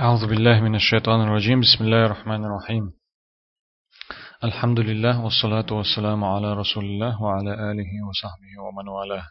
أعوذ 0.00 0.26
بالله 0.28 0.60
من 0.60 0.74
الشيطان 0.74 1.20
الرجيم. 1.20 1.60
بسم 1.60 1.84
الله 1.84 2.06
الرحمن 2.06 2.44
الرحيم. 2.44 2.92
الحمد 4.44 4.80
لله 4.80 5.24
والصلاة 5.24 5.66
والسلام 5.72 6.24
على 6.24 6.52
رسول 6.52 6.84
الله 6.84 7.22
وعلى 7.22 7.52
آله 7.70 7.90
وصحبه 8.08 8.52
ومن 8.64 8.88
والاه. 8.88 9.26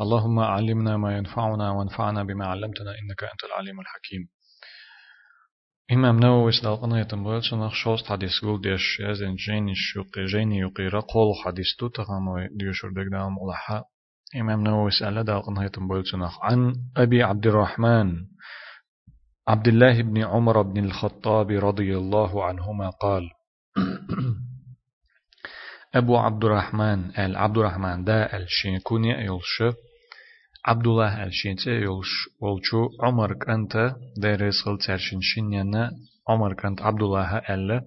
اللهم 0.00 0.38
علمنا 0.38 0.96
ما 0.96 1.16
ينفعنا 1.16 1.70
وانفعنا 1.70 2.24
بما 2.24 2.46
علمتنا 2.46 2.90
إنك 2.90 3.22
أنت 3.22 3.44
العليم 3.44 3.80
الحكيم. 3.80 4.28
إمام 5.92 6.20
نووي 6.20 6.52
سدالقنا 6.52 7.00
يتنبغل 7.00 7.42
سنخ 7.44 7.74
شوست 7.74 8.06
حديث 8.06 8.30
قول 8.42 8.60
ديش 8.60 9.00
يزن 9.00 9.34
جيني 9.34 9.74
شوقي 9.74 10.24
جيني 10.24 10.58
يقيرا 10.58 11.00
قول 11.00 11.34
حديث 11.44 11.66
تو 11.78 11.88
تغنوي 11.88 12.48
ديوشور 12.52 12.90
دقدام 12.90 13.34
ملحا 13.42 13.84
إمام 14.40 14.64
نووي 14.64 14.90
سأل 14.90 15.24
دالقنا 15.24 15.64
يتنبغل 15.64 16.06
سنخ 16.06 16.38
عن 16.42 16.74
أبي 16.96 17.22
عبد 17.22 17.46
الرحمن. 17.46 18.33
عبد 19.48 19.68
الله 19.68 20.02
بن 20.02 20.24
عمر 20.24 20.62
بن 20.62 20.84
الخطاب 20.84 21.50
رضي 21.50 21.96
الله 21.96 22.44
عنهما 22.44 22.90
قال 22.90 23.30
أبو 25.94 26.16
عبد 26.16 26.44
الرحمن 26.44 27.18
أل 27.18 27.36
عبد 27.36 27.58
الرحمن 27.58 28.04
دا 28.04 28.36
الشين 28.36 28.78
كوني 28.78 29.10
يلش 29.10 29.62
عبد 30.66 30.86
الله 30.86 31.24
الشين 31.24 31.56
يلش 31.66 32.12
ولشو 32.40 32.88
عمر 33.02 33.32
كنت 33.34 33.94
دا 34.16 34.34
رسل 34.34 34.78
ترشين 34.86 35.18
شنينا 35.22 35.90
عمر 36.28 36.54
كنت 36.54 36.82
عبد 36.82 37.02
الله 37.02 37.36
أل. 37.38 37.80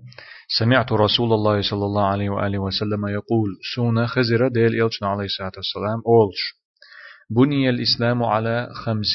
سمعت 0.59 0.91
رسول 0.91 1.33
الله 1.33 1.61
صلى 1.61 1.85
الله 1.85 2.05
عليه 2.07 2.29
وآله 2.29 2.59
وسلم 2.59 3.07
يقول 3.07 3.49
سونا 3.75 4.05
خزر 4.07 4.47
ديل 4.47 4.75
يلشنا 4.75 5.07
عليه 5.09 5.25
الصلاة 5.25 5.51
والسلام 5.57 5.99
أولش 6.07 6.41
بني 7.29 7.69
الإسلام 7.69 8.23
على 8.23 8.69
خمس 8.85 9.13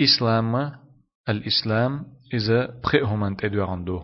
إسلام 0.00 0.83
الإسلام 1.28 2.06
إذا 2.34 2.66
بخئهم 2.66 3.24
أن 3.24 3.36
تدوغندو 3.36 4.02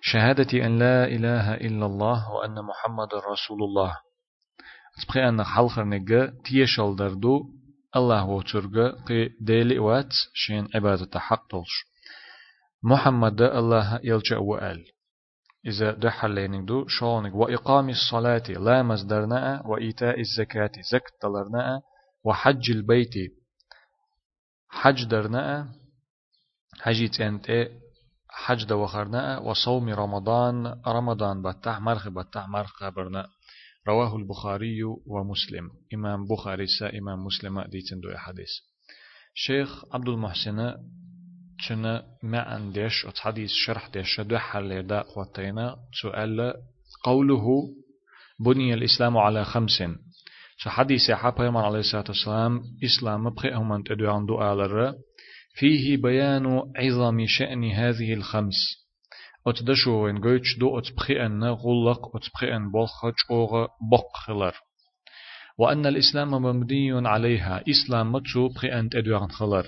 شهادة 0.00 0.66
أن 0.66 0.78
لا 0.78 1.04
إله 1.04 1.54
إلا 1.54 1.86
الله 1.86 2.30
وأن 2.32 2.54
محمد 2.54 3.08
رسول 3.14 3.62
الله. 3.62 3.96
تبخي 5.02 5.28
أن 5.28 5.44
حلخر 5.44 5.84
نجا 5.84 6.34
تيشل 6.44 6.96
دردو. 6.96 7.40
الله 7.96 8.24
وترجع 8.24 8.90
قي 9.08 9.28
ديلي 9.40 9.78
وات 9.78 10.12
شين 10.34 10.68
عبادة 10.74 11.20
حق 11.20 11.46
تلش 11.46 11.84
محمد 12.82 13.42
الله 13.42 14.00
يلجأ 14.04 14.36
وآل. 14.36 14.84
إذا 15.66 15.92
دحل 15.92 16.30
لينك 16.30 16.88
شونك 16.88 17.34
وإقام 17.34 17.88
الصلاة 17.88 18.42
لا 18.48 18.82
مصدرنا 18.82 19.62
وإيتاء 19.66 20.20
الزكاة 20.20 20.72
زكت 20.92 21.12
دلرنا 21.22 21.82
وحج 22.24 22.70
البيت 22.70 23.14
حج 24.68 25.04
درنا 25.04 25.68
حجي 26.80 27.08
تنت 27.08 27.68
حج 28.28 28.64
دو 28.64 28.86
خرنا 28.86 29.38
وصوم 29.38 29.88
رمضان 29.88 30.80
رمضان 30.86 31.42
بتاع 31.42 31.78
مرخ 31.78 32.08
بتاع 32.08 32.46
مرخ 32.46 32.72
خبرنا 32.72 33.26
رواه 33.88 34.16
البخاري 34.16 34.82
ومسلم. 35.06 35.70
إمام 35.94 36.26
بخاري 36.26 36.66
سا 36.66 36.98
إمام 36.98 37.24
مسلم 37.24 37.60
دي 37.62 37.80
تندو 37.90 38.16
حديث. 38.16 38.50
شيخ 39.34 39.84
عبد 39.94 40.08
المحسن 40.08 40.74
تشنا 41.58 42.04
ما 42.22 42.40
عندش 42.40 43.06
حديث 43.20 43.50
شرح 43.50 43.88
ديش 43.88 44.20
دو 44.20 44.38
حل 44.38 44.86
دا 44.86 45.02
قوتينا 45.02 45.76
سؤال 46.02 46.54
قوله 47.04 47.46
بني 48.40 48.74
الإسلام 48.74 49.16
على 49.18 49.44
خمس. 49.44 49.82
شو 50.56 50.70
حديث 50.70 51.08
يا 51.08 51.16
حبا 51.16 51.58
عليه 51.58 51.78
الصلاة 51.78 52.04
والسلام 52.08 52.62
إسلام 52.84 53.30
بخيهم 53.30 53.72
أن 53.72 53.84
تدو 53.84 54.10
عندو 54.10 54.42
آلر 54.52 54.94
فيه 55.54 55.96
بيان 55.96 56.72
عظم 56.76 57.26
شأن 57.26 57.64
هذه 57.64 58.14
الخمس. 58.14 58.84
أتدشو 59.46 60.04
وين 60.04 60.18
قويتش 60.18 60.58
دو 60.58 60.78
أتبخي 60.78 61.26
أن 61.26 61.44
غلق 61.44 62.16
أتبخي 62.16 62.56
أن 62.56 62.72
بلخج 62.72 63.14
أوغ 63.30 63.66
بق 63.92 64.56
وأن 65.58 65.86
الإسلام 65.86 66.30
مبني 66.30 67.08
عليها 67.08 67.62
إسلام 67.70 68.12
متسو 68.12 68.48
بخي 68.48 68.68
أن 68.68 68.88
تدوغن 68.88 69.28
خلر. 69.28 69.66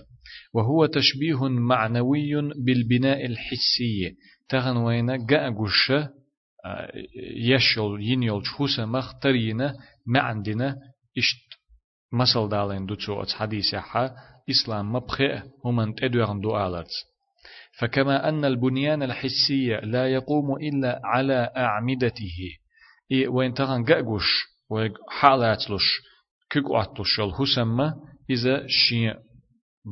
وهو 0.54 0.86
تشبيه 0.86 1.48
معنوي 1.48 2.32
بالبناء 2.64 3.26
الحسي. 3.26 4.16
تغن 4.48 4.76
وين 4.76 5.26
قأقوش 5.26 5.90
آه، 5.90 6.92
يشل 7.36 7.98
ينيل 8.00 8.46
شوسا 8.46 8.84
مخترين 8.84 9.56
ما 10.06 10.20
عندنا 10.20 10.76
إشت 11.18 11.58
مثل 12.12 12.48
دالين 12.48 12.86
دوتسو 12.86 13.22
أتس 13.22 13.32
حديث 13.32 13.74
إسلام 14.50 14.92
مبخئ 14.92 15.38
هم 15.64 15.92
تدوغن 15.92 16.40
دؤالت 16.40 16.90
فكما 17.78 18.28
أن 18.28 18.44
البنيان 18.44 19.02
الحسي 19.02 19.68
لا 19.82 20.12
يقوم 20.12 20.56
إلا 20.56 21.00
على 21.04 21.52
أعمدته. 21.56 22.38
إيه 23.10 23.28
وين 23.28 23.54
تغن 23.54 23.84
قأقوش 23.84 24.26
وحالات 24.70 25.70
لش 25.70 26.00
كيقواتلش 26.50 27.20
الهسمة 27.20 27.94
إذا 28.30 28.66
شي 28.66 29.14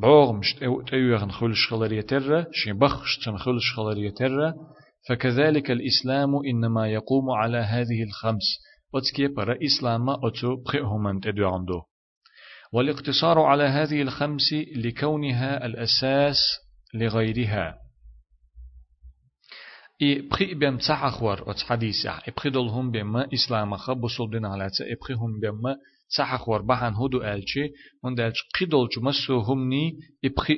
بعوغمش 0.02 0.54
تأيوغن 0.90 1.30
خلش 1.30 1.68
خلريتر 1.70 2.44
شي 2.52 2.72
بخش 2.72 3.18
تن 3.24 3.36
خلش 3.36 3.72
خلريتر 3.76 4.52
فكذلك 5.08 5.70
الإسلام 5.70 6.30
إنما 6.46 6.88
يقوم 6.88 7.30
على 7.30 7.58
هذه 7.58 8.02
الخمس. 8.02 8.58
وتكي 8.94 9.28
برا 9.28 9.58
إسلام 9.64 10.10
أتو 10.10 10.56
بخئهم 10.56 11.20
تدوغن 11.20 11.64
دو. 11.64 11.82
والاقتصار 12.74 13.40
على 13.40 13.64
هذه 13.64 14.02
الخمس 14.02 14.52
لكونها 14.76 15.66
الأساس 15.66 16.36
لغيرها. 16.94 17.78
إي 20.02 20.22
بخي 20.22 20.54
بيم 20.54 20.78
تحخور 20.78 21.48
وتحديث 21.48 22.06
إي 22.06 22.32
بخي 22.36 22.50
دولهم 22.50 22.90
بما 22.90 23.28
إسلام 23.34 23.76
خبصوا 23.76 24.30
دين 24.30 24.46
على 24.46 24.70
إي 24.80 24.94
بخي 24.94 25.14
هم 25.14 25.40
بما 25.40 25.76
تحخور 26.16 26.62
بحن 26.62 26.94
هدو 26.94 27.22
ألشي 27.22 27.72
من 28.04 28.14
دالش 28.14 28.38
قدول 28.60 28.88
جمسو 28.96 29.38
همني 29.38 29.98
إي 30.24 30.28
بخي 30.28 30.56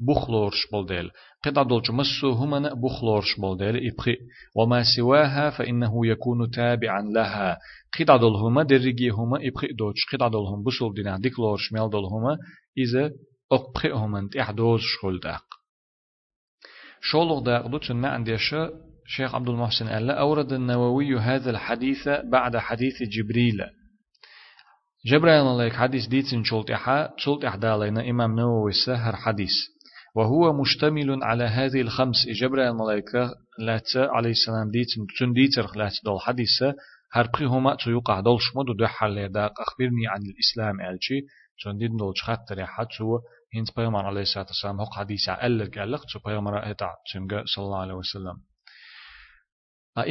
بخلورش 0.00 0.66
بولديل 0.72 1.10
قد 1.44 1.58
عدل 1.58 1.82
جمسو 1.82 2.32
همنا 2.32 2.74
بخلورش 2.74 3.40
بولديل 3.40 3.76
إي 3.76 3.90
بخي 3.98 4.16
وما 4.56 4.82
سواها 4.96 5.50
فإنه 5.50 6.06
يكون 6.06 6.50
تابعا 6.50 7.02
لها. 7.02 7.58
قد 7.98 8.10
عدل 8.10 8.34
هما 8.34 8.62
درجي 8.62 9.08
هما 9.08 9.40
إي 9.40 9.50
بخي 9.50 9.66
دوش 9.66 10.06
قد 10.12 10.22
عدل 10.22 10.38
هم 10.38 10.62
بسول 10.64 10.94
دينا 10.94 11.18
ديكلورش 11.18 11.72
ميل 11.72 11.90
دول 11.90 12.04
هما 12.04 12.38
إذا 12.78 13.10
أق 13.52 13.74
بخي 13.74 13.90
هما 13.90 14.28
تحدوز 14.32 14.80
شغل 14.80 15.20
داق. 15.20 15.44
شولغ 17.00 17.40
داق 17.40 17.66
دو 17.66 17.78
تن 17.78 17.96
ما 17.96 18.08
عنديش 18.08 18.54
شيخ 19.06 19.34
عبد 19.34 19.48
المحسن 19.48 19.88
قال 19.88 20.10
أورد 20.10 20.52
النووي 20.52 21.18
هذا 21.18 21.50
الحديث 21.50 22.08
بعد 22.08 22.56
حديث 22.56 23.02
جبريل 23.02 23.60
جبريل 25.06 25.46
عليك 25.46 25.72
حديث 25.72 26.06
ديتن 26.06 26.44
شولت 26.44 26.70
إحا 26.70 27.10
شولت 27.16 27.44
إحدالينا 27.44 28.10
إمام 28.10 28.36
نووي 28.36 28.72
سهر 28.86 29.16
حديث. 29.16 29.52
وهو 30.14 30.52
مشتمل 30.52 31.24
على 31.24 31.44
هذه 31.44 31.80
الخمس 31.80 32.16
جبريل 32.40 32.64
الملائكة 32.64 33.30
لا 33.58 33.80
عليه 33.96 34.30
السلام 34.30 34.70
ديتن 34.70 35.06
تن 35.18 35.32
ديتر 35.32 35.76
لا 35.76 35.90
دول 36.04 36.20
حديثة 36.20 36.74
هربخي 37.12 37.44
هما 37.44 37.74
تو 37.74 37.90
يقع 37.90 38.20
دولش 38.20 38.42
مدو 38.56 38.72
دو 38.72 38.86
حل 38.86 39.32
داق 39.32 39.60
أخبرني 39.60 40.06
عن 40.08 40.20
الإسلام 40.22 40.80
ألشي 40.80 41.20
تن 41.64 41.78
دين 41.78 41.96
دولش 41.96 42.22
خطر 42.22 42.66
حتى 42.66 43.04
هنت 43.54 43.76
بيغمر 43.76 44.06
عليه 44.06 44.20
الصلاة 44.20 44.46
والسلام 44.46 44.80
هو 44.80 44.86
حديث 44.86 45.28
ألر 45.28 45.80
قالق 45.80 46.04
تو 46.12 46.18
بيغمر 46.26 46.70
أتع 46.70 46.94
تنجا 47.12 47.42
صلى 47.46 47.64
الله 47.64 47.78
عليه 47.78 47.94
وسلم. 47.94 48.36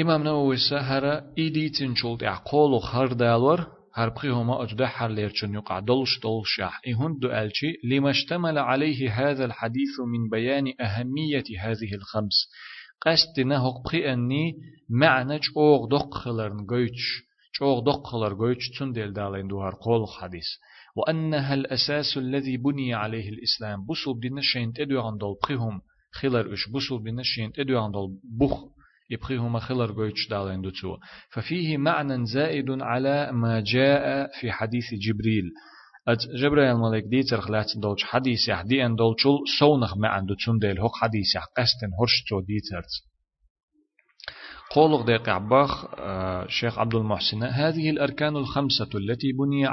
إمام 0.02 0.24
نووي 0.24 0.58
سهر 0.70 1.24
إيدي 1.38 1.70
تنشولت 1.70 2.24
أعقول 2.24 2.82
خر 2.82 3.14
دالور 3.14 3.81
هربخي 3.94 4.30
هما 4.30 4.64
أجده 4.64 4.88
حرلير 4.88 5.30
چون 5.30 5.54
يقع. 5.54 5.80
دلش 5.80 6.20
دلش 6.24 6.60
يح. 6.60 6.82
إهن 6.88 7.20
دو 7.20 7.32
ألشي 7.32 7.74
لما 7.84 8.10
اشتمل 8.10 8.58
عليه 8.58 9.12
هذا 9.12 9.46
الحديث 9.46 10.00
من 10.00 10.30
بيان 10.30 10.74
أهمية 10.82 11.44
هذه 11.60 11.94
الخمس. 11.94 12.50
قست 13.02 13.40
نهق 13.40 13.84
بخي 13.86 14.14
أني 14.14 14.56
معنى 14.90 15.40
اوغ 15.58 15.88
دق 15.88 16.14
خلرن 16.14 16.66
قويتش 16.66 17.24
اوغ 17.62 17.80
دق 17.80 18.08
خلر 18.08 18.34
قويتش 18.34 18.70
تندل 18.80 19.14
دالين 19.14 19.48
دوهر 19.48 19.76
قول 19.82 20.08
حديث. 20.08 20.48
وأنها 20.96 21.54
الأساس 21.54 22.18
الذي 22.18 22.58
بني 22.58 22.94
عليه 22.94 23.30
الإسلام. 23.30 23.86
بصل 23.86 24.14
بدنا 24.14 24.42
شين 24.42 24.74
تدو 24.74 25.02
عندل 25.02 25.36
بخيهم. 25.44 25.82
خلر 26.12 26.54
إش 26.54 26.70
بصل 26.70 27.00
بدنا 27.00 27.24
شين 27.24 27.52
تدو 27.52 27.80
عندل 27.80 28.08
بخ 28.40 28.81
يبخيهما 29.12 29.60
خلر 29.60 29.92
قويتش 29.92 30.28
دالين 30.30 30.62
دوتو 30.62 30.98
ففيه 31.34 31.78
معنى 31.78 32.26
زائد 32.26 32.72
على 32.82 33.32
ما 33.32 33.64
جاء 33.66 34.30
في 34.40 34.52
حديث 34.52 34.94
جبريل. 34.94 35.52
أت 36.08 36.18
جبريل 36.36 36.76
ملك 36.76 37.04
دي 37.04 37.24
ترخلات 37.24 37.66
دولش 37.78 38.04
حديث 38.04 38.48
يح 38.48 38.62
دي 38.62 38.86
أن 38.86 38.96
دولشل 38.96 39.38
سونخ 39.60 39.98
ما 39.98 40.08
عنده 40.08 40.36
ديل 40.62 40.80
هوك 40.80 40.96
حديث 40.96 41.36
يح 41.36 41.46
قستن 41.58 41.92
هرشتو 42.02 42.40
دي 42.40 42.60
ترت. 42.72 42.92
قولغ 44.72 45.06
ديق 45.06 45.30
عباخ 45.30 45.86
آه 46.00 46.48
شيخ 46.48 46.80
عبد 46.80 46.96
المحسن 46.96 47.44
هذه 47.44 47.90
الأركان 47.90 48.36
الخمسة 48.36 48.90
التي 48.96 49.32
بني 49.32 49.66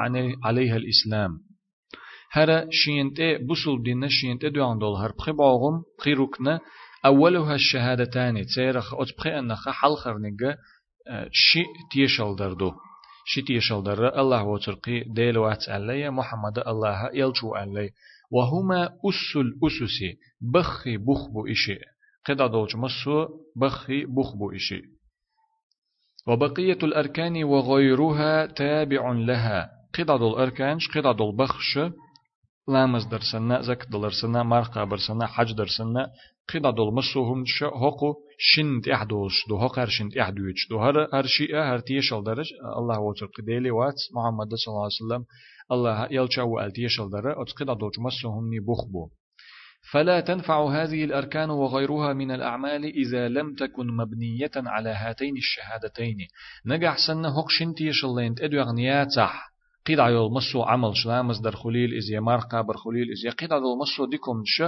عليها 0.45 0.77
الإسلام. 0.77 1.31
هر 2.33 2.67
شينت 2.71 3.21
بوسل 3.21 3.83
دين 3.83 4.09
شينت 4.09 4.47
دوان 4.47 4.79
دول 4.79 4.97
هر 4.97 5.13
بخي 5.13 5.33
باغم 5.33 5.83
ركن 6.09 6.59
أولها 7.07 7.55
الشهادتان 7.55 8.47
تيرخ 8.55 8.95
أتبخي 8.95 9.39
أنخ 9.39 9.69
حلخر 9.69 10.19
نجا 10.19 10.57
شي 11.33 11.65
تيشل 11.93 12.37
دردو. 12.37 12.73
شي 13.27 13.43
تيشل 13.43 13.83
در 13.83 14.21
الله 14.21 14.43
وترقي 14.43 15.01
ديل 15.01 15.39
وات 15.39 15.69
علي 15.69 16.11
محمد 16.11 16.59
الله 16.59 17.11
يلجو 17.15 17.55
علي 17.55 17.91
وهما 18.31 18.85
أس 18.85 19.37
الأسس 19.37 19.99
بخي 20.41 20.97
بخبو 20.97 21.47
إشي. 21.47 21.79
قد 22.27 22.37
دولج 22.37 22.77
مسو 22.77 23.29
بخي 23.57 24.05
بخبو 24.05 24.53
إشي. 24.53 24.83
وبقية 26.27 26.79
الأركان 26.83 27.45
وغيرها 27.45 28.47
تابع 28.47 29.13
لها. 29.13 29.71
قد 29.95 30.07
دول 30.07 30.35
أركانش 30.41 30.89
قد 30.89 31.17
دول 31.17 31.37
بخش 31.37 31.79
لامز 32.69 33.07
درسنا 33.07 33.61
زك 33.63 33.87
دلرسنا 33.93 34.43
مرقى 34.43 34.87
برسنا 34.87 35.27
حج 35.27 35.53
درسنا 35.53 36.11
قد 36.49 36.75
دول 36.75 36.95
مسوهم 36.95 37.45
ش 37.47 37.63
هقو 37.63 38.15
شند 38.39 38.89
احدوش 38.89 39.49
دو 39.49 39.57
هقر 39.57 39.87
شند 39.87 40.19
احدوش 40.19 40.69
دو 40.71 40.79
هر 40.79 41.09
هر 41.13 41.27
شيء 41.27 41.57
هر 41.57 41.79
تيشل 41.79 42.25
درج 42.25 42.49
الله 42.77 42.99
وتر 43.01 43.27
قديلي 43.39 43.71
وات 43.71 43.95
محمد 44.15 44.55
صلى 44.55 44.73
الله 44.73 44.89
عليه 44.89 45.01
وسلم 45.03 45.25
الله 45.73 46.09
يلشوا 46.11 46.67
التيشل 46.67 47.11
در 47.11 47.43
اتقد 47.43 47.79
دول 47.79 47.93
مسوهم 47.99 48.49
ني 48.51 48.61
بخبو 48.61 49.09
فلا 49.93 50.21
تنفع 50.21 50.83
هذه 50.83 51.05
الأركان 51.05 51.51
وغيرها 51.51 52.13
من 52.13 52.31
الأعمال 52.31 52.85
إذا 52.85 53.29
لم 53.29 53.55
تكن 53.55 53.87
مبنية 53.97 54.51
على 54.57 54.89
هاتين 54.89 55.37
الشهادتين 55.37 56.17
نجح 56.67 56.97
سنة 57.07 57.29
هقشنتي 57.39 57.93
شلينت 57.93 58.41
أدو 58.41 58.61
أغنياتح 58.61 59.58
قيد 59.89 60.01
عيول 60.01 60.33
مسو 60.33 60.63
عمل 60.63 60.97
شلامز 60.97 61.41
در 61.41 61.51
خليل 61.51 61.97
إز 61.97 62.11
يمار 62.11 62.41
قابر 62.41 62.77
خليل 62.77 63.13
إز 63.13 63.27
يقيد 63.27 63.53
عيول 63.53 63.79
مسو 63.79 64.07
ديكم 64.07 64.43
ش 64.47 64.63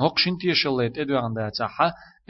هقشنتي 0.00 0.54
شليت 0.54 0.98
أدو 0.98 1.18
أغنياتح 1.18 1.80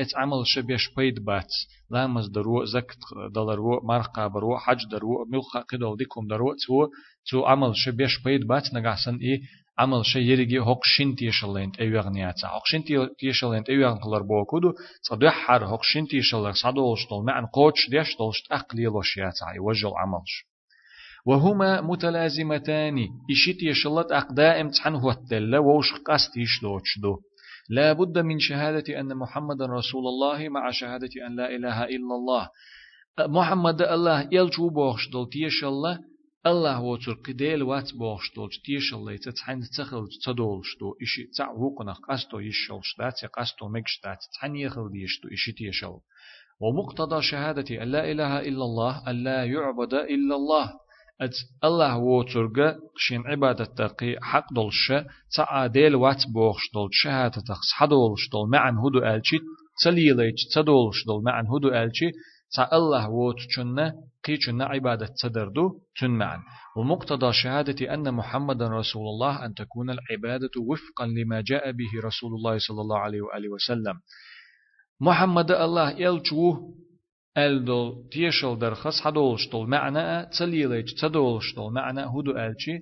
إت 0.01 0.17
عمل 0.17 0.47
ش 0.47 0.59
بيش 0.59 0.91
بيد 0.97 1.25
بات 1.25 1.53
لامز 1.91 2.29
درو 2.29 2.65
زكت 2.65 2.99
دلرو 3.35 3.81
مار 3.81 4.03
قابر 4.03 4.59
حج 4.59 4.87
درو 4.91 5.25
ملخا 5.33 5.61
قيدول 5.61 5.97
ديكم 5.97 6.27
درو 6.27 6.55
تو 6.55 6.87
تو 7.31 7.45
عمل 7.45 7.77
ش 7.77 7.89
بيش 7.89 8.23
بيد 8.25 8.47
بات 8.47 8.75
نجح 8.75 8.97
سن 9.05 9.17
إيه؟ 9.17 9.41
عمل 9.79 10.07
شيء 10.07 10.23
يرجع 10.23 10.63
هقشين 10.63 11.17
تيشلنت 11.17 11.81
أيوغنياتا 11.81 12.47
هقشين 12.47 12.85
تيشلنت 13.19 13.69
أيوغن 13.71 13.99
قلر 13.99 14.23
بوكودو 14.23 14.73
صدق 15.03 15.29
حر 15.29 15.65
هقشين 15.75 16.07
تيشلر 16.07 16.53
صدولش 16.53 17.07
طول 17.11 17.25
معن 17.25 17.47
قوتش 17.47 17.91
ديش 17.91 18.17
طولش 18.17 18.43
أقلي 18.51 18.85
لوشياتا 18.85 19.47
يوجل 19.57 19.93
عملش 19.97 20.54
وهما 21.27 21.81
متلازمتان. 21.81 23.09
إشيت 23.31 23.63
يشلت 23.63 24.13
أقداء 24.13 24.61
امتحان 24.61 24.95
هو 24.95 25.11
التلة 25.11 25.61
ووش 25.61 25.93
قاست 25.93 26.37
يشلوش 26.37 26.99
لا 27.69 27.93
بد 27.93 28.19
من 28.19 28.39
شهادة 28.39 29.01
أن 29.01 29.17
محمد 29.17 29.63
رسول 29.63 30.07
الله 30.07 30.49
مع 30.49 30.71
شهادة 30.71 31.11
أن 31.27 31.37
لا 31.37 31.57
إله 31.57 31.85
إلا 31.85 32.15
الله. 32.15 32.49
محمد 33.21 33.83
الله 33.83 34.29
يلجو 34.33 34.69
بوخش 34.69 35.09
دول 35.13 35.29
تيشلة 35.29 35.99
الله 36.47 36.81
وتر 36.81 37.13
قديل 37.13 37.63
وات 37.63 37.95
بوش 37.95 38.35
دول 38.37 38.51
تيش 38.65 38.95
الله 38.95 39.17
تتحن 39.17 39.61
تخل 39.79 40.09
تدولش 40.25 40.77
دو 40.81 40.95
إشي 41.03 41.25
تع 41.37 41.51
وقنق 41.51 41.99
قستو 42.11 42.39
يشلش 42.39 42.97
دات 42.99 43.25
قستو 43.25 43.69
مكش 43.69 44.01
دات 44.05 44.19
تحن 44.35 44.57
يخل 44.57 44.91
ديش 44.93 45.21
دو 45.23 45.29
إشي 45.29 45.53
تيشل. 45.53 45.95
ومقتضى 46.61 47.23
شهادة 47.23 47.83
أن 47.83 47.89
لا 47.89 48.11
إله 48.13 48.41
إلا 48.41 48.65
الله 48.65 49.11
أن 49.11 49.25
لا 49.25 49.45
يعبد 49.45 49.95
إلا 49.95 50.37
الله. 50.37 50.73
أت 51.21 51.35
الله 51.65 51.97
وترجع 51.97 52.75
شين 52.97 53.23
عبادة 53.27 53.65
تقي 53.65 54.17
حق 54.23 54.53
دولش 54.53 54.93
تع 55.37 55.67
ديل 55.67 55.95
وات 55.95 56.23
بوش 56.35 56.71
دول 56.75 56.89
شهادة 56.93 57.43
تخص 57.49 57.73
حدولش 57.75 58.29
دول 58.33 58.51
معن 58.51 58.79
هدو 58.79 58.99
ألشي 58.99 59.39
تليليش 59.85 60.47
تدولش 60.55 61.05
دول 61.07 61.23
معن 61.25 61.47
هدو 61.47 61.69
ألشي 61.69 62.11
تا 62.57 62.77
الله 62.77 63.09
ووت 63.11 63.41
چنة 63.57 63.95
قي 64.25 64.37
چنة 64.37 64.65
عبادة 64.65 65.09
تدردو 65.23 65.81
تن 66.01 66.11
معا 66.11 66.39
ومقتضى 66.77 67.33
شهادة 67.33 67.95
أن 67.95 68.15
محمد 68.15 68.63
رسول 68.63 69.03
الله 69.03 69.45
أن 69.45 69.55
تكون 69.55 69.91
العبادة 69.91 70.51
وفقا 70.69 71.07
لما 71.07 71.41
جاء 71.41 71.73
به 71.73 71.91
رسول 72.05 72.33
الله 72.35 72.59
صلى 72.59 72.81
الله 72.81 72.99
عليه 72.99 73.23
وآله 73.23 73.49
وسلم 73.49 73.95
محمد 75.01 75.51
الله 75.51 75.91
يلچوه 75.91 76.75
ألدو 77.39 78.09
تيشل 78.13 78.59
درخص 78.59 79.01
حدولشتول 79.01 79.69
معنى 79.69 80.27
تليليج 80.39 80.95
تدولشتول 81.01 81.73
معنى 81.73 82.01
هدو 82.01 82.31
ألشي 82.31 82.79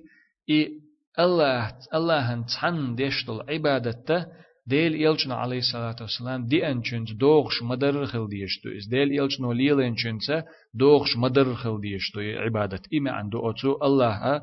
إي 0.49 0.71
الله 1.19 1.75
الله 1.93 2.41
تحن 2.41 2.95
ديشتول 2.95 3.45
عبادته 3.49 4.25
ديل 4.67 4.95
يلچنا 4.95 5.35
عليه 5.35 5.57
الصلاة 5.57 5.95
والسلام 6.01 6.47
دي 6.47 6.73
انچنج 6.73 7.13
دوغش 7.13 7.63
مدر 7.63 8.25
ديشتو 8.25 8.69
إز 8.69 8.87
ديل 8.87 9.11
يلچنو 9.11 9.51
ليل 9.51 9.79
انچنسا 9.81 10.43
دوغش 10.73 11.17
مدر 11.17 11.53
خل 11.55 11.81
ديشتو 11.81 12.19
عبادة 12.19 12.81
إما 12.93 13.11
عنده 13.11 13.49
أتو 13.49 13.77
الله 13.83 14.41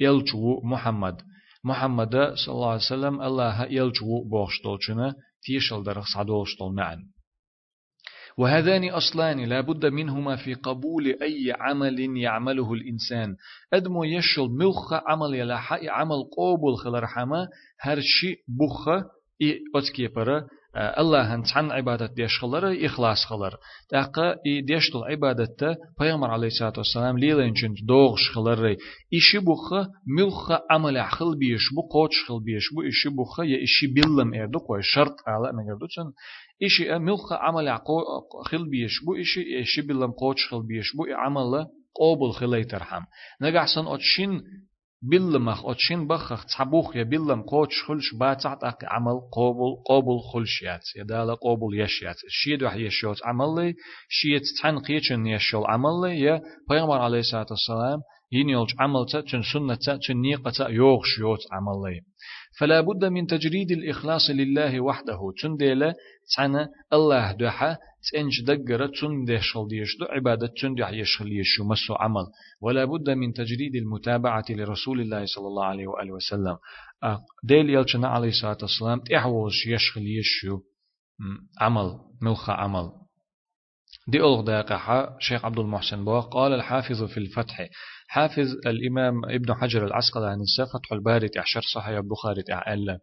يلچو 0.00 0.60
محمد 0.64 1.16
محمد 1.64 2.14
صلى 2.34 2.54
الله 2.54 2.70
عليه 2.70 2.90
وسلم 2.90 3.22
الله 3.22 3.64
يلچو 3.64 4.28
بوغشتولچنا 4.30 5.14
تيشل 5.44 5.82
درخ 5.82 6.06
صدولشتول 6.14 6.74
معن 6.74 6.98
وهذان 8.38 8.90
أصلان 8.90 9.44
لا 9.44 9.60
بد 9.60 9.86
منهما 9.86 10.36
في 10.36 10.54
قبول 10.54 11.06
أي 11.22 11.52
عمل 11.58 12.16
يعمله 12.16 12.72
الإنسان. 12.72 13.36
أدمو 13.72 14.04
يشل 14.04 14.48
ملخ 14.50 14.92
عمل 14.92 15.34
يلا 15.34 15.60
عمل 15.90 16.22
قوبل 16.36 16.76
خلرحما 16.76 17.48
هر 17.80 18.00
شيء 18.00 18.38
بخ 18.48 18.88
إي 19.42 19.60
أتكي 20.71 20.71
برا 20.75 21.01
الله 21.01 21.35
هن 21.35 21.43
عن 21.55 21.71
عبادة 21.71 22.05
ديش 22.05 22.39
خلر 22.39 22.85
إخلاص 22.85 23.25
خلر 23.25 23.57
تاقا 23.89 24.35
إي 24.45 24.61
ديش 24.61 24.91
دل 24.93 25.03
عبادة 25.03 25.77
پیغمبر 25.99 26.29
عليه 26.31 26.47
الصلاة 26.47 26.73
والسلام 26.77 27.17
ليلين 27.17 27.53
جنج 27.53 27.77
دوغش 27.87 28.31
خلر 28.35 28.75
إشي 29.13 29.39
بوخ 29.39 29.73
ملخ 30.17 30.51
عمل 30.71 31.03
خل 31.05 31.37
بيش 31.37 31.61
بو 31.75 31.81
قوش 31.81 32.25
خل 32.27 32.43
بيش 32.43 32.73
بو 32.73 32.81
إشي 32.81 33.09
بوخ 33.09 33.39
يا 33.39 33.63
إشي 33.63 33.87
بلم 33.87 34.33
إردو 34.33 34.59
كوي 34.59 34.81
شرط 34.81 35.15
على 35.27 35.53
مگردو 35.53 35.87
چن 35.87 36.11
إشي 36.63 36.99
ملخ 36.99 37.33
عمل 37.33 37.77
خل 38.45 38.69
بيش 38.69 39.03
بو 39.05 39.15
إشي 39.15 39.61
إشي 39.61 39.81
بلم 39.81 40.11
قوش 40.11 40.47
خل 40.51 40.67
بيش 40.67 40.95
بو 40.95 41.05
عمل 41.15 41.65
قابل 41.99 42.31
خلي 42.33 42.63
ترحم 42.63 43.01
نجحسن 43.41 43.87
أتشين 43.87 44.41
بلمخ 45.02 45.66
أتشين 45.66 46.06
بخخ 46.06 46.44
تحبوخ 46.46 46.96
يا 46.96 47.02
بلم 47.02 47.42
قوتش 47.42 47.82
خلش 47.82 48.14
باتعت 48.14 48.64
أق 48.64 48.78
عمل 48.84 49.20
قابل 49.32 49.76
قابل 49.88 50.20
خلشيات 50.32 50.80
يدالا 50.96 51.34
قابل 51.34 51.80
يشيات 51.80 52.16
شيد 52.28 52.62
وح 52.62 52.74
يشيوت 52.74 53.16
عمل 53.24 53.54
لي 53.56 53.74
شيد 54.08 54.42
تحن 54.62 54.78
قيتشن 54.78 55.24
لي 56.04 56.20
يا 56.20 56.40
بيغمر 56.70 56.98
عليه 56.98 57.18
الصلاة 57.18 57.46
والسلام 57.50 58.00
ينيولج 58.32 58.70
عمل 58.78 59.06
تا 59.12 59.20
تن 59.20 59.42
سنة 59.52 59.74
تا 59.74 59.98
تن 60.08 60.16
نيقة 60.16 60.68
يوغش 60.68 61.18
يوت 61.18 61.40
عمل 61.52 61.92
لي 61.92 62.00
فلا 62.58 62.80
بد 62.80 63.04
من 63.04 63.26
تجريد 63.26 63.70
الإخلاص 63.70 64.30
لله 64.30 64.80
وحده. 64.80 65.20
تن 65.42 65.56
ديلا 65.56 65.94
تعنى 66.36 66.68
الله 66.92 67.32
دوحة 67.32 67.78
تنج 68.12 68.44
دقرة 68.46 68.92
تن 69.00 69.24
ديشل 69.24 69.68
ديشدو 69.68 70.04
عبادة 70.04 70.52
تن 70.62 70.74
دح 70.74 70.90
يشل 70.90 71.32
يشو 71.32 71.64
مسو 71.64 71.94
عمل. 71.94 72.26
ولا 72.60 72.84
بد 72.84 73.10
من 73.10 73.32
تجريد 73.32 73.74
المتابعة 73.74 74.44
لرسول 74.50 75.00
الله 75.00 75.26
صلى 75.26 75.46
الله 75.46 75.64
عليه 75.64 75.86
وآله 75.86 76.12
وسلم. 76.12 76.56
ديل 77.44 77.70
يلچنا 77.70 78.08
عليه 78.08 78.28
الصلاة 78.28 78.58
والسلام 78.62 79.00
تحوش 79.00 79.66
يشل 79.66 80.06
يشو 80.06 80.60
عمل 81.60 81.98
ملخ 82.22 82.50
عمل. 82.50 82.90
دي 84.08 84.20
ألغ 84.20 84.62
شيخ 85.18 85.44
عبد 85.44 85.58
المحسن 85.58 86.04
بوا 86.04 86.20
قال 86.20 86.52
الحافظ 86.52 87.04
في 87.04 87.18
الفتح 87.18 87.68
حافظ 88.12 88.48
الإمام 88.66 89.24
ابن 89.24 89.54
حجر 89.54 89.86
العسقلاني 89.86 90.44
فتح 90.72 90.92
الباري 90.92 91.28
عشر 91.36 91.60
صحيح 91.74 91.98
البخاري 91.98 92.42
ألا 92.68 92.98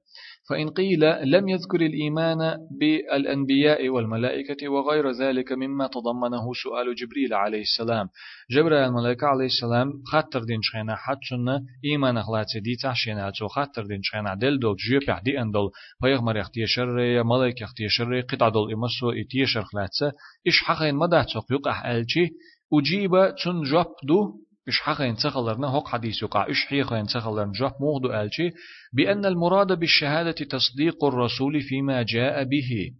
فإن 0.49 0.69
قيل 0.69 0.99
لم 1.23 1.49
يذكر 1.49 1.81
الإيمان 1.81 2.57
بالأنبياء 2.79 3.89
والملائكة 3.89 4.69
وغير 4.69 5.11
ذلك 5.11 5.51
مما 5.51 5.87
تضمنه 5.87 6.53
سؤال 6.63 6.95
جبريل 6.95 7.33
عليه 7.33 7.61
السلام. 7.61 8.07
جبريل 8.51 8.77
الملائكة 8.77 9.27
عليه 9.27 9.45
السلام 9.45 9.93
خاطر 10.11 10.43
دين 10.43 10.61
شخينا 10.61 10.95
حتشنا 10.95 11.63
إيمان 11.85 12.17
أخلاتي 12.17 12.59
دي 12.59 12.75
تحشينا 12.75 13.31
تو 13.39 13.47
خاطر 13.47 13.85
دين 13.85 14.01
شخينا 14.03 14.35
دل 14.35 14.59
دول 14.59 14.75
جيب 14.75 15.09
يحدي 15.09 15.41
أندل 15.41 15.69
بيغمر 16.03 16.37
يختي 16.37 16.65
شر 16.65 17.23
ملائكة 17.23 17.63
يختي 17.63 17.89
شر 17.89 18.21
قطع 18.21 18.49
دول 18.49 18.73
إمسو 18.73 19.11
إتيشر 19.11 19.63
خلاتسا 19.63 20.11
إش 20.47 20.63
حقين 20.63 20.95
مدى 20.95 21.23
تقيق 21.23 21.67
أحالشي 21.67 22.27
أجيب 22.73 23.11
تن 23.43 23.61
جاب 23.71 23.85
دو 24.07 24.48
إش 24.69 24.79
حقين 24.79 25.15
تخلرنا 25.15 25.67
هق 25.67 25.87
حديث 25.87 26.23
يقع. 26.23 26.49
إش 26.49 26.65
حقين 26.65 27.05
تخلرنا 27.05 27.51
جاب 27.59 27.73
موغدو 27.81 28.13
ألشي 28.13 28.49
بأن 28.93 29.25
المراد 29.25 29.79
بالشهادة 29.79 30.31
تصديق 30.31 31.03
الرسول 31.03 31.61
فيما 31.61 32.03
جاء 32.03 32.43
به. 32.43 32.91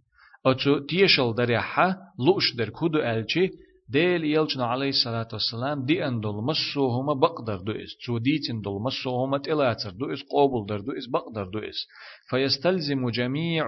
أتو 0.46 0.78
تيشل 0.78 1.34
دريحة 1.34 1.96
لؤش 2.18 2.56
در 2.56 2.68
كودو 2.68 2.98
ألشي 2.98 3.50
ديل 3.92 4.24
يلجنا 4.24 4.66
عليه 4.66 4.88
الصلاة 4.88 5.28
والسلام 5.32 5.84
دي 5.84 6.06
أن 6.06 6.20
دول 6.20 6.44
مسو 6.44 6.88
هما 6.88 7.14
بقدر 7.14 7.56
دو 7.56 7.72
إس 7.72 7.96
تو 8.06 8.18
ديتن 8.18 8.60
دول 8.60 8.82
مسو 8.82 9.10
هما 9.10 9.38
تلاتر 9.38 9.90
دو 9.90 10.12
إس 10.12 10.22
قوبل 10.22 10.66
در 10.68 10.80
دو 10.80 10.92
إس 10.92 11.06
بقدر 11.06 11.44
دو 11.44 11.58
إس 11.58 11.86
فيستلزم 12.30 13.10
جميع 13.10 13.66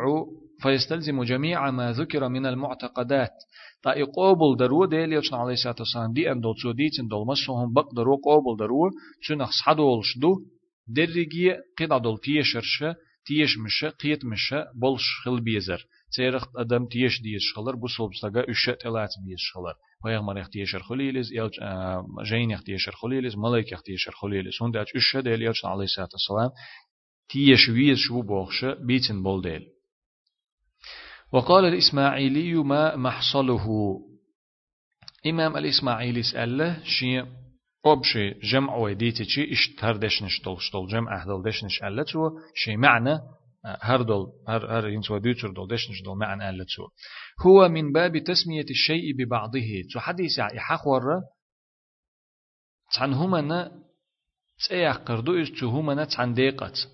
فيستلزم 0.63 1.23
جميع 1.23 1.71
ما 1.71 1.93
ذكر 1.93 2.29
من 2.29 2.47
المعتقدات. 2.47 3.37
تا 3.83 4.05
قوبل 4.05 4.57
درو 4.59 4.85
ديل 4.85 5.13
يلجنا 5.13 5.39
عليه 5.39 5.53
الصلاة 5.53 5.77
والسلام 5.79 6.13
دي 6.13 6.33
أن 6.33 6.41
دول 6.41 6.55
تو 6.63 6.73
ديتن 6.73 7.09
دول 7.09 7.27
مسو 7.27 7.67
بقدر 7.67 8.07
قوبل 8.25 8.57
درو. 8.59 8.91
تنخ 9.29 9.51
صحدولش 9.51 10.19
دو 10.19 10.33
درجي 10.89 11.53
قد 11.79 12.03
دول 12.03 12.19
تيشرش 12.19 12.85
تيش 13.27 13.59
مش 13.59 13.85
قيت 13.85 14.25
مش 14.25 14.55
بولش 14.75 15.07
خل 15.25 15.41
بيزر 15.41 15.87
تيرخ 16.17 16.45
أدم 16.57 16.87
تيش 16.87 17.23
ديش 17.23 17.55
خلر 17.55 17.75
بستغا 17.77 18.51
أشت 18.51 18.87
إلات 18.87 19.11
بيش 19.27 19.53
خلر. 19.55 19.75
پیغمبر 20.03 20.39
اختیشر 20.39 20.79
خلیلیز 20.79 21.33
یا 21.33 21.51
جین 22.31 22.55
اختیشر 22.55 22.91
خلیلیز 22.91 23.37
ملک 23.37 23.73
اختیشر 23.73 24.11
خلیلیز 24.11 24.55
هند 24.61 24.77
اچ 24.77 24.89
اش 24.95 25.15
دل 25.15 25.43
یا 25.43 25.53
علیه 25.65 25.81
الصلاه 25.81 26.09
والسلام 26.13 26.51
تیش 27.31 27.69
ویز 27.69 27.99
شو 27.99 28.23
بوخش 28.23 28.65
بیتن 28.65 29.23
بول 29.23 29.43
دل 29.43 29.65
وقال 31.33 31.65
الإسماعيلي 31.65 32.55
ما 32.55 32.97
محصله 32.97 33.99
إمام 35.27 35.57
الإسماعيلي 35.57 36.23
سأله 36.23 36.85
شيء 36.85 37.27
أبشي 37.87 38.31
جمع 38.31 38.77
وديتي 38.77 39.25
شيء 39.25 39.53
اشتهر 39.53 39.97
دشنش 39.97 40.41
طول 40.45 40.57
شطول 40.61 40.89
جمع 40.89 41.23
أهدل 41.23 41.43
دشنش 41.43 41.83
ألتو 41.83 42.31
شيء 42.55 42.77
معنى 42.77 43.19
هر 43.65 44.03
دول 44.03 44.27
هر 44.49 44.79
هر 44.79 44.89
ينسوا 44.89 45.19
ديتر 45.19 45.51
دول 45.51 45.69
دشنش 45.69 46.03
دول 46.03 46.19
معنى 46.19 46.51
ألتو 46.51 46.89
هو 47.47 47.69
من 47.69 47.93
باب 47.93 48.19
تسمية 48.19 48.67
الشيء 48.71 49.17
ببعضه. 49.19 49.83
تو 49.93 50.01
حديث 50.01 50.39
يحخور 50.39 51.03
تن 52.95 53.13
همنا 53.13 53.73
تسيح 54.59 54.97
قردو 54.97 55.43
إز 55.43 55.51
تو 55.61 55.69
همنا 55.69 56.05
تن 56.05 56.35
ديقت 56.35 56.89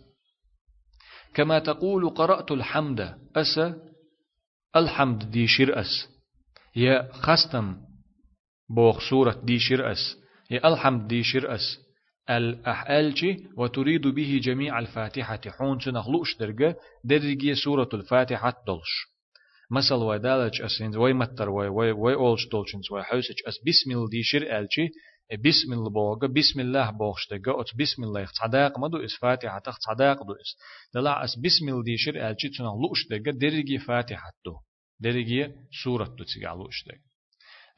كما 1.34 1.58
تقول 1.58 2.10
قرأت 2.10 2.50
الحمد 2.50 3.18
أس 3.36 3.60
الحمد 4.76 5.30
دي 5.30 5.46
شر 5.46 5.80
أس. 5.80 6.08
يا 6.76 7.12
خستم 7.12 7.76
بوخ 8.70 9.10
سورة 9.10 9.40
دي 9.44 9.58
شر 9.58 9.92
أس. 9.92 10.16
يا 10.50 10.68
الحمد 10.68 11.08
دي 11.08 11.22
شر 11.22 11.54
أس 12.28 12.30
الأحالجي 12.30 13.46
وتريد 13.56 14.06
به 14.06 14.40
جميع 14.42 14.78
الفاتحة. 14.78 15.40
حون 15.48 15.78
تنخلوش 15.78 16.36
درجة 16.36 16.76
درجة 17.04 17.54
سورة 17.64 17.88
الفاتحة 17.94 18.64
دلش 18.66 19.08
مثل 19.70 19.94
ودالج 19.94 20.62
أسين 20.62 20.96
وي 20.96 21.12
متر 21.12 21.48
وي 21.50 21.68
وي 21.68 21.92
وي 21.92 22.14
أولش 22.14 22.48
دولشنز 22.52 22.92
وي 22.92 23.02
حوسج 23.02 23.34
أس 23.48 23.54
بسم 23.66 23.90
الله 23.90 24.08
دي 24.08 24.22
شر 24.22 24.58
ألجي 24.58 24.90
بسم 25.44 25.72
الله 25.72 25.90
بوغا 25.90 26.26
بسم 26.28 26.60
الله 26.60 26.90
بوغش 26.90 27.28
دقا 27.32 27.60
أت 27.60 27.66
بسم 27.78 28.04
الله 28.04 28.24
تصداق 28.24 28.78
مدو 28.78 29.04
إس 29.04 29.16
فاتحة 29.20 29.58
تخ 29.58 29.78
تصداق 29.78 30.22
دو 30.22 30.32
إس. 30.32 30.56
دلا 30.94 31.24
أس 31.24 31.38
بسم 31.44 31.68
الله 31.68 31.82
دي 31.82 31.96
شر 31.96 32.28
ألجي 32.28 32.48
تنخلوش 32.48 33.00
دقا 33.10 33.30
درجة 33.38 33.76
فاتحة 33.76 34.32
دو. 34.44 34.54
درجة 35.00 35.54
سورة 35.84 36.04
دو 36.04 36.24
تيجعلوش 36.24 36.84
دقا 36.86 37.07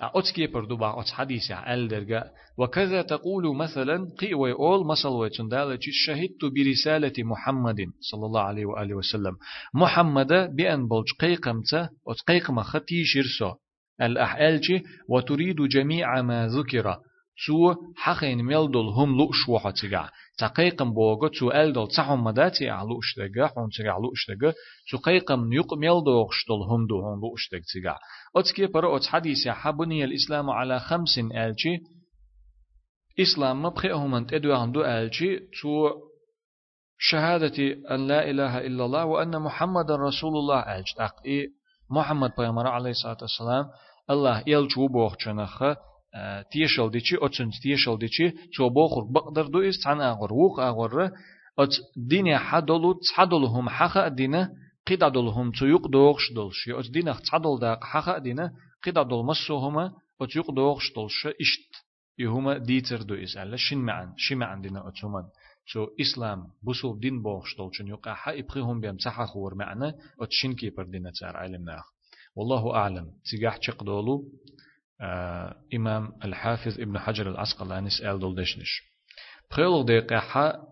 أتكي 0.03 0.47
بردو 0.47 0.77
با 0.77 1.01
أت 1.01 1.09
حديث 1.09 1.51
عال 1.51 1.89
درجة 1.89 2.25
وكذا 2.59 3.03
تقول 3.03 3.57
مثلا 3.57 4.11
قي 4.19 4.35
ويقول 4.35 4.87
مثل 4.87 5.09
ويتندالة 5.09 5.79
شهدت 5.81 6.45
برسالة 6.55 7.25
محمد 7.25 7.77
صلى 8.01 8.27
الله 8.27 8.41
عليه 8.41 8.67
وآله 8.67 8.95
وسلم. 8.95 9.37
محمد 9.75 10.57
بأن 10.57 10.89
بلج 10.89 11.07
قيقمت 11.21 11.75
أت 12.09 12.21
قيقم 12.29 12.61
ختي 12.61 13.05
شرسو 13.05 13.55
الأحالجي 14.03 14.83
وتريد 15.09 15.57
جميع 15.57 16.23
ما 16.23 16.47
ذكر. 16.47 16.97
سو 17.47 17.75
حقين 17.97 18.45
ميلدل 18.45 18.89
هم 18.97 19.19
لؤش 19.19 19.49
وحتجع 19.49 20.09
تقيقم 20.39 20.95
بوغو 20.95 21.29
تو 21.29 21.51
ألدل 21.51 21.89
تحهم 21.89 22.25
مداتي 22.25 22.69
علوش 22.71 23.19
دقا 23.19 23.47
حون 23.47 23.69
تجع 23.79 23.99
لؤش 23.99 24.31
دقا 24.31 24.53
تقيقم 24.93 25.49
نيق 25.49 25.75
ميلدو 25.75 26.23
غشتل 26.23 26.61
هم 26.71 26.87
دو 26.87 27.01
هم 27.01 27.21
دق 27.21 27.61
تجع 27.75 27.97
أتكي 28.37 28.67
برا 28.67 28.97
أت 28.97 29.07
حديث 29.07 29.49
حبني 29.49 30.05
الإسلام 30.05 30.51
على 30.51 30.81
خمس 30.81 31.19
ألجي 31.19 31.81
إسلام 33.21 33.63
مبخئهم 33.63 34.15
أنت 34.15 34.33
أدو 34.33 34.55
عندو 34.55 34.85
ألجي 34.85 35.39
تو 35.63 35.91
شهادة 36.99 37.59
أن 37.91 38.07
لا 38.07 38.31
إله 38.31 38.59
إلا 38.59 38.85
الله 38.85 39.05
وأن 39.05 39.43
محمد 39.43 39.91
رسول 39.91 40.37
الله 40.37 40.61
ألج 40.77 40.87
أقئي 40.99 41.49
محمد 41.91 42.31
بيامر 42.39 42.67
عليه 42.67 42.91
الصلاة 42.91 43.17
والسلام. 43.21 43.65
الله 44.11 44.45
يلجو 44.47 44.89
بوخ 44.89 45.17
چنخه 45.17 45.77
تيشل 46.53 46.91
ديشي 46.91 47.17
أتسن 47.21 47.51
تيشل 47.63 47.99
ديشي 47.99 48.31
تو 48.57 48.69
بوخر 48.69 49.05
بقدر 49.13 49.47
دو 49.47 49.61
إس 49.61 49.87
عن 49.87 50.01
أغر 50.01 50.33
ووق 50.33 50.61
أغر 50.61 51.11
أت 51.59 51.75
دين 51.97 52.39
حدلو 52.39 52.93
تحدلهم 52.93 53.69
حخا 53.69 54.09
دين 54.09 54.49
قدادلهم 54.87 55.51
تو 55.51 55.67
يق 55.67 55.87
دوغش 55.87 56.33
دلش 56.37 56.69
أت 56.69 56.91
دين 56.91 57.13
تحدل 57.13 57.59
داق 57.61 57.85
حخا 57.85 58.19
دين 58.19 58.51
قدادل 58.85 59.25
مسوهما 59.25 59.93
أت 60.21 60.37
يق 60.37 60.51
دوغش 60.51 60.93
دلش 60.97 61.27
إشت 61.27 61.71
يهما 62.19 62.59
ديتر 62.59 63.03
دو 63.03 63.15
إس 63.15 63.37
ألا 63.37 63.57
شن 63.57 63.79
معن 63.79 64.15
شي 64.17 64.35
معن 64.35 64.61
دين 64.61 64.77
أتومن 64.77 65.25
سو 65.73 65.87
إسلام 66.01 66.47
بوسو 66.63 66.97
دين 66.97 67.23
بوغش 67.23 67.57
دلشن 67.59 67.87
يقع 67.87 68.15
حا 68.15 68.39
إبخيهم 68.39 68.81
بيم 68.81 68.99
سحا 68.99 69.27
خور 69.27 69.55
معنا 69.55 69.89
أت 70.21 70.29
شن 70.31 70.53
كيبر 70.55 70.85
دين 70.85 71.13
تار 71.21 71.37
علم 71.37 71.65
ناخ. 71.65 71.85
والله 72.37 72.75
أعلم 72.75 73.07
تيجاح 73.31 73.57
تشق 73.57 73.89
آه 73.89 74.23
إمام 75.75 76.13
الحافظ 76.25 76.81
ابن 76.81 76.99
حجر 76.99 77.31
العسقلاني 77.31 77.91
سأل 77.91 78.19
دول 78.19 78.35
دشنش 78.35 78.83
بخيلو 79.51 79.83
دقيقة 79.83 80.63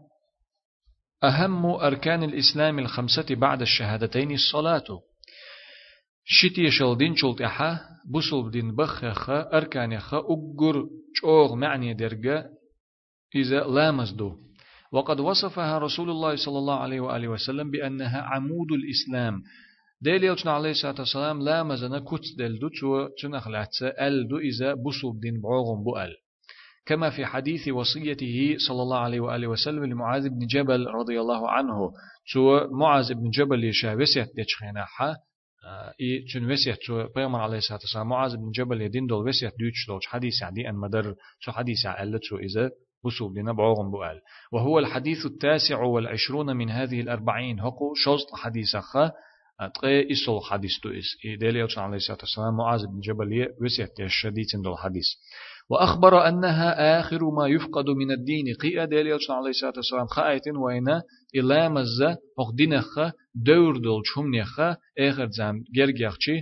أهم 1.24 1.66
أركان 1.66 2.22
الإسلام 2.22 2.78
الخمسة 2.78 3.26
بعد 3.30 3.60
الشهادتين 3.60 4.30
الصلاة. 4.30 4.84
شتي 6.24 6.70
شلدين 6.70 7.16
شلت 7.16 7.40
أحا 7.40 7.80
بوصل 8.12 8.50
دين 8.50 8.76
بخ 8.76 9.04
أركان 9.30 10.00
خا 10.00 10.18
أجر 10.18 10.86
شوغ 11.14 11.54
معني 11.54 11.94
درجة 11.94 12.50
إذا 13.34 13.60
لامزدو 13.60 14.36
وقد 14.92 15.20
وصفها 15.20 15.78
رسول 15.78 16.10
الله 16.10 16.36
صلى 16.36 16.58
الله 16.58 16.80
عليه 16.80 17.00
وآله 17.00 17.28
وسلم 17.28 17.70
بأنها 17.70 18.20
عمود 18.22 18.72
الإسلام. 18.72 19.42
ديل 20.00 20.24
يلچنا 20.24 20.52
عليه 20.52 20.70
الصلاة 20.70 20.94
والسلام 20.98 21.42
لا 21.42 21.62
مزنا 21.62 21.98
كت 21.98 22.24
دل 22.38 22.58
دو 22.58 22.68
تو 22.68 23.08
تنخلات 23.22 23.82
ال 23.82 24.28
دو 24.28 24.38
إذا 24.38 24.74
بصل 24.74 25.20
دين 25.20 25.40
بعوغم 25.40 25.84
بؤل 25.84 26.14
كما 26.86 27.10
في 27.10 27.26
حديث 27.26 27.68
وصيته 27.68 28.56
صلى 28.68 28.82
الله 28.82 28.98
عليه 28.98 29.20
وآله 29.20 29.48
وسلم 29.48 29.84
لمعاذ 29.84 30.28
بن 30.28 30.46
جبل 30.46 30.86
رضي 30.86 31.20
الله 31.20 31.50
عنه 31.50 31.92
تو 32.32 32.68
معاذ 32.70 33.14
بن 33.14 33.30
جبل 33.30 33.64
يشا 33.64 33.94
وسيت 33.94 34.28
ديشخينا 34.36 34.84
حا 34.84 35.16
اي 36.00 36.24
تون 36.32 36.52
وسيت 36.52 36.78
تو 36.86 37.08
بيغمر 37.16 37.40
عليه 37.40 37.58
الصلاة 37.58 37.78
والسلام 37.78 38.08
معاذ 38.08 38.36
بن 38.36 38.50
جبل 38.50 38.82
يدين 38.82 39.06
دول 39.06 39.28
وسيت 39.28 39.52
دوتش 39.60 39.86
دولش 39.88 40.06
حديث 40.06 40.42
عدي 40.42 40.68
أن 40.68 40.74
مدر 40.74 41.14
تو 41.44 41.52
حديث 41.52 41.86
عقل 41.86 42.20
تو 42.28 42.36
إذا 42.36 42.70
بصوب 43.04 43.38
لنا 43.38 43.52
بعوغم 43.52 43.90
بؤل 43.90 44.20
وهو 44.52 44.78
الحديث 44.78 45.26
التاسع 45.26 45.82
والعشرون 45.82 46.56
من 46.56 46.70
هذه 46.70 47.00
الأربعين 47.00 47.60
هقو 47.60 47.94
شوزت 47.94 48.34
حديث 48.34 48.76
خا 48.76 49.12
تو 49.58 49.86
إس 49.86 50.28
عليه 51.78 51.96
الصلاة 51.96 52.18
والسلام 52.20 52.56
معاذ 52.56 52.86
بن 52.86 53.00
جبل 53.00 53.48
وسيت 53.62 54.00
الشديد 54.00 54.46
دول 54.64 54.78
حديث 54.78 55.06
وأخبر 55.70 56.28
أنها 56.28 57.00
آخر 57.00 57.30
ما 57.30 57.46
يفقد 57.46 57.84
من 57.90 58.10
الدين 58.10 58.54
قي 58.60 58.82
أدلي 58.82 59.18
عليه 59.30 59.50
الصلاة 59.50 59.72
والسلام 59.76 60.06
خايت 60.06 60.42
وين 60.48 60.88
إلا 61.34 61.68
مزة 61.68 62.16
أخدينخ 62.38 62.98
دور 63.34 63.76
دول 63.76 64.02
شمنيخ 64.04 64.60
آخر 64.98 65.28
زام 65.30 65.64
جرجخشي 65.74 66.40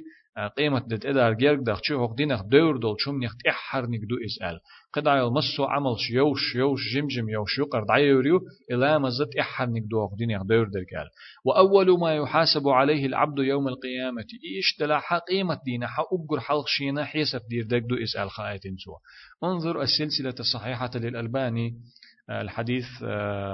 قيمة 0.57 0.79
دت 0.87 1.07
إدار 1.07 1.33
جرج 1.33 1.59
دخشي 1.63 1.95
أخدينخ 1.95 2.43
دور 2.43 2.77
دول 2.77 2.97
شمنيخ 2.99 3.33
إحر 3.49 3.83
نقدو 3.83 4.17
إسأل 4.27 4.61
قد 4.97 5.09
عيل 5.09 5.33
مسو 5.33 5.65
عمل 5.65 5.97
يوش 6.11 6.55
يوش 6.55 6.81
جمجم 6.95 7.29
يوش 7.29 7.59
يقر 7.59 7.85
دعيوريو 7.85 8.41
إلا 8.71 8.99
مزت 8.99 9.37
إحر 9.41 9.71
نقدو 9.71 10.07
أخدينخ 10.07 10.43
دور 10.43 10.69
درقال 10.69 11.09
وأول 11.45 12.01
ما 12.01 12.17
يحاسب 12.17 12.69
عليه 12.69 13.07
العبد 13.07 13.39
يوم 13.39 13.69
القيامة 13.69 14.27
إيش 14.57 14.77
دلا 14.81 15.01
قيمة 15.29 15.61
دينا 15.65 15.87
حا 15.87 16.03
حلق 16.39 16.67
شينا 16.67 17.05
حيسف 17.05 17.43
دير 17.49 17.67
دقدو 17.67 17.97
إسأل 18.03 18.31
خايتين 18.31 18.77
سوا 18.77 18.99
انظر 19.45 19.83
السلسلة 19.83 20.35
الصحيحة 20.41 20.91
للألباني 20.95 21.75
الحديث 22.31 23.03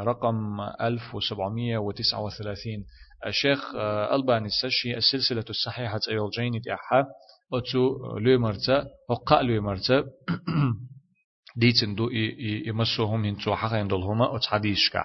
رقم 0.02 0.60
1739 0.60 2.84
الشيخ 3.26 3.74
ألباني 4.12 4.46
السشي 4.46 4.96
السلسلة 4.96 5.44
الصحيحة 5.50 6.00
أيول 6.08 6.30
جيني 6.30 6.62
أحا 6.74 7.04
أتو 7.52 8.18
لو 8.18 8.38
مرتا 8.38 8.86
وقا 9.08 9.42
لو 9.42 9.62
مرتا 9.62 10.04
ديتن 11.56 11.94
دو 11.94 12.10
يمسوهم 12.66 13.24
هنتو 13.24 13.56
حقا 13.56 13.78
يندولهما 13.78 14.36
أت 14.36 14.44
حديث 14.44 14.76
شكا 14.78 15.04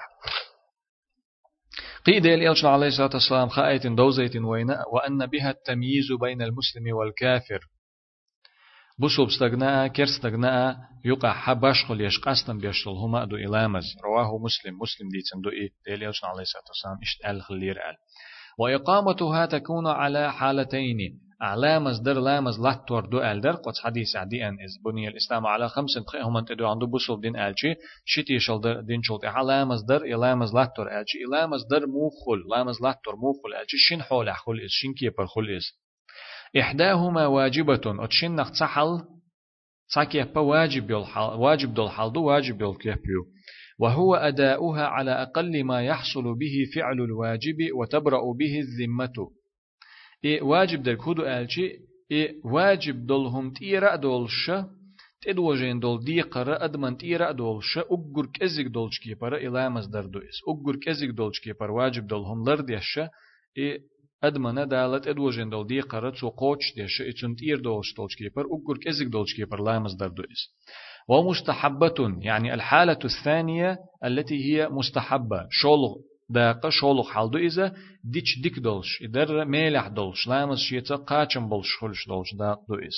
قيد 2.06 2.26
الإلش 2.26 2.66
عليه 2.66 2.88
الصلاة 2.88 3.10
والسلام؟ 3.14 3.50
خائت 3.50 3.88
دوزيت 3.88 4.36
وين 4.36 4.70
وأن 4.94 5.26
بها 5.26 5.50
التمييز 5.52 6.08
بين 6.22 6.42
المسلم 6.42 6.96
والكافر. 6.96 7.60
بوسوب 9.00 9.28
استغناء 9.28 9.88
كير 9.88 10.06
استغناء 10.06 10.78
يقع 11.06 11.34
حباش 11.34 11.86
خل 11.86 12.02
يشقاستن 12.02 12.58
بيشتل 12.58 12.90
هما 12.90 13.26
دو 13.26 13.36
إلامز 13.36 13.84
رواه 14.04 14.38
مسلم 14.38 14.80
مسلم 14.80 15.10
ديتن 15.10 15.42
دو 15.42 15.50
إيه 15.50 15.70
ديليوس 15.86 16.24
عليه 16.24 16.42
الصلاة 16.42 16.64
والسلام؟ 16.68 16.98
إشت 17.04 17.26
أل 17.26 17.42
خلير 17.42 17.76
أل. 17.90 17.96
وإقامتها 18.58 19.46
تكون 19.46 19.88
على 19.88 20.32
حالتين 20.32 21.20
أعلامز 21.42 22.00
در 22.00 22.14
لامز 22.14 22.60
لاتور 22.60 23.06
دو 23.06 23.20
أل 23.20 23.42
در 23.42 23.52
قد 23.52 23.74
حديث 23.84 24.16
عدي 24.16 24.48
أن 24.48 24.54
إز 24.54 24.78
بني 24.86 25.08
الإسلام 25.08 25.48
على 25.48 25.70
خمس 25.70 25.98
هم 26.16 26.38
أنت 26.38 26.52
دو 26.52 26.68
عنده 26.68 26.86
بوسوب 26.86 27.22
دين 27.22 27.36
ألشي 27.36 27.76
شتي 28.06 28.40
شل 28.40 28.62
در 28.62 28.82
دين 28.82 29.02
شلت 29.04 29.26
علامز 29.26 29.86
در 29.86 30.04
إلامز 30.04 30.56
لاتور 30.56 31.00
ألشي 31.00 31.18
إلامز 31.28 31.68
در 31.72 31.86
مو 31.86 32.10
خل 32.10 32.58
لامز 32.58 32.82
لاتور 32.82 33.16
مو 33.16 33.34
خل 33.34 33.54
ألشي 33.62 33.78
شين 33.78 34.02
حول 34.02 34.34
خل 34.34 34.60
إز؟ 34.66 34.70
شين 34.70 34.94
كيبر 34.94 35.26
خل 35.26 35.56
إز؟ 35.58 35.66
إحداهما 36.60 37.26
واجبة 37.26 37.82
أتشين 37.86 38.36
نخ 38.36 38.52
تحل 38.60 39.02
تاكيبا 39.94 40.42
واجب 40.42 40.92
الحال 40.92 41.40
واجب 41.40 41.74
دول 41.74 41.90
حال 41.90 42.14
دو 42.14 42.24
واجب 42.24 42.64
الكيبيو 42.64 43.26
وهو 43.80 44.16
أداؤها 44.16 44.86
على 44.86 45.12
أقل 45.12 45.64
ما 45.64 45.84
يحصل 45.86 46.24
به 46.40 46.56
فعل 46.76 47.02
الواجب 47.02 47.58
وتبرأ 47.80 48.22
به 48.40 48.60
الذمة. 48.60 49.32
إيه 50.26 50.42
واجب 50.42 50.84
دل 50.84 50.96
كودو 50.96 51.24
ألشي 51.24 51.72
إيه 52.12 52.36
واجب 52.46 53.06
دولهم 53.06 53.54
تيرأ 53.54 53.96
دولش 53.96 54.52
تدوجين 55.22 55.80
دول 55.80 56.04
دي 56.04 56.22
قرا 56.22 56.66
أدمن 56.66 56.98
تيرأ 56.98 57.32
دولش 57.32 57.78
أقر 57.78 58.26
كزيك 58.34 58.68
دولش 58.68 59.00
كيبرا 59.00 59.38
إلا 59.38 59.70
مصدر 59.70 60.06
دويس 60.06 60.38
أقر 60.48 60.76
كزيك 60.86 61.10
دولش 61.10 61.40
كيبر 61.40 61.72
واجب 61.72 62.08
دولهم 62.08 62.50
لرديش 62.50 63.00
إيه 63.58 63.80
أدمنا 64.24 64.66
دالت 64.66 65.08
أدوجين 65.08 65.50
دول 65.50 65.68
دي 65.68 65.80
قرأت 65.82 66.16
سو 66.16 66.30
قوش 66.30 66.74
ديش 66.76 67.02
إتون 67.02 67.36
تير 67.36 67.60
دولش 67.60 67.94
دولش 67.98 68.16
كيبر 68.16 68.42
أقر 68.46 68.78
كزيك 68.86 69.08
دولش 69.08 69.36
كيبر 69.36 69.62
لا 69.64 69.80
مصدر 69.80 70.08
دويس 70.08 70.42
ومستحبة 71.10 71.96
يعني 72.20 72.54
الحالة 72.54 73.00
الثانية 73.06 73.78
التي 74.06 74.36
هي 74.46 74.70
مستحبة. 74.70 75.48
شولغ 75.50 75.96
داقة 76.30 76.70
شولغ 76.70 77.10
حالدو 77.10 77.38
إذا 77.38 77.74
ديش 78.04 78.40
ديك 78.44 78.60
دولش 78.60 79.04
إدر 79.04 79.46
ميلح 79.46 79.88
دولش 79.88 80.28
لامز 80.28 80.58
شيتا 80.58 80.96
قاچم 80.96 81.50
بولش 81.50 81.78
خلش 81.82 82.08
دولش 82.08 82.36
داق 82.36 82.60
دو 82.70 82.76
إذا 82.76 82.90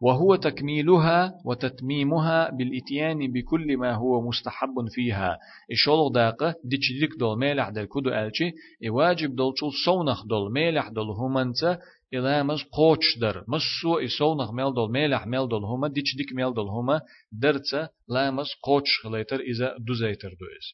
وهو 0.00 0.34
تكميلها 0.34 1.34
وتتميمها 1.44 2.50
بالإتيان 2.50 3.32
بكل 3.32 3.76
ما 3.76 3.94
هو 3.94 4.28
مستحب 4.28 4.88
فيها. 4.94 5.38
إشولغ 5.72 6.12
داقة 6.12 6.54
ديش 6.64 6.92
ديك 7.00 7.10
دول 7.18 7.38
ميلح 7.38 7.68
دل 7.68 7.84
كدو 7.84 8.10
ألشي 8.10 8.52
إواجب 8.88 9.36
دول 9.36 9.52
شول 9.56 9.72
صونخ 9.84 10.26
دول 10.26 10.52
ميلح 10.52 10.88
دول 10.88 11.10
همانتا 11.10 11.78
إلا 12.14 12.42
مز 12.42 12.62
قوش 12.62 13.18
در. 13.20 13.44
مسو 13.48 13.98
إسونخ 13.98 14.50
ميل 14.52 14.74
دول 14.74 14.90
ميلح 14.92 15.26
ميل 15.26 15.48
دول 15.48 15.64
هما 15.64 15.88
ديش 15.88 16.16
ديك 16.16 16.32
ميل 16.34 16.54
دول 16.54 16.68
هما 16.68 17.00
درتا 17.32 17.88
لا 18.08 18.30
مز 18.30 18.48
قوش 18.62 19.00
خليتر 19.02 19.40
إذا 19.40 19.76
دوزيتر 19.78 20.28
دوز 20.28 20.66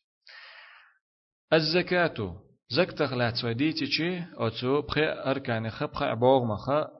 الزكاة. 1.53 2.37
زكتة 2.73 3.07
خلات 3.07 3.37
سويديتي 3.37 3.87
چي 3.87 4.25
أتو 4.35 4.83
بخي 4.83 5.05
أركاني 5.05 5.71
خبخ 5.71 6.03
عبوغ 6.03 6.45
مخا 6.45 7.00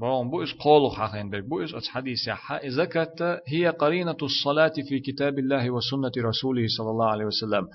بوم 0.00 0.30
بوئس 0.30 0.52
قولو 0.52 0.90
حقين 0.90 1.30
بك 1.30 1.44
بوئس 1.44 1.74
أتس 1.74 1.88
حديث 1.88 2.80
كانت 2.80 3.40
هي 3.48 3.68
قرينة 3.68 4.16
الصلاة 4.22 4.72
في 4.88 5.00
كتاب 5.00 5.38
الله 5.38 5.70
وسنة 5.70 6.12
رسوله 6.18 6.66
صلى 6.78 6.90
الله 6.90 7.06
عليه 7.06 7.24
وسلم. 7.24 7.68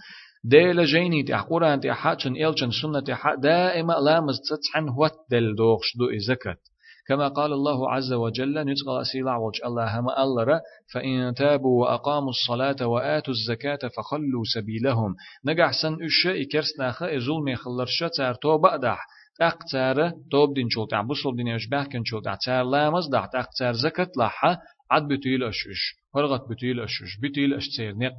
ديل 0.43 0.85
جيني 0.85 1.23
تي 1.23 1.33
قرآن 1.33 1.79
تي 1.79 1.93
حاتشن 1.93 2.35
إلشن 2.35 2.71
سنة 2.81 2.99
تي 2.99 3.15
دائما 3.37 3.93
لامز 3.93 4.39
تتحن 4.49 4.89
هوت 4.89 5.11
دل 5.31 5.55
دوغش 5.55 5.97
دو 5.97 6.09
إزكت 6.09 6.59
كما 7.07 7.27
قال 7.27 7.53
الله 7.53 7.91
عز 7.91 8.13
وجل 8.13 8.59
نتقل 8.59 9.01
أسيلا 9.01 9.35
وجه 9.35 9.65
الله 9.65 9.99
هما 9.99 10.23
ألر 10.23 10.59
فإن 10.93 11.33
تابوا 11.33 11.81
وأقاموا 11.81 12.29
الصلاة 12.29 12.87
وآتوا 12.87 13.33
الزكاة 13.33 13.79
فخلوا 13.97 14.43
سبيلهم. 14.53 15.15
نجح 15.45 15.71
سن 15.81 15.97
أشياء 16.05 16.43
كرسناخ 16.43 17.03
إزول 17.03 17.57
خلرشة 17.57 18.07
تار 18.17 18.33
توبة 18.33 18.75
دح 18.75 19.07
أقتار 19.41 20.11
توب 20.31 20.53
دين 20.53 20.69
شو 20.69 20.85
تع 20.85 21.01
بوصل 21.01 21.35
دين 21.35 21.47
يش 21.47 21.67
بحكن 21.67 22.03
شو 22.05 22.19
تع 22.19 22.35
تار 22.45 22.63
لامز 22.63 23.07
دع 23.11 23.23
أقتار 23.35 23.73
زكت 23.73 24.17
لحا 24.17 24.57
عد 24.91 25.07
بتيل 25.07 25.43
أشش 25.43 25.95
هرغت 26.15 26.49
بتيل 26.49 26.79
أشش 26.79 27.17
بتيل 27.23 27.53
أش 27.53 27.69
تير 27.77 27.95
نق 27.95 28.13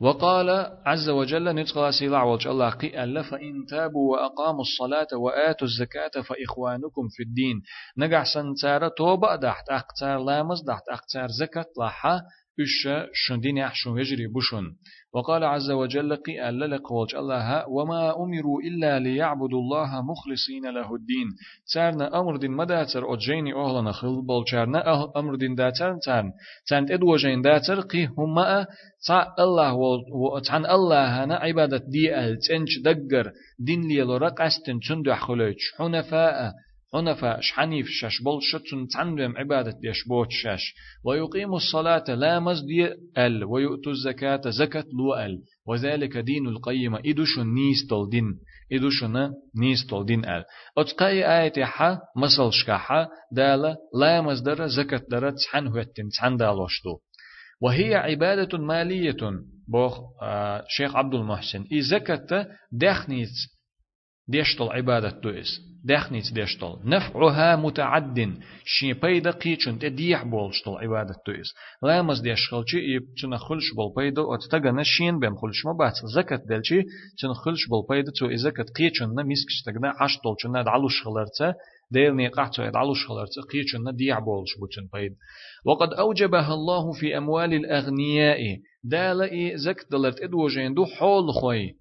وقال 0.00 0.50
عز 0.86 1.08
وجل 1.08 1.54
نتقى 1.54 1.92
سيلع 1.92 2.22
والج 2.22 2.46
الله 2.46 2.70
قي 2.70 3.04
ألا 3.04 3.22
فإن 3.22 3.66
تابوا 3.68 4.12
وأقاموا 4.12 4.60
الصلاة 4.60 5.06
وآتوا 5.16 5.66
الزكاة 5.66 6.22
فإخوانكم 6.22 7.08
في 7.10 7.22
الدين 7.22 7.62
نجح 7.98 8.24
سنتار 8.34 8.88
توبة 8.88 9.36
دحت 9.36 9.68
أقتار 9.70 10.18
لامز 10.24 10.62
دحت 10.66 10.88
أقتار 10.88 11.28
زكاة 11.28 11.66
لحا 11.80 12.20
إش 12.62 12.88
شندين 13.12 13.56
يحشون 13.56 13.98
يجري 13.98 14.26
بشن 14.26 14.64
وقال 15.14 15.44
عز 15.44 15.70
وجل 15.70 16.12
ألا 16.28 16.66
لقوج 16.76 17.14
الله. 17.14 17.68
وما 17.68 18.16
أمروا 18.16 18.60
إلا 18.62 18.98
ليعبدوا 18.98 19.60
الله 19.60 20.02
مخلصين 20.02 20.74
له 20.74 20.94
الدين. 20.94 21.28
تارنا 21.74 22.20
أمر 22.20 22.36
دين 22.36 22.50
مداتر 22.50 23.14
أجيني 23.14 23.54
أهلنا 23.54 23.92
خل 23.92 24.22
بلشارنا 24.28 25.08
أمر 25.16 25.34
دين 25.34 25.54
داتر 25.54 25.98
تارن. 26.04 26.32
تارن 26.68 26.92
إدوجين 26.92 27.42
داتر 27.42 27.80
قي 27.80 28.06
هما 28.06 28.66
تا 29.06 29.34
الله 29.38 29.74
وتعن 30.34 30.66
الله 30.66 31.24
هنا 31.24 31.34
عبادة 31.34 31.82
دي 31.88 32.14
أهل 32.14 32.38
تنش 32.38 32.78
دقر 32.84 33.32
دين 33.58 33.80
ليلو 33.88 34.16
رقستن 34.16 34.80
تندح 34.88 35.20
خلوش 35.26 35.74
حنفاء 35.78 36.52
حنفاء 36.92 37.40
شحنيف 37.40 37.86
شش 37.88 38.22
بول 38.22 38.42
شتن 38.42 38.88
تندم 38.88 39.36
عبادة 39.36 39.70
ديش 39.70 40.08
بوت 40.08 40.30
شش. 40.30 40.74
ويقيم 41.04 41.54
الصلاة 41.54 42.04
لا 42.08 42.40
مزدي 42.40 42.86
أل 43.18 43.44
ويؤتوا 43.44 43.92
الزكاة 43.92 44.40
زكاة 44.46 44.84
لو 44.98 45.14
أل. 45.14 45.42
وذلك 45.66 46.16
دين 46.16 46.48
القيمة. 46.48 47.00
إدوش 47.06 47.38
نيستل 47.38 48.08
دين 48.10 48.24
إدوش 48.72 49.04
نيستل 49.56 50.04
دين 50.04 50.24
أل. 50.24 50.44
أتقاي 50.78 51.42
آية 51.42 51.64
حا 51.64 51.98
مسل 52.16 52.52
شكاحا 52.52 53.08
دالا 53.32 53.76
لا 54.00 54.20
مزدر 54.20 54.66
زكاة 54.66 55.02
درت 55.10 55.34
تحن 55.34 55.66
هوتن 55.66 56.08
تحن 56.08 56.36
دالوشتو 56.36 56.98
وهي 57.62 57.94
عبادة 57.94 58.58
مالية. 58.58 59.16
بوخ 59.68 60.00
آه 60.22 60.64
شيخ 60.68 60.96
عبد 60.96 61.14
المحسن. 61.14 61.64
إي 61.72 61.80
زكاة 61.82 62.46
دخنيت 62.72 63.28
ديشتل 64.30 64.68
عبادة 64.68 65.20
دوئس. 65.22 65.70
دخنيت 65.84 66.32
ديشتل. 66.34 66.76
نفعها 66.84 67.56
متعد 67.56 68.34
شي 68.64 68.92
بيدا 68.92 69.30
قيچن 69.30 69.78
تديح 69.78 70.24
بولشتل 70.24 70.70
عبادة 70.70 71.14
تويس 71.26 71.54
لا 71.82 72.02
مز 72.02 72.20
ديشخلچي 72.20 72.78
يب 72.78 73.02
چن 73.16 73.36
خلش 73.36 73.74
بول 73.76 73.92
بيدا 73.96 74.22
اتتغنا 74.34 74.82
شين 74.82 75.18
بهم 75.18 75.36
خلش 75.36 75.66
ما 75.66 75.72
بات 75.72 75.92
زكت 76.14 76.42
دلچي 76.48 76.84
چن 77.18 77.32
خلش 77.32 77.66
بول 77.68 77.86
بيدا 77.90 78.12
تو 78.18 78.26
ازكت 78.26 78.70
قيچن 78.76 79.08
مسكش 79.30 79.62
تغنا 79.66 79.92
عشتل 80.00 80.34
چن 80.42 80.52
دعلوش 80.64 81.02
خلرته 81.02 81.54
ديل 81.92 82.16
نيقحت 82.16 82.58
يدعلوش 82.58 83.06
خلرته 83.06 83.42
قيچن 83.52 83.96
ديح 83.96 84.18
بولش 84.18 84.50
بوچن 84.60 84.88
بيد. 84.92 85.12
وقد 85.64 85.92
أوجبها 85.92 86.54
الله 86.54 86.92
في 86.92 87.18
أموال 87.18 87.54
الأغنياء. 87.54 88.58
دالئي 88.84 89.56
زك 89.58 89.86
دلرت 89.90 90.20
ادوجين 90.22 90.74
دو 90.74 90.84
حول 90.86 91.32
خوي. 91.32 91.74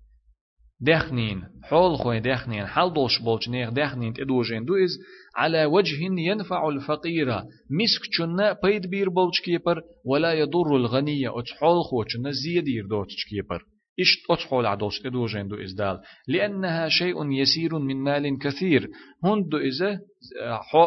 دخنين 0.81 1.43
حول 1.63 1.97
خوي 1.97 2.19
دخنين 2.19 2.65
حل 2.65 2.93
دوش 2.93 3.21
بولش 3.21 3.49
نيخ 3.49 3.69
دخنين 3.69 4.13
تدوجين 4.13 4.65
دو 4.65 4.75
إز 4.75 4.99
على 5.35 5.65
وجه 5.65 6.01
ينفع 6.01 6.69
الفقير. 6.69 7.27
مسك 7.69 8.03
چنا 8.17 8.57
بيد 8.63 8.89
بير 8.89 9.09
بولش 9.09 9.41
كيبر 9.41 9.81
ولا 10.05 10.33
يضر 10.33 10.75
الغنية 10.75 11.39
اتحول 11.39 11.83
خو 11.83 12.03
چنا 12.03 12.31
زيدير 12.31 12.85
دوتش 12.87 13.25
كيبر 13.29 13.65
إشت 13.99 14.31
أتحول 14.31 14.65
عدوش 14.65 15.05
إدو 15.05 15.25
جندو 15.25 15.55
إزدال. 15.63 16.01
لأنها 16.27 16.89
شيء 16.89 17.31
يسير 17.31 17.79
من 17.79 17.97
مال 18.03 18.39
كثير. 18.39 18.89
هندو 19.23 19.57
إذا 19.57 19.99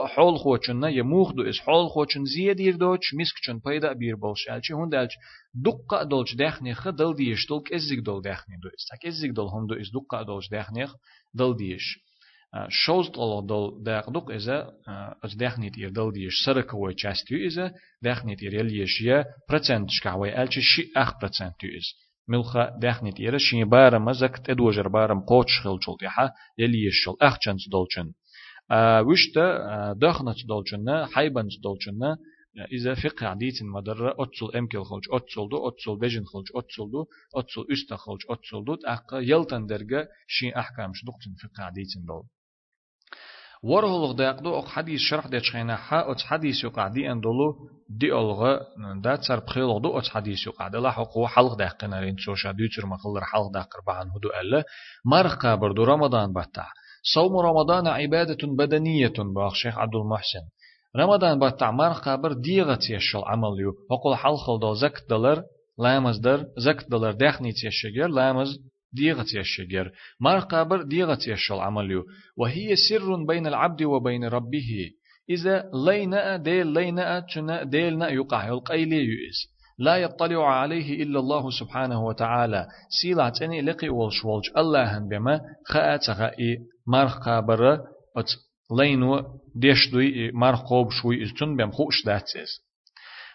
حول 0.06 0.38
خوشنا 0.38 0.88
يموخ 0.88 1.32
دو 1.32 1.42
إز. 1.42 1.58
حول 1.58 1.88
خوشن 1.90 2.24
زيد 2.24 2.60
يردوش 2.60 3.14
مسكشن 3.14 3.60
بيدا 3.66 3.92
بير 3.92 4.16
بوش 4.16 4.48
ألشي 4.50 4.74
هند 4.74 4.94
ألش 4.94 5.14
دقة 5.54 6.02
دولش 6.02 6.34
دخنيخ 6.34 6.88
دل 6.88 7.14
ديش. 7.14 7.46
دلك 7.50 7.72
إزيك 7.72 7.98
دول 7.98 8.22
دخني 8.22 8.56
دو 8.62 8.68
إز. 8.68 8.86
تك 8.90 9.06
إزيك 9.06 9.30
دول 9.30 9.48
هندو 9.48 9.74
إز. 9.74 9.90
دقة 9.90 10.22
دولش 10.22 10.48
دخنيخ 10.48 10.94
دل 11.34 11.56
ديش. 11.56 11.98
آه، 12.54 12.66
شوز 12.70 13.08
طلع 13.08 13.40
دل 13.40 13.82
دق 13.82 14.10
دق 14.10 14.30
إذا 14.30 14.70
آه، 14.88 15.16
أز 15.24 15.34
دخنيت 15.34 15.78
إير 15.78 15.90
دل 15.90 16.12
ديش. 16.12 16.34
سرك 16.46 16.74
هو 16.74 16.90
تشاستيو 16.90 17.38
إذا 17.38 17.72
دخنيت 18.02 18.42
إير 18.42 18.54
يليش 18.54 19.00
يا 19.00 19.24
برتسنتش 19.50 20.00
كهوي 20.02 20.42
ألشي 20.42 20.60
شي 20.60 20.82
أخ 20.96 21.20
برتسنتيو 21.22 21.70
إز. 21.70 22.11
ملخا 22.28 22.78
داخنيت 22.82 23.20
إير 23.20 23.38
شي 23.38 23.64
بارم 23.64 24.04
مزك 24.04 24.38
تدوجر 24.46 24.88
بارم 24.88 25.20
قوتش 25.20 25.60
خلچول 25.60 25.96
تيحا 26.00 26.30
يليش 26.58 26.94
شل 27.04 27.16
أخ 27.22 27.38
چنس 27.38 27.68
دولچن 27.68 28.08
وشتا 29.08 29.46
دخنت 30.02 30.36
دولچن 30.48 30.86
حيبنت 31.12 31.52
دولچن 31.64 32.16
إذا 32.72 32.94
فقه 32.94 33.26
عديت 33.26 33.62
مدرة 33.62 34.14
أتصل 34.18 34.56
أمكل 34.56 34.84
خلج 34.84 35.04
أتصل 35.12 35.48
دو 35.48 35.68
أتصل 35.68 35.98
بجن 35.98 36.24
خلج 36.24 36.48
أتصل 36.56 36.90
دو 36.90 37.06
أتصل 37.36 37.66
أست 37.72 37.94
خلج 37.94 38.20
أتصل 38.30 38.64
دو. 38.64 38.74
أقا 38.86 39.18
يلتن 39.20 39.66
درجة 39.66 40.08
شيء 40.26 40.58
أحكام 40.58 40.92
شدقتن 40.94 41.34
فقه 41.42 41.64
عديت 41.64 41.88
دول 42.06 42.24
ورهلغ 43.63 44.11
داقدو 44.11 44.59
أق 44.59 44.67
حديث 44.67 44.99
شرح 44.99 45.27
ديش 45.27 45.51
خينا 45.51 45.75
حا 45.75 46.11
أت 46.11 46.21
حديث 46.21 46.63
يقع 46.63 46.87
دي 46.87 47.11
أندلو 47.11 47.69
دي 47.89 48.13
ألغا 48.13 48.59
دا 49.03 49.15
تسر 49.15 49.39
بخيلغ 49.39 49.77
دو 49.77 49.99
أت 49.99 50.07
حديث 50.07 50.47
يقع 50.47 50.67
دي 50.67 50.77
لاح 50.77 50.99
قوة 50.99 51.27
حلق 51.27 51.53
داقنا 51.53 51.99
رين 51.99 52.15
سوشا 52.25 52.51
ديوتر 52.51 52.85
مخلر 52.85 53.23
حلق 53.23 53.51
داقر 53.53 53.79
بعن 53.87 54.07
هدو 54.07 54.29
ألا 54.41 54.63
مرخ 55.05 55.35
قابر 55.35 55.71
دو 55.71 55.83
رمضان 55.83 56.33
بطع 56.33 56.67
صوم 57.13 57.37
رمضان 57.37 57.87
عبادة 57.87 58.47
بدنية 58.47 59.13
باخ 59.35 59.53
شيخ 59.53 59.77
عبد 59.77 59.95
المحسن 59.95 60.41
رمضان 60.97 61.39
بطع 61.39 61.71
مرخ 61.71 61.99
قابر 62.05 62.33
ديغت 62.33 62.89
يشل 62.89 63.23
عمل 63.25 63.59
يو 63.59 63.73
وقل 63.89 64.15
حلق 64.15 64.55
دو 64.61 64.73
زكت 64.73 65.09
دلر 65.09 65.43
لامز 65.79 66.19
در 66.19 66.45
زكت 66.57 66.89
دلر 66.91 67.11
داخنيت 67.11 67.63
يشجر 67.63 68.07
لامز 68.07 68.59
ديغت 68.92 69.34
يشجر 69.34 69.92
مار 70.20 70.38
قابر 70.38 70.82
ديغت 70.82 71.28
يشل 71.28 71.54
عمليو 71.54 72.04
وهي 72.36 72.76
سر 72.76 73.24
بين 73.24 73.46
العبد 73.46 73.82
وبين 73.82 74.24
ربه. 74.24 74.90
إذا 75.30 75.70
لينأ 75.86 76.36
ديل 76.36 76.66
لينأ 76.66 77.20
تنأ 77.20 77.62
ديلنا 77.62 78.08
يقع. 78.08 78.48
القيلي 78.48 78.96
يؤس 78.96 79.52
لا 79.78 79.96
يطلع 79.96 80.60
عليه 80.60 81.02
إلا 81.02 81.18
الله 81.18 81.50
سبحانه 81.50 82.06
وتعالى. 82.06 82.66
سيلا 83.02 83.28
تاني 83.28 83.60
لقي 83.60 83.88
والش 83.88 84.24
والج 84.24 84.44
الله 84.56 84.98
بما 84.98 85.40
خاءت 85.66 86.10
غائي 86.10 86.58
مار 86.86 87.06
قابر. 87.06 87.78
لينو 88.78 89.22
ديش 89.56 89.90
دوي 89.92 90.30
مار 90.30 90.56
خوب 90.56 90.90
شوي 90.90 91.22
استن 91.22 91.56
بم 91.56 91.70
خوش 91.70 92.02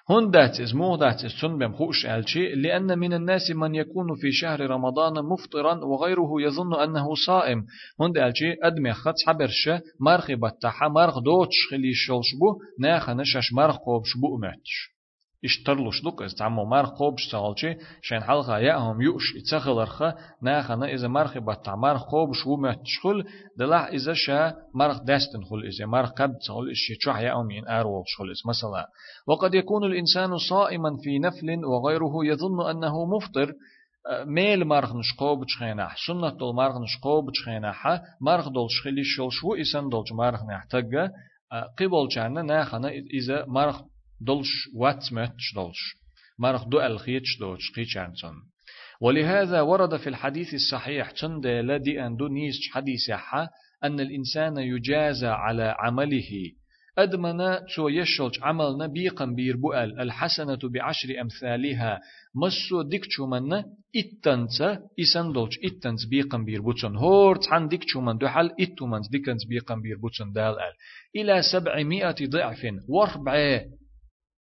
هون 0.10 0.32
داتس 0.32 0.74
مو 0.74 0.98
داتس 0.98 1.32
سن 1.42 1.58
بم 1.58 1.74
خوش 1.74 2.06
الشي 2.06 2.56
لأن 2.56 3.00
من 3.00 3.14
الناس 3.14 3.52
من 3.52 3.76
يكون 3.76 4.16
في 4.16 4.32
شهر 4.32 4.60
رمضان 4.70 5.14
مفطرا 5.14 5.86
وغيره 5.86 6.32
يظن 6.40 6.74
أنه 6.74 7.08
صائم 7.26 7.66
هون 8.02 8.12
دالشي 8.12 8.54
أدمي 8.64 8.94
خط 8.94 9.16
حبرش 9.28 9.70
مرخي 10.00 10.36
بتاحة 10.36 10.90
مرخ 10.90 11.20
دوتش 11.20 11.56
خلي 11.72 11.94
شلشبو 11.94 12.60
ناخنش 12.80 13.38
مرخ 13.54 13.78
قوب 13.78 14.02
شبو 14.06 14.38
ماتش 14.38 14.97
اشترلوش 15.44 16.04
دوك 16.04 16.22
از 16.22 16.36
تعمو 16.36 16.66
مار 16.66 16.86
خوب 16.86 17.18
شتغلشي 17.18 17.76
شان 18.02 18.24
حلقة 18.24 18.60
يأهم 18.60 19.02
يؤش 19.02 19.36
اتسخلرخة 19.36 20.16
ناخنا 20.42 20.86
إذا 20.86 21.08
مرخ 21.08 21.38
بطع 21.38 21.76
مار 21.76 21.98
خوب 21.98 22.34
شو 22.34 22.56
ما 22.56 22.74
تشخل 22.74 23.24
دلح 23.58 23.86
إذا 23.86 24.14
شا 24.14 24.54
مرخ 24.76 25.04
داستن 25.04 25.44
خل 25.44 25.64
إذا 25.64 25.86
مرخ 25.86 26.12
قد 26.12 26.38
تخل 26.48 26.70
إشي 26.72 26.96
تشح 26.96 27.20
يأهم 27.20 27.52
ين 27.52 27.68
أرول 27.68 28.04
شخل 28.08 28.26
مثلا 28.50 28.88
وقد 29.28 29.54
يكون 29.54 29.84
الإنسان 29.84 30.38
صائما 30.38 30.98
في 31.04 31.20
نفل 31.20 31.66
وغيره 31.66 32.14
يظن 32.26 32.70
أنه 32.70 33.06
مفطر 33.06 33.54
ميل 34.26 34.66
مرخ 34.66 34.96
نشقوب 34.96 35.46
تشخينا 35.46 35.90
سنة 36.08 36.30
دول 36.30 36.56
مرخ 36.56 36.78
نشقوب 36.78 37.32
تشخينا 37.32 37.74
مرخ 38.22 38.50
دول 38.50 38.68
شخلي 38.70 39.04
شل 39.04 39.32
شو 39.32 39.56
إسان 39.56 39.90
دول 39.90 40.04
مرخ 40.14 40.40
نحتاج 40.44 40.96
قبل 41.80 42.08
جانا 42.16 42.42
ناخنا 42.42 42.90
إذا 42.90 43.46
مرخ 43.48 43.82
دولش 44.22 44.70
وات 44.76 45.14
متش 45.14 45.54
دولش 45.56 45.96
مرخ 46.40 46.64
دو 46.64 46.82
الخيتش 46.82 47.38
دولش 47.40 47.72
قيچانسون 47.76 48.36
ولهذا 49.02 49.62
ورد 49.62 49.98
في 49.98 50.10
الحديث 50.10 50.54
الصحيح 50.54 51.12
تند 51.12 51.48
لدي 51.48 52.06
أن 52.06 52.16
دو 52.16 52.28
نيس 52.28 52.56
حديث 52.72 53.10
أن 53.84 54.00
الإنسان 54.00 54.58
يجازى 54.58 55.28
على 55.28 55.76
عمله. 55.80 56.52
أدمنا 56.98 57.66
تو 57.76 57.88
يشلج 57.88 58.40
عملنا 58.42 58.88
بيقم 58.88 59.36
بيربؤل 59.36 60.00
الحسنة 60.00 60.60
بعشر 60.64 61.22
أمثالها. 61.22 62.02
مسو 62.36 62.82
ديك 62.82 63.06
من 63.20 63.64
اتنس 63.96 64.62
إسان 65.00 65.32
دولج 65.32 65.58
اتنس 65.66 66.06
بيقم 66.06 66.46
بيربوتن 66.46 66.96
هورت 66.96 67.48
عن 67.48 67.68
ديك 67.68 67.98
من 67.98 68.18
دحل 68.18 68.52
اتمنس 68.60 69.10
ديكنس 69.10 69.46
بيقم 69.46 69.82
بيربوتن 69.82 70.32
دال 70.32 70.56
إلى 71.16 71.42
سبعمائة 71.42 72.16
ضعف. 72.28 72.66
وربع 72.90 73.62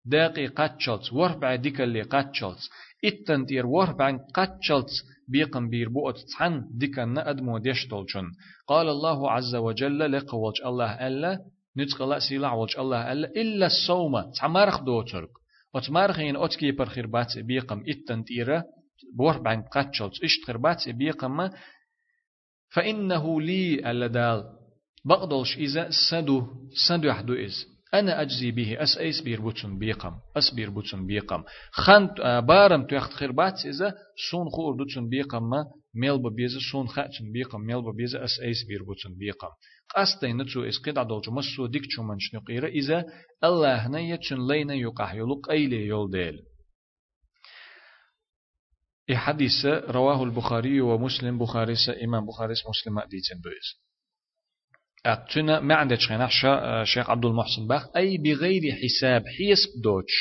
داقي 0.06 0.46
قاتشلتس 0.46 1.12
وربع 1.12 1.54
ديك 1.54 1.80
اللي 1.80 2.02
قاتشلتس 2.02 2.70
إتن 3.04 3.46
تير 3.46 3.66
وربع 3.66 4.16
قاتشلتس 4.34 4.92
بيقم 5.28 5.68
بير 5.68 5.88
بوت 5.88 6.16
تحن 6.32 6.64
ديكن 6.70 7.18
أدمو 7.18 7.58
ديشتولشن 7.58 8.24
قال 8.66 8.88
الله 8.88 9.30
عز 9.30 9.54
وجل 9.54 10.12
لقوج 10.12 10.54
الله 10.64 11.06
ألا 11.06 11.38
نتقلا 11.78 12.18
سيلا 12.18 12.52
وج 12.52 12.78
الله 12.78 13.12
ألا 13.12 13.28
إلا 13.28 13.66
الصوم 13.66 14.30
تعمارخ 14.40 14.80
دوترك. 14.80 15.28
وتمارخين 15.74 16.36
أتكي 16.36 16.72
برخير 16.72 17.06
بات 17.06 17.38
بيقم 17.38 17.82
إتن 17.88 18.24
تيرا 18.24 18.64
وربع 19.18 19.60
قاتشلتس 19.60 20.24
اشتخر 20.24 20.56
بات 20.56 20.88
بيقم 20.88 21.50
فإنه 22.74 23.40
لي 23.40 23.90
ألا 23.90 24.06
دال. 24.06 24.44
بقدلش 25.04 25.56
إذا 25.56 25.90
سدو 26.10 26.46
سدو 26.88 27.08
يحدو 27.08 27.34
إز. 27.34 27.75
أنا 27.94 28.22
أجزي 28.22 28.50
به 28.50 28.82
أس 28.82 28.98
أيس 28.98 29.20
بير 29.20 29.40
بوتن 29.40 29.78
بيقم 29.78 30.14
أس 30.36 30.54
بير 30.54 30.70
بوتن 30.70 31.06
بيقم. 31.06 31.44
خان 31.70 32.06
بارم 32.40 32.86
تيخت 32.86 33.12
خربات 33.12 33.66
إذا 33.66 33.94
سون 34.30 34.48
خور 34.48 34.76
دوتن 34.76 35.08
بيقم 35.08 35.50
ما 35.50 35.64
ميل 35.94 36.18
ببيزة 36.18 36.58
سون 36.72 36.88
خاتن 36.88 37.32
بيقم 37.32 37.60
ميل 37.60 37.82
ببيزة 37.82 38.24
أس 38.24 38.40
أيس 38.40 38.66
بير 38.68 38.82
بوتن 38.82 39.14
بيقم. 39.18 39.48
قاستين 39.94 40.36
نتسو 40.36 40.64
إس 40.64 40.78
قد 40.78 40.98
عدولج 40.98 41.30
مسو 41.30 41.66
ديك 41.66 41.82
چو 41.82 42.02
من 42.02 42.18
شنقيرة 42.18 42.68
إذا 42.68 43.04
الله 43.44 43.88
نيتشن 43.88 44.46
لينا 44.46 44.74
يقح 44.74 45.14
يلق 45.14 45.50
أيلي 45.50 45.86
يول 45.86 46.10
ديل. 46.10 46.42
إي 49.10 49.16
حديث 49.16 49.66
رواه 49.66 50.24
البخاري 50.24 50.80
ومسلم 50.80 51.38
بخاري 51.38 51.74
إمام 52.04 52.26
بخاري 52.26 52.52
مسلم 52.52 53.00
ديتن 53.00 53.40
دويس 53.40 53.85
أقتنا 55.06 55.60
ما 55.60 55.74
عندك 55.74 55.98
خينا 55.98 56.28
شيخ 56.84 57.10
عبد 57.10 57.24
المحسن 57.24 57.66
باخ. 57.68 57.96
أي 57.96 58.18
بغير 58.18 58.62
حساب 58.82 59.22
حسب 59.22 59.82
دوتش. 59.82 60.12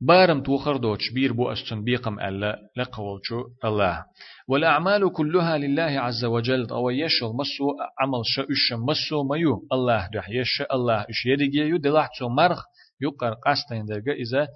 بارم 0.00 0.42
توخر 0.42 0.76
دوتش. 0.76 1.10
بير 1.14 1.32
بو 1.32 1.52
أستن 1.52 1.84
بيقم 1.84 2.20
ألا. 2.20 2.58
لقولشو 2.76 3.44
الله. 3.64 4.04
والأعمال 4.48 5.12
كلها 5.12 5.58
لله 5.58 6.00
عز 6.00 6.24
وجل. 6.24 6.70
أو 6.70 6.90
يشل 6.90 7.26
مسو 7.26 7.70
عمل 8.00 8.22
شأش 8.24 8.72
مسو 8.72 9.24
ميو. 9.24 9.66
الله. 9.72 10.08
دح 10.14 10.28
يش 10.30 10.62
الله. 10.72 11.00
إش 11.00 11.26
يدقي 11.26 11.68
يو. 11.68 11.76
دلحتو 11.76 12.28
مرخ. 12.28 12.64
يقر 13.00 13.34
قاستين 13.34 13.86
درجة. 13.86 14.12
إذا 14.12 14.48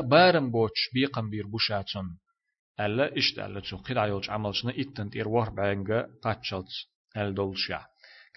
بارم 0.00 0.50
بوتش 0.50 0.90
بيقم 0.94 1.30
بير 1.30 1.46
بوشاتون 1.46 2.04
ألا. 2.80 3.18
إشت 3.18 3.38
ألا. 3.38 3.60
تو 3.60 3.76
قد 3.76 3.96
عيوش 3.96 4.30
عملشنا 4.30 4.72
إتن 4.78 5.10
تير 5.10 5.28
وهر 5.28 5.50
بعنجا 5.50 6.06
قاتشلت 6.22 6.68
أل 7.16 7.34
دولشا 7.34 7.80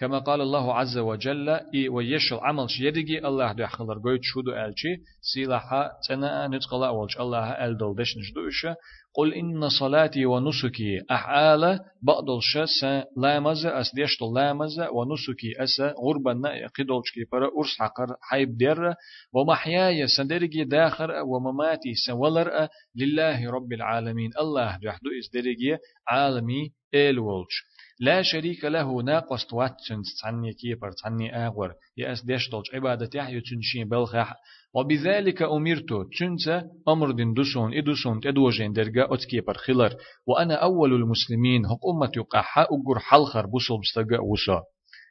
كما 0.02 0.18
قال 0.18 0.40
الله 0.40 0.74
عز 0.74 0.98
وجل 0.98 1.48
إي 1.48 1.88
ويشل 1.88 2.36
عمل 2.36 2.70
شيدجي 2.70 3.26
الله 3.26 3.52
دو 3.52 3.66
خلر 3.66 3.98
قوي 4.04 4.18
تشودو 4.18 4.52
ألشي 4.52 4.96
سيلاحا 5.20 5.90
تنا 6.08 6.48
نتقلا 6.48 6.88
أولش 6.88 7.20
الله 7.20 7.50
أل 7.50 7.76
دول 7.76 7.94
دش 7.96 8.16
نجدوش 8.18 8.66
قل 9.14 9.34
إن 9.34 9.68
صلاتي 9.68 10.26
ونسكي 10.26 11.00
أحالة 11.10 11.80
بقدل 12.02 12.38
شس 12.40 12.84
لامز 13.16 13.66
أس 13.66 13.94
ديشت 13.94 14.22
لامز 14.22 14.80
ونسكي 14.80 15.62
أس 15.62 15.80
غربا 15.80 16.32
قدولش 16.78 17.10
كي 17.14 17.24
برا 17.32 17.50
أرس 17.58 17.78
حقر 17.78 18.16
حيب 18.20 18.56
دير 18.56 18.94
ومحياي 19.32 20.06
سندرجي 20.06 20.64
داخر 20.64 21.10
ومماتي 21.10 21.94
سولر 22.06 22.68
لله 22.96 23.50
رب 23.50 23.72
العالمين 23.72 24.30
الله 24.40 24.76
دو 24.76 24.88
يحدو 24.88 25.10
إس 25.20 25.30
درجي 25.34 25.76
عالمي 26.08 26.72
إل 26.94 27.18
ولش 27.18 27.71
لا 28.02 28.22
شريك 28.22 28.64
له 28.64 29.02
ناقص 29.02 29.46
تواتشن 29.46 30.02
تعني 30.22 30.52
كيبر 30.52 30.92
تعني 30.92 31.46
آغور. 31.46 31.72
يأس 31.96 32.24
ديش 32.24 32.50
دولج 32.50 32.66
عبادة 32.74 33.10
يحيو 33.14 33.40
تنشين 33.40 33.88
بلخح 33.88 34.34
وبذلك 34.74 35.42
أمرت 35.42 35.88
تنسى 36.18 36.62
أمر 36.88 37.10
دين 37.10 37.34
دوسون 37.34 37.74
إدوسون 37.74 38.20
تدوجين 38.20 38.72
درجة 38.72 39.14
أتكيبر 39.14 39.54
خلر 39.54 39.96
وأنا 40.26 40.54
أول 40.54 40.92
المسلمين 40.92 41.66
هق 41.66 41.86
أمة 41.94 42.12
يقاحا 42.16 42.62
أقر 42.62 42.98
حلخر 42.98 43.46
بوصل 43.46 43.80
بستقى 43.80 44.24
وصا. 44.24 44.62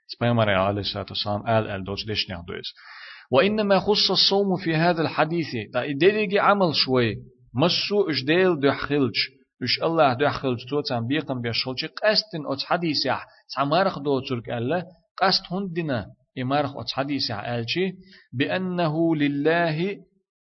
سبيمر 0.07 0.49
عليه 0.49 0.81
الصلاة 0.81 1.05
والسلام 1.09 1.47
آل 1.47 1.67
آل 1.69 1.83
دوش 1.83 2.05
ديش 2.05 2.29
نعدوز 2.29 2.73
وإنما 3.31 3.79
خص 3.79 4.11
الصوم 4.11 4.57
في 4.57 4.75
هذا 4.75 5.01
الحديث. 5.01 5.51
تا 5.73 5.89
إدريجي 5.89 6.39
عمل 6.39 6.75
شوي. 6.75 7.15
مسو 7.53 8.09
إجديل 8.09 8.59
دحخلش 8.59 9.40
إش 9.63 9.83
الله 9.83 10.13
دخل 10.13 10.57
تو 10.69 10.81
تام 10.81 11.07
بيقم 11.07 11.41
بيشلش 11.41 11.85
قستن 11.85 12.43
أت 12.45 12.61
حديث 12.65 13.05
يح 13.05 13.25
تعمارخ 13.55 13.99
دو 13.99 14.19
ترك 14.19 14.49
الله 14.49 14.85
قست 15.17 15.43
هندنا 15.51 16.05
إمارخ 16.41 16.77
أت 16.77 16.91
حديث 16.91 17.29
يح 17.29 17.39
ألشي 17.39 17.93
بأنه 18.33 19.15
لله 19.15 19.97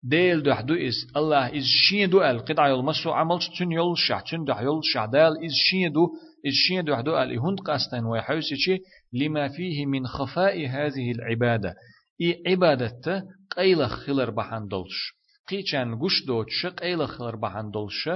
ديل 0.04 0.44
دو 0.44 0.74
إس 0.74 0.96
الله 1.16 1.58
إز 1.58 1.64
شين 1.64 2.10
دو 2.10 2.22
أل 2.22 2.40
قطع 2.40 2.68
يلمسو 2.68 3.12
عملش 3.12 3.50
تن 3.60 3.72
يل 3.72 3.98
شع 3.98 4.20
تن 4.20 4.44
دح 4.44 4.62
يل 4.62 4.80
شع 4.84 5.06
دال 5.06 5.46
إز 5.46 5.54
شين 5.70 5.92
دو 5.92 6.08
إز 6.48 6.54
شين 6.54 6.84
دو 6.84 7.02
دو 7.02 7.18
أل 7.18 7.40
هند 7.40 7.60
قستن 7.60 8.06
ويحوسي 8.06 8.80
لما 9.14 9.48
فيه 9.48 9.86
من 9.86 10.08
خفاء 10.08 10.68
هذه 10.68 11.12
العبادة 11.12 11.76
إي 12.22 12.44
عبادة 12.48 13.24
قيل 13.58 13.90
خلر 13.90 14.30
بحندلش 14.30 15.18
قيچان 15.50 15.96
گوش 15.96 16.26
دوتش 16.28 16.66
قيل 16.66 17.08
خلر 17.08 17.36
بحندلش 17.36 18.10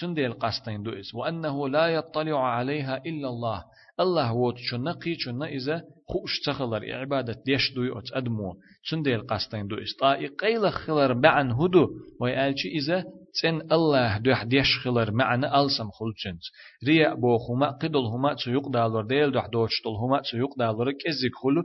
تنديل 0.00 0.32
قاستين 0.32 0.82
دوئس 0.82 1.14
وأنه 1.14 1.68
لا 1.68 1.86
يطلع 1.88 2.44
عليها 2.44 2.96
إلا 3.06 3.28
الله. 3.28 3.64
الله 4.00 4.32
ووت 4.32 4.58
شنا 4.58 4.92
قي 4.92 5.14
شنا 5.18 5.46
إذا 5.46 5.82
خوش 6.08 6.40
تخلر 6.46 6.94
عبادة 6.94 7.42
ديش 7.46 7.74
دوي 7.74 7.98
أت 7.98 8.12
أدمو 8.12 8.56
سنديل 8.90 9.20
قاستين 9.26 9.66
دو 9.66 9.76
استاي 9.76 10.26
قيل 10.26 10.72
خلر 10.72 11.12
بعن 11.12 11.50
هدو 11.50 11.88
ويالشي 12.20 12.68
إذا 12.68 13.04
تن 13.42 13.60
الله 13.72 14.18
دوح 14.18 14.42
ديش 14.42 14.78
خلر 14.84 15.10
معنا 15.10 15.60
ألسم 15.62 15.88
خلچنت 15.90 16.42
ريا 16.86 17.14
بوخما 17.14 17.70
قدل 17.70 18.04
هما 18.14 18.34
تسيق 18.34 18.68
دالور 18.68 19.06
ديل 19.06 19.32
دوح 19.32 19.46
دوش 19.46 19.82
طل 19.84 19.90
هما 19.90 20.20
تسيق 20.20 20.58
دالور 20.58 20.92
خلو 21.42 21.62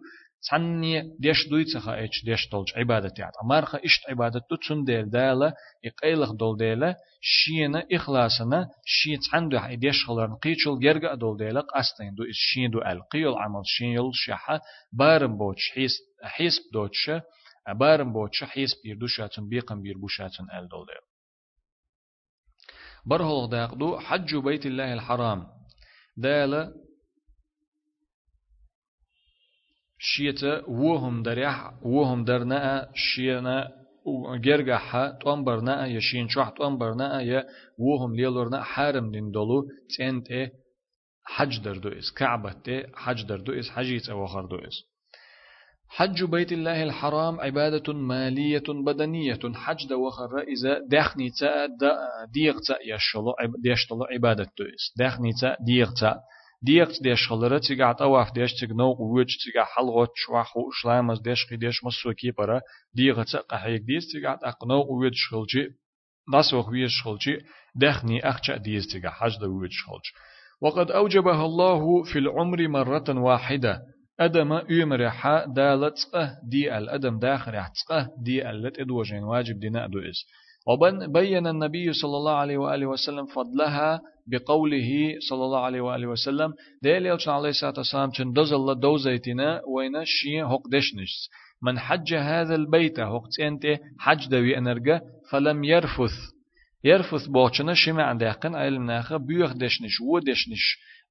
تعني 0.51 1.03
ديش 1.19 1.49
دوي 1.51 1.65
تخا 1.65 2.05
اتش 2.05 2.25
ديش 2.25 2.49
دولج 2.53 2.69
عبادة 2.77 3.13
يعت 3.19 3.33
أمارخا 3.45 3.79
إشت 3.85 4.11
عبادة 4.11 4.41
تون 4.69 4.85
ديل 4.85 5.11
دالا 5.11 5.53
إقيلخ 5.85 6.33
دول 6.33 6.57
ديلا 6.57 6.97
شينا 7.21 7.87
إخلاصنا 7.93 8.69
شي 8.87 9.17
تعنده 9.31 9.75
ديش 9.75 10.07
خلرن 10.07 10.35
قيچل 10.35 10.79
جرقا 10.83 11.15
دول 11.15 11.37
ديلا 11.37 11.61
قاستين 11.61 12.15
دو 12.15 12.23
إس 12.25 12.37
شين 12.37 12.71
دو 12.71 12.79
القيل 12.79 13.35
عمل 13.39 13.63
شين 13.67 13.89
يل 13.89 14.11
شحا 14.15 14.61
بارم 14.93 15.39
بوش 15.39 15.71
حيس 15.75 15.93
حيس 16.23 16.55
بدوتش 16.71 17.11
بارم 17.81 18.13
بوتش 18.13 18.45
حيس 18.45 18.71
بير 18.85 18.97
دوشاتن 18.97 19.49
بيقم 19.49 19.83
بير 19.83 19.99
بوشاتن 19.99 20.45
ال 20.45 20.69
دول 20.69 20.87
ديلا 20.87 21.01
برهول 23.07 23.49
داقدو 23.51 23.99
حج 23.99 24.37
بيت 24.37 24.67
الله 24.67 24.93
الحرام 24.93 25.47
دالا 26.17 26.73
شيتا 30.06 30.64
وهم 30.68 31.24
دريح 31.24 31.74
وهم 31.84 32.26
درنا 32.26 32.90
شينا 32.96 33.72
جرجحها 34.46 35.20
تنبرنا 35.24 35.88
يشين 35.88 36.28
شوح 36.28 36.50
تنبرنا 36.50 37.22
يا 37.22 37.46
وهم 37.80 38.16
ليلورنا 38.16 38.64
حارم 38.64 39.12
دين 39.12 39.32
دولو 39.32 39.68
تنت 39.98 40.28
حج 41.26 41.60
دردو 41.64 41.90
إس 41.90 42.12
كعبة 42.12 42.84
حج 42.94 43.24
دردو 43.24 43.54
إس 43.60 43.70
حجيت 43.70 44.10
أو 44.10 44.48
دو 44.48 44.56
إس. 44.56 44.78
حج 45.88 46.24
بيت 46.24 46.52
الله 46.52 46.84
الحرام 46.84 47.40
عبادة 47.40 47.94
مالية 47.94 48.64
بدنية 48.86 49.40
حج 49.54 49.88
دو 49.90 50.08
وخر 50.08 50.40
إذا 50.40 50.80
دخني 50.88 51.30
تا 51.40 51.68
ديغ 52.34 52.54
تا 52.68 52.76
يشلو 53.66 54.04
عبادة 54.12 54.52
إس. 54.76 54.94
دخني 55.00 55.32
تا 55.42 55.58
ديغ 55.66 55.90
تا 56.02 56.20
ديقت 56.64 57.04
ديش 57.04 57.28
خلرة 57.30 57.58
تيجا 57.58 57.86
عطواف 57.86 58.34
ديش 58.34 58.54
تيجنو 58.60 58.94
قوج 58.94 59.26
تيجا 59.44 59.64
حلغة 59.64 60.10
شواخو 60.16 60.72
شلامز 60.72 61.22
ديش 61.22 61.46
قي 61.50 61.58
ديش 61.58 61.84
مسوكي 61.84 62.32
برا 62.32 62.62
ديغت 62.96 63.36
قحيك 63.36 63.82
ديس 63.82 64.12
تيجا 64.12 64.30
عطقنو 64.30 64.82
قوج 64.82 65.12
شخلجي 65.14 65.70
ناس 66.34 66.54
وخويش 66.54 66.92
شخلجي 67.02 67.38
دخني 67.76 68.30
أخشى 68.30 68.58
ديس 68.58 68.88
تيجا 68.88 69.10
حج 69.10 69.40
دوج 69.40 69.72
شخلج 69.72 70.06
وقد 70.62 70.92
أوجبها 70.92 71.46
الله 71.46 72.04
في 72.04 72.20
العمر 72.20 72.68
مرة 72.68 73.04
واحدة. 73.10 73.82
أدم 74.20 74.62
يمرح 74.70 75.46
دالت 75.48 75.98
دي 76.44 76.78
الأدم 76.78 77.20
داخل 77.20 77.52
دي 78.24 78.50
الت 78.50 78.80
إدوجين 78.80 79.24
واجب 79.24 79.60
دينا 79.60 79.86
أدو 79.86 80.00
إس 80.00 80.26
وبين 80.68 81.48
النبي 81.48 81.94
صلى 81.94 82.18
الله 82.18 82.36
عليه 82.36 82.58
وآله 82.58 82.86
وسلم 82.86 83.26
فضلها 83.26 84.02
بقوله 84.28 85.16
صلى 85.30 85.46
الله 85.46 85.60
عليه 85.60 85.82
وآله 85.82 86.08
وسلم 86.08 86.54
ديل 86.82 87.06
يلشن 87.06 87.32
عليه 87.32 87.50
الصلاة 87.50 87.74
والسلام 87.78 88.12
چن 88.12 88.34
الله 88.38 88.74
دوزيتنا 88.74 89.62
وين 89.68 90.06
شي 90.06 90.42
دشنش 90.72 91.30
من 91.64 91.80
حج 91.80 92.14
هذا 92.14 92.56
البيت 92.56 93.00
هق 93.00 93.28
تنت 93.38 93.80
حج 94.00 94.28
دوي 94.30 94.58
أنرجا 94.58 95.02
فلم 95.32 95.64
يرفث 95.64 96.16
يرفث 96.84 97.28
بوچنا 97.28 97.74
شمع 97.74 98.04
عندقن 98.04 98.56
علم 98.56 98.86
ناخه 98.86 99.18
بيوخ 99.18 99.54
دشنش 99.54 100.02
و 100.02 100.20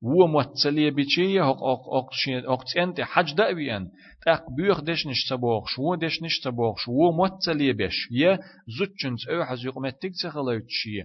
دشنش 0.02 0.12
و 0.18 0.26
متسليه 0.26 0.90
بيچي 0.90 1.40
هق 1.40 1.62
اق 1.62 1.88
اق 1.88 2.10
اق 2.48 2.64
تنت 2.64 3.00
حج 3.00 3.34
دأبيان 3.34 3.88
تاق 4.24 4.50
بيوخ 4.56 4.80
دشنش 4.80 5.28
تبوخ 5.30 5.68
شو 5.68 5.94
دشنش 5.94 6.40
تبوخ 6.44 6.78
شو 6.78 7.12
متسليه 7.12 7.72
بش 7.72 8.08
يه 8.10 8.40
زوتشنس 8.78 9.28
أو 9.28 9.44
حزيق 9.44 9.78
متك 9.78 10.12
تخلوتشيه 10.22 11.04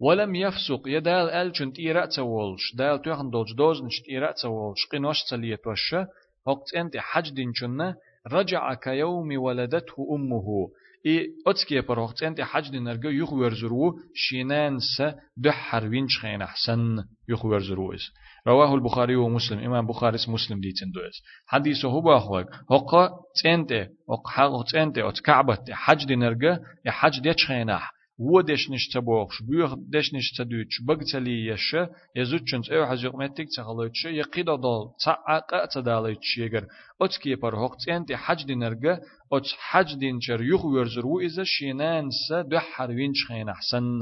ولم 0.00 0.34
يفسق 0.34 0.82
يدال 0.86 1.30
أل 1.30 1.52
چنت 1.52 1.78
إيرا 1.78 2.06
تولش 2.06 2.74
دال 2.74 3.02
توخن 3.02 3.30
دوز 3.30 3.82
نشت 3.82 4.08
إيرا 4.08 4.32
تولش 4.32 4.86
قنوش 4.92 5.24
تليه 5.30 5.56
توشة. 5.56 6.08
وقت 6.46 6.74
أنت 6.76 6.96
حج 6.96 7.30
دين 7.30 7.52
چنة 7.52 7.94
رجع 8.32 8.74
كيوم 8.74 9.38
ولدته 9.38 9.96
أمه. 10.14 10.70
إي 11.06 11.28
أتسكي 11.46 11.82
پر 11.82 11.98
وقت 11.98 12.22
أنت 12.22 12.40
حج 12.40 12.70
دين 12.70 12.84
نرجع 12.84 13.10
يخ 13.10 13.32
ورزرو 13.32 13.92
شينان 14.14 14.78
س 14.78 15.02
دحر 15.36 15.88
وينش 15.88 16.18
خين 16.18 16.42
أحسن 16.42 17.04
يخ 17.28 17.44
ورزرو 17.44 17.94
إس 17.94 18.10
رواه 18.46 18.74
البخاري 18.74 19.16
ومسلم 19.16 19.58
إمام 19.58 19.86
بخاري 19.86 20.18
مسلم 20.28 20.60
دي 20.60 20.72
تندوز 20.72 21.14
حديثه 21.46 21.88
هو 21.88 22.00
باخوك 22.00 22.46
هقا 22.70 23.10
تنتي 23.42 23.82
هقا 24.10 24.30
حق 24.30 24.64
تنتي 24.72 25.08
أت 25.08 25.20
كعبة 25.20 25.58
حج 25.70 26.06
دين 26.06 26.18
نرجع 26.18 26.58
يحج 26.86 27.20
ديش 27.20 27.46
خيناح 27.46 27.92
و 28.20 28.40
دشنش 28.40 28.88
تبوخش 28.88 29.42
بيوخ 29.42 29.74
دشنش 29.88 30.32
تدوش 30.38 30.82
بغتلي 30.86 31.46
يش 31.46 31.76
يزوچنس 32.16 32.70
أو 32.70 32.86
حزيق 32.86 33.14
متك 33.14 33.46
تخلوچ 33.56 34.04
يقيدا 34.04 34.56
دال 34.56 34.82
تعقا 35.04 35.66
تداليچ 35.66 36.38
يگر 36.38 36.64
اوتكي 37.00 37.36
پر 37.36 37.54
هوقتنت 37.54 38.12
حج 38.12 38.44
دينرگه 38.46 39.00
اوت 39.32 39.46
حج 39.58 39.94
دينچر 39.94 40.42
يخ 40.42 40.64
ورزرو 40.64 41.20
از 41.20 41.40
شينان 41.40 42.08
دو 42.50 42.58
حروين 42.58 43.12
خين 43.28 43.48
احسن 43.48 44.00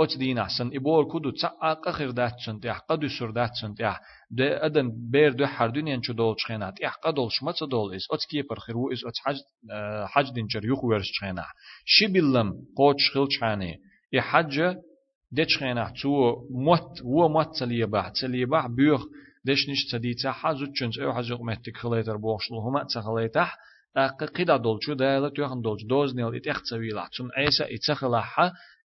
اوت 0.00 0.18
دين 0.18 0.38
احسن 0.38 0.70
ابول 0.76 1.04
كودو 1.04 1.30
تعقا 1.30 1.92
خير 1.92 2.10
داتچن 2.10 2.60
تيح 2.60 2.78
قدو 2.78 3.08
سر 3.08 3.30
داتچن 3.30 3.74
تيح. 3.74 4.00
ده 4.30 4.66
آدم 4.66 4.90
بير 5.10 5.32
دو 5.32 5.46
حردون 5.46 5.88
ينچو 5.88 6.12
دول 6.12 6.36
چخينات 6.36 6.74
اح 6.82 6.96
قدول 7.04 7.28
شمت 7.32 7.64
دول 7.70 7.94
اس 7.94 8.06
اوت 8.10 8.24
كي 8.30 8.42
پر 8.42 8.58
خيرو 8.58 8.92
اس 8.92 9.04
اوت 9.04 9.14
حج 9.24 9.36
حج 10.06 10.32
دينچر 10.32 10.64
يخ 10.64 10.84
ورز 10.84 11.04
چخينا 11.04 11.44
شي 11.84 12.06
بيلم 12.06 12.52
قوچ 12.76 13.00
خيل 13.14 13.26
چاني 13.28 13.80
اي 14.14 14.20
حج 14.20 14.76
دچ 15.32 15.58
خينا 15.58 15.92
تو 16.02 16.36
موت 16.50 17.00
و 17.04 17.28
موت 17.28 17.58
تليه 17.58 17.84
با 17.84 18.08
تليه 18.08 18.46
با 18.46 18.66
بيوخ 18.66 19.02
دش 19.46 19.68
نش 19.68 19.90
تدي 19.92 20.14
تا 20.14 20.32
حزو 20.32 20.66
چنج 20.78 21.00
أو 21.00 21.12
حزو 21.12 21.38
مهتك 21.38 21.76
خليتر 21.76 22.16
بوخشلو 22.16 22.60
هما 22.60 22.84
تخليتح 22.94 23.56
اق 23.96 24.24
قيدا 24.24 24.56
دولچو 24.56 24.94
داله 24.94 25.28
توخن 25.28 25.60
دولچ 25.60 25.84
دوز 25.88 26.14
نيل. 26.14 26.34
ات 26.36 26.46
اختويلا 26.48 27.08
چون 27.12 27.30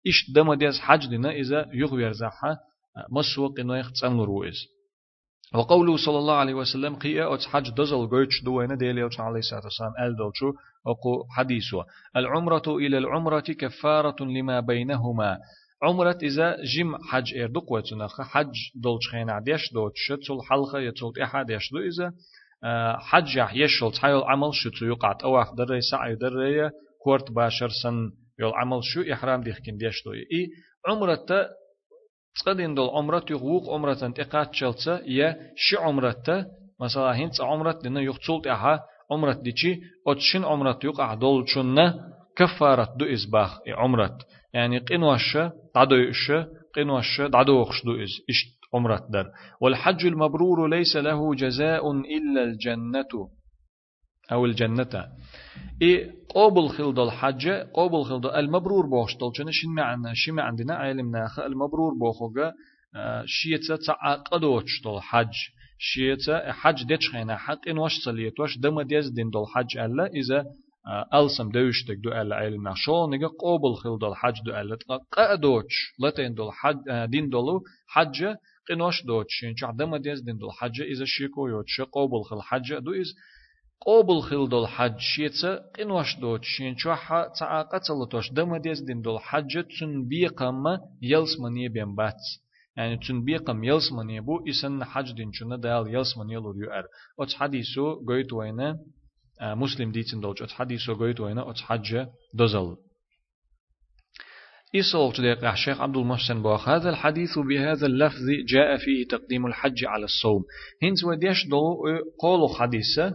إيش 0.07 0.31
دم 0.31 0.53
ديز 0.53 0.79
حج 0.79 1.07
دينا 1.07 1.31
إذا 1.31 1.69
يغ 1.73 1.93
ورزحا 1.93 2.57
مسوق 3.11 3.59
إنه 3.59 3.77
يخصن 3.77 4.19
رويز 4.19 4.55
وقوله 5.53 5.97
صلى 5.97 6.17
الله 6.17 6.33
عليه 6.33 6.53
وسلم 6.53 6.95
قيا 6.95 7.33
أتس 7.33 7.45
حج 7.45 7.69
دزل 7.69 8.07
قوتش 8.07 8.43
دوينة 8.43 8.75
ديلي 8.75 9.05
أتس 9.05 9.19
عليه 9.19 9.39
الصلاة 9.39 9.63
والسلام 9.63 9.93
أل 9.99 10.15
دولشو 10.15 10.53
أقو 10.87 11.23
حديثه 11.29 11.85
العمرة 12.15 12.63
إلى 12.67 12.97
العمرة 12.97 13.39
كفارة 13.39 14.23
لما 14.23 14.59
بينهما. 14.59 15.37
عمرة 15.83 16.17
إذا 16.23 16.55
جم 16.63 16.95
حج 16.97 17.37
إر 17.37 17.47
دقوتنخ 17.47 18.21
حج 18.21 18.53
دولش 18.75 19.09
خين 19.11 19.29
عديش 19.29 19.73
دوتش 19.73 20.07
تل 20.07 20.41
حلقة 20.49 20.79
يتل 20.79 21.11
إحد 21.23 21.49
يشدو 21.49 21.79
إذا 21.79 22.13
حج 22.97 23.37
يشل 23.53 23.91
تحيل 23.91 24.23
عمل 24.23 24.49
شتو 24.53 24.85
يقعد 24.85 25.23
أواخ 25.23 25.55
دري 25.55 25.81
سعي 25.81 26.15
دري 26.15 26.69
كورت 27.03 27.31
باشر 27.31 27.69
سن 27.83 28.11
يول 28.39 28.53
عمل 28.53 28.79
شو 28.83 29.01
إحرام 29.13 29.41
ديخكين 29.41 29.77
ديشدو 29.77 30.13
إي 30.13 30.49
عمرة 30.87 31.25
تقدين 32.35 32.75
دول 32.75 32.89
عمرت 32.89 33.31
يغوق 33.31 33.69
عمرتن 33.73 34.13
تقات 34.13 34.55
شلتة 34.55 34.97
يا 35.05 35.37
شي 35.55 35.75
عمرت؟ 35.77 36.45
مثلا 36.81 37.11
هنت 37.15 37.41
عمرت 37.41 37.83
دينا 37.83 38.01
يختصول 38.01 38.47
أها 38.47 38.83
عمرت 39.11 39.39
ديشي. 39.39 39.79
اتشين 40.07 40.43
عمرت 40.43 40.83
يقع 40.83 41.13
دول 41.13 41.49
شنة؟ 41.49 41.93
كفارة 42.37 42.95
دو 42.97 43.05
إزباخ 43.05 43.59
عمرت. 43.67 44.17
يعني 44.53 44.77
قنوش 44.77 45.37
دعدوش 45.75 46.31
قنوش 46.75 47.21
دعدوخش 47.21 47.85
دو 47.85 48.03
إز 48.03 48.13
إش 48.29 48.39
عمرت 48.73 49.03
در. 49.11 49.31
والحج 49.61 50.05
المبرور 50.05 50.67
ليس 50.67 50.95
له 50.95 51.35
جزاء 51.35 51.91
إلا 51.91 52.43
الجنة. 52.43 53.29
أو 54.31 54.45
الجنة. 54.45 55.07
إي 55.81 56.11
قبل 56.35 56.69
خلد 56.69 56.99
الحج 56.99 57.49
قبل 57.49 58.03
خلد 58.03 58.25
المبرور 58.25 58.85
بوش 58.85 59.15
طلچنا 59.15 59.51
شن 59.51 59.69
معنا 59.69 60.13
شي 60.13 60.31
ما 60.31 60.43
عندنا 60.43 60.75
علمنا 60.75 61.27
المبرور 61.45 61.93
بوخوغا 61.93 62.53
شيتا 63.25 63.75
تعقدوش 63.75 64.81
طل 64.83 65.01
حج 65.01 65.33
شيتا 65.79 66.51
حج 66.51 66.83
ديش 66.83 67.11
خينا 67.11 67.37
حق 67.37 67.67
إن 67.67 67.77
وش 67.77 67.93
صليت 68.05 68.39
وش 68.39 68.57
دم 68.57 68.81
ديز 68.81 69.09
دين 69.09 69.29
دول 69.29 69.45
حج 69.55 69.77
ألا 69.77 70.05
إذا 70.05 70.45
ألسم 71.13 71.49
دوشتك 71.49 71.97
دو 72.03 72.11
ألا 72.11 72.35
علمنا 72.35 72.73
شو 72.75 73.07
نيجا 73.09 73.27
قبل 73.27 73.75
خلد 73.75 74.03
الحج 74.03 74.35
دو 74.45 74.51
ألا 74.51 74.77
قادوش 75.11 75.75
لتين 75.99 76.33
دول 76.33 76.51
حج 76.51 76.77
دين 77.05 77.29
دولو 77.29 77.63
حج 77.87 78.25
قنوش 78.69 79.05
دوتش 79.05 79.33
شين 79.39 79.75
دم 79.77 79.97
ديز 79.97 80.21
دين 80.21 80.37
دول 80.37 80.51
حج 80.51 80.81
إذا 80.81 81.05
شيكو 81.05 81.47
يوتش 81.47 81.81
قبل 81.81 82.23
خل 82.29 82.41
حج 82.41 82.73
دو 82.73 82.91
إذا 82.91 83.13
قوبل 83.85 84.21
خل 84.21 84.49
دول 84.49 84.67
حج 84.67 84.99
شيتsa 84.99 85.77
قنوش 85.77 86.19
دوت 86.19 86.43
شين 86.43 86.75
چوحا 86.75 87.27
تعاقة 87.39 87.77
تلتوش 87.77 88.31
دم 88.31 88.57
ديز 88.57 88.81
دين 88.81 89.01
دول 89.01 89.19
حج 89.19 89.65
تن 89.79 90.07
بي 90.07 90.27
قمة 90.27 90.79
يلس 91.01 91.39
مني 91.39 91.69
بين 91.69 91.95
بات 91.95 92.21
يعني 92.77 92.97
تن 92.97 93.23
بيقم 93.23 93.63
يلسمن 93.63 94.09
يبو 94.09 94.49
إسن 94.49 94.83
حج 94.83 95.11
دين 95.11 95.31
چون 95.31 95.59
دال 95.59 95.95
يلسمن 95.95 96.29
يلور 96.29 96.55
يؤر 96.57 96.85
أتس 97.19 97.33
حديثو 97.35 97.95
قويت 98.07 98.33
وينا 98.33 98.79
مسلم 99.41 99.91
ديتن 99.91 100.19
دولج 100.19 100.43
أتس 100.43 100.53
حديثو 100.53 100.93
قويت 100.93 101.19
وينا 101.19 101.49
أتس 101.49 101.61
حج 101.61 102.05
دزل 102.33 102.75
إيصل 104.75 105.13
تديق 105.13 105.51
الشيخ 105.51 105.81
عبد 105.81 105.97
المحسن 105.97 106.41
باخ 106.43 106.69
هذا 106.69 106.89
الحديث 106.89 107.39
بهذا 107.49 107.85
اللفظ 107.85 108.25
جاء 108.47 108.77
فيه 108.77 109.07
تقديم 109.07 109.45
الحج 109.45 109.85
على 109.85 110.03
الصوم. 110.05 110.43
هنز 110.83 111.03
وديش 111.03 111.47
دو 111.47 111.61
قول 112.19 112.55
حديثة. 112.55 113.13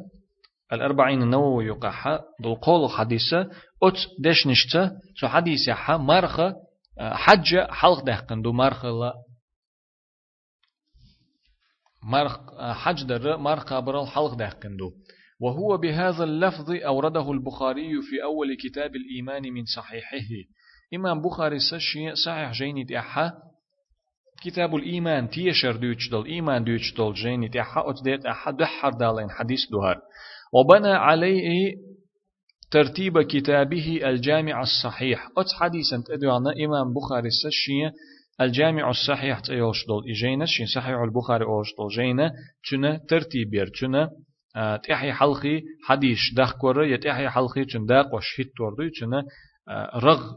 الأربعين 0.72 1.22
النووي 1.22 1.66
يقحى 1.66 2.20
دو 2.40 2.54
قول 2.54 2.90
حديثة 2.90 3.40
أت 3.82 3.98
ديش 4.18 4.46
نشتا 4.46 4.98
سو 5.20 5.28
حديث 5.28 5.68
يحا 5.68 5.96
مرخة 5.96 6.54
حج 6.98 7.58
حلق 7.70 8.04
دهقن 8.04 8.42
دو 8.42 8.52
مرخة 8.52 8.88
لا. 8.88 9.14
مرخ 12.02 12.38
حج 12.60 13.04
در 13.04 13.36
مرخ 13.36 13.72
قبر 13.72 14.02
الحلق 14.02 14.34
دهقن 14.34 14.76
دو. 14.76 14.92
وهو 15.40 15.76
بهذا 15.76 16.24
اللفظ 16.24 16.70
أورده 16.70 17.32
البخاري 17.32 18.02
في 18.02 18.22
أول 18.22 18.56
كتاب 18.56 18.96
الإيمان 18.96 19.42
من 19.42 19.64
صحيحه. 19.64 20.30
إمام 20.94 21.22
بخاري 21.22 21.58
صحيح 22.24 22.52
جيني 22.52 22.84
تأحا 22.84 23.32
كتاب 24.42 24.76
الإيمان 24.76 25.30
تيشر 25.30 25.76
دوش 25.76 26.10
دول 26.10 26.26
إيمان 26.26 26.64
دوش 26.64 26.94
دول 26.94 27.14
جيني 27.14 27.48
تأحا 27.48 27.90
أتديت 27.90 28.26
أحا 28.26 28.50
دحر 28.50 28.90
دالين 28.90 29.30
حديث 29.30 29.60
دهر 29.72 30.00
وبنى 30.52 30.88
عليه 30.92 31.74
ترتيب 32.70 33.22
كتابه 33.22 34.00
الجامع 34.04 34.62
الصحيح. 34.62 35.28
أت 35.38 35.46
حديثا 35.60 36.02
تدعنا 36.06 36.50
إمام 36.66 36.94
بخاري 36.94 37.30
سشي 37.30 37.96
الجامع 38.40 38.90
الصحيح 38.90 39.40
تيوش 39.40 39.86
دول 39.86 40.02
إجينا 40.10 40.44
شين 40.46 40.66
صحيح 40.66 40.98
البخاري 40.98 41.44
أوش 41.44 41.68
دول 41.78 41.88
جينا 41.96 42.32
تنا 42.70 43.00
ترتيب 43.08 43.54
ير 43.54 43.68
تنا 43.80 44.10
تحي 44.88 45.12
حلقي 45.12 45.62
حديث 45.84 46.18
دخ 46.36 46.56
كورة 46.58 46.86
يتحي 46.86 47.28
حلقي 47.28 47.64
تن 47.64 47.86
داق 47.86 48.14
وش 48.14 48.40
هيت 48.40 48.52
توردو 48.56 48.88
تنا 49.00 49.24
رغ 49.94 50.32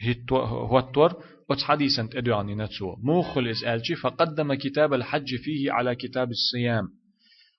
هيت 0.00 0.32
هوتور 0.32 1.12
أت 1.50 1.62
حديثا 1.62 2.08
تدعاني 2.12 2.54
نتسو 2.54 2.96
موخل 3.02 3.48
إسألتي 3.48 3.94
فقدم 3.94 4.54
كتاب 4.54 4.94
الحج 4.94 5.36
فيه 5.36 5.72
على 5.72 5.94
كتاب 5.94 6.28
الصيام. 6.30 6.84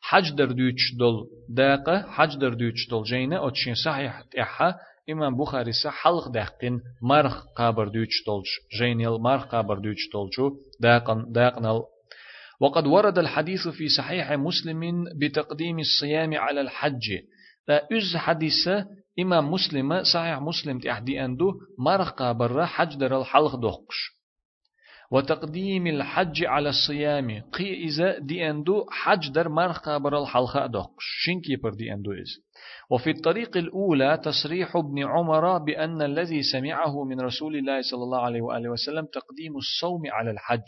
حج 0.02 0.36
در 0.36 0.46
دوچ 0.46 0.80
دل 1.00 1.18
داقة 1.56 2.06
حج 2.10 2.38
در 2.38 2.50
دوچ 2.50 2.90
دل 2.92 3.04
جينا 3.04 3.48
أتشين 3.48 3.76
صحيح 3.76 4.22
تحا 4.22 4.74
إمام 5.10 5.38
بخاري 5.38 5.72
سا 5.72 5.90
حلق 5.90 6.28
داقين 6.28 6.82
مرخ 7.02 7.46
قابر 7.58 7.88
دوچ 7.88 8.14
دلش 8.28 8.80
جينيل 8.80 9.18
مرخ 9.22 9.46
قابر 9.46 9.76
دوچ 9.80 10.02
دلشو 10.14 10.52
داقن 10.82 11.32
داقنل 11.32 11.82
وقد 12.62 12.88
ورد 12.88 13.18
الحديث 13.18 13.68
في 13.68 13.90
صحيح 13.90 14.32
مسلم 14.32 15.04
بتقديم 15.22 15.80
الصيام 15.80 16.34
على 16.34 16.62
الحج. 16.62 17.12
أز 17.70 18.16
حديثة 18.16 18.86
إمام 19.20 19.52
مسلم 19.52 20.04
صحيح 20.04 20.40
مسلم 20.40 20.80
تحدي 20.80 21.26
أندو 21.26 21.54
مرخ 21.80 22.12
قابر 22.12 22.66
حج 22.66 22.98
در 22.98 23.14
الحلق 23.14 23.56
دقش 23.56 24.19
وتقديم 25.12 25.88
الحج 25.88 26.46
على 26.46 26.70
الصيام. 26.70 27.42
قي 27.54 27.74
إذا 27.74 28.20
دي 28.20 28.50
أندو 28.50 28.86
حج 28.92 29.30
در 29.30 29.50
مرخ 29.50 29.80
قابر 29.80 30.22
الحلقة 30.22 30.66
دقش 30.66 31.06
شنكي 31.26 31.56
بر 31.56 31.74
دي 31.74 31.94
أندو 31.94 32.12
إز؟ 32.12 32.50
وفي 32.92 33.10
الطريق 33.10 33.58
الأولى 33.58 34.22
تصريح 34.24 34.76
ابن 34.76 35.04
عمر 35.04 35.58
بأن 35.58 36.02
الذي 36.02 36.42
سمعه 36.44 37.04
من 37.04 37.22
رسول 37.22 37.56
الله 37.56 37.82
صلى 37.82 38.04
الله 38.04 38.22
عليه 38.22 38.42
وآله 38.42 38.70
وسلم 38.70 39.06
تقديم 39.06 39.58
الصوم 39.58 40.02
على 40.12 40.32
الحج. 40.32 40.68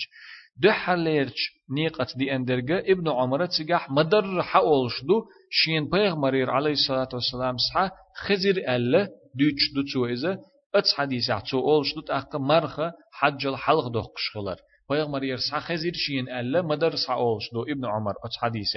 دحر 0.58 0.95
ليرش 0.95 1.62
نيقة 1.69 2.08
دي 2.15 2.36
أندرجة 2.36 2.80
ابن 2.80 3.10
عمر 3.10 3.45
تسجح 3.45 3.91
مدر 3.91 4.41
حقولش 4.43 5.04
دو 5.04 5.25
شين 5.49 5.89
مرير 5.93 6.49
عليه 6.49 6.71
الصلاة 6.71 7.10
والسلام 7.13 7.56
صحة 7.58 7.91
خزر 8.15 8.58
ألا 8.75 9.10
دوش 9.36 9.73
دو 9.75 9.82
تو 9.93 10.06
إذا 10.06 10.38
أتس 10.76 10.94
حديث 10.94 11.30
عتسو 11.30 11.60
أولش 11.60 11.96
دو 11.96 12.02
تأقى 12.02 12.40
مرخة 12.40 12.94
حج 13.12 13.48
الحلق 13.48 13.88
دو 13.88 14.02
قشغلر 14.02 14.56
مرير 14.90 15.38
صحة 15.38 15.60
خزر 15.60 15.92
شين 15.94 16.30
ألا 16.30 16.62
مدر 16.62 16.96
صحة 16.96 17.14
أولش 17.14 17.44
دو 17.54 17.64
ابن 17.64 17.86
عمر 17.86 18.14
أتس 18.26 18.38
حديث 18.38 18.68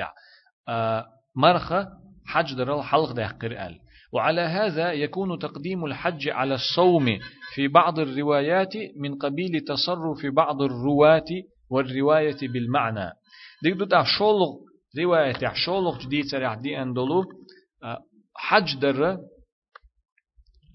آه 0.68 1.06
مرخة 1.36 1.88
حج 2.26 2.54
در 2.54 2.74
الحلق 2.78 3.12
ده 3.12 3.26
قرأل 3.26 3.78
وعلى 4.12 4.40
هذا 4.40 4.92
يكون 4.92 5.38
تقديم 5.38 5.84
الحج 5.84 6.28
على 6.28 6.54
الصوم 6.54 7.18
في 7.54 7.68
بعض 7.68 7.98
الروايات 7.98 8.72
من 8.96 9.18
قبيل 9.18 9.60
تصرف 9.60 10.26
بعض 10.26 10.62
الرواة 10.62 11.24
والرواية 11.70 12.36
بالمعنى 12.42 13.10
ديك 13.62 13.74
دو 13.74 13.86
شولغ 14.18 14.48
رواية 14.98 15.52
شولغ 15.66 15.98
جديد 15.98 16.24
سريع 16.24 16.54
دي 16.54 16.82
أندلو 16.82 17.24
حج 18.36 18.78
در 18.80 19.18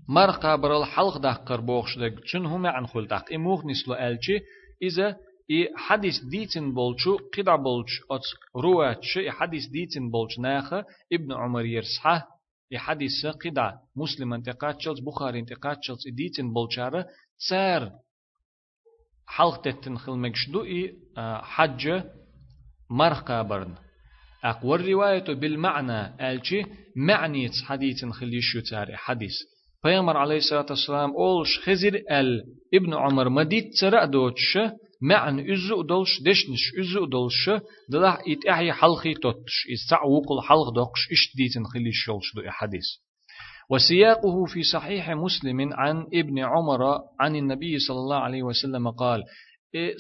مرقى 0.10 0.62
برال 0.62 0.86
حلق 0.86 1.18
دقر 1.18 1.62
بوخش 1.62 1.98
دك 1.98 2.20
چون 2.26 2.46
هم 2.46 2.66
عن 2.66 2.88
خل 2.88 3.08
دق 3.08 3.34
اموخ 3.34 3.66
نسلو 3.66 3.94
ألچي 3.94 4.42
إذا 4.82 5.18
إي 5.52 5.70
حديث 5.78 6.20
ديتن 6.32 6.74
بولشو 6.74 7.18
قدع 7.38 7.56
بولش 7.56 8.02
أت 8.12 8.22
رواتش 8.56 9.18
إي 9.18 9.32
حديث 9.32 9.66
ديتن 9.68 10.10
بولش 10.10 10.40
ناخه. 10.40 10.86
ابن 11.14 11.34
عمر 11.34 11.66
يرسحه 11.66 12.28
إي 12.72 12.78
حديث 12.80 13.26
قدع 13.26 13.74
مسلم 13.96 14.34
انتقاد 14.34 14.82
شلز 14.82 15.00
بخاري 15.00 15.40
انتقاد 15.40 15.78
شلز 15.82 16.08
ديتن 16.08 16.54
بولشارة 16.54 17.06
تسار 17.40 17.92
حلق 19.28 19.62
تتن 19.62 19.98
خلمكشدو 19.98 20.64
إي 20.64 20.96
حج 21.42 22.04
مرقى 22.90 23.48
برن 23.48 23.76
أقوى 24.44 24.76
الرواية 24.76 25.34
بالمعنى 25.34 26.30
ألشي 26.32 26.64
معني 26.96 27.50
حديث 27.66 28.06
خليشو 28.06 28.60
تاري 28.60 28.98
حديث 28.98 29.34
پیامبر 29.84 30.18
علیه 30.18 30.40
سلیت 30.40 30.72
السلام 30.72 31.12
اولش 31.16 31.60
خزیر 31.60 31.96
ال 32.10 32.44
ابن 32.74 32.94
عمر 32.94 33.28
مدید 33.28 33.72
سر 33.80 34.06
دوچه 34.06 34.72
معن 35.02 35.40
ازو 35.40 35.84
دلش 35.84 36.22
دشنش 36.26 36.64
ازو 36.80 37.06
دلش 37.06 37.62
دلخ 37.92 38.18
ایت 38.26 38.40
احی 38.48 38.70
حلقی 38.70 39.14
توتش 39.14 39.66
ایت 39.70 39.80
سع 39.90 40.04
وقل 40.06 40.74
دوکش 40.76 41.08
اش 41.12 41.32
دیتن 41.38 41.64
خیلی 41.74 41.92
شلش 41.94 42.36
دو 42.36 42.42
احادیث 42.48 42.86
وسياقه 43.70 44.46
في 44.46 44.64
صحيح 44.64 45.10
مسلم 45.10 45.74
عن 45.74 46.06
ابن 46.14 46.40
عمر 46.40 47.00
عن 47.20 47.36
النبي 47.36 47.80
صلى 47.80 47.98
الله 47.98 48.18
عليه 48.18 48.44
وسلم 48.44 48.92
قال 48.92 49.24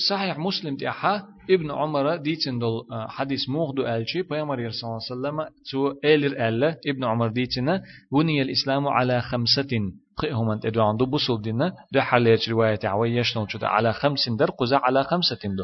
صحيح 0.09 0.37
مسلم 0.37 0.75
تيحا 0.75 1.23
ابن 1.49 1.71
عمر 1.71 2.15
ديتن 2.15 2.59
دول 2.59 2.85
حديث 2.91 3.49
موغدو 3.49 3.85
ألشي 3.85 4.21
بيامر 4.21 4.69
صلى 4.69 4.89
الله 4.89 5.01
عليه 5.01 5.13
وسلم 5.13 5.37
تو 5.71 5.87
إلر 6.05 6.47
ألا 6.47 6.77
ابن 6.87 7.03
عمر 7.03 7.27
ديتنا 7.27 7.81
بني 8.11 8.41
الإسلام 8.41 8.87
على 8.87 9.21
خمسة 9.21 9.69
قئهم 10.17 10.49
أنت 10.51 10.67
دو 10.67 10.81
عنده 10.83 11.05
بصل 11.05 11.41
دينا 11.41 11.73
دو 11.93 12.01
حالات 12.01 12.49
رواية 12.49 12.79
عوي 12.83 13.15
يشنو 13.15 13.47
على 13.61 13.93
خمس 13.93 14.29
در 14.29 14.51
قزا 14.51 14.77
على 14.77 15.03
خمسة 15.03 15.39
دو. 15.43 15.63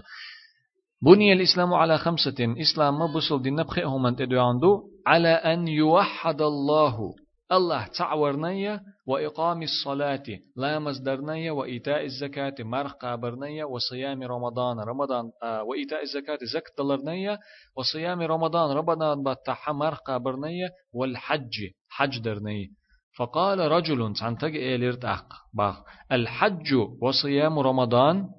بني 1.02 1.34
الإسلام 1.34 1.74
على 1.74 1.98
خمسة 1.98 2.56
إسلام 2.62 3.14
بصل 3.14 3.42
دينا 3.42 3.64
بقئهم 3.64 4.06
أنت 4.06 4.22
دو 4.22 4.40
عنده 4.40 4.84
على 5.08 5.30
أن 5.30 5.68
يوحد 5.68 6.42
الله. 6.42 7.25
الله 7.52 7.88
تعورنيا 7.88 8.82
وإقام 9.08 9.64
الصلاة 9.64 10.24
لا 10.56 10.80
مصدرنيا 10.80 11.52
وإيتاء 11.52 12.06
الزكاة 12.06 12.56
مرق 12.60 12.98
قابرنيا 12.98 13.66
وصيام 13.66 14.24
رمضان. 14.24 14.80
رمضان 14.80 15.32
آه 15.44 15.64
وإيتاء 15.64 16.04
الزكاة 16.04 16.40
زكاة 16.54 16.74
دلرنيا 16.78 17.40
وصيام 17.78 18.22
رمضان. 18.22 18.78
رمضان 18.78 19.24
بتاح 19.24 19.70
مرق 19.70 20.02
قابرنيا 20.02 20.70
والحج 20.94 21.54
حج 21.90 22.20
درني 22.20 22.72
فقال 23.18 23.60
رجل 23.60 24.14
تنتج 24.14 24.56
إليرت 24.56 25.06
أق 25.06 25.28
باخ 25.54 25.84
الحج 26.12 26.74
وصيام 27.02 27.60
رمضان 27.60 28.30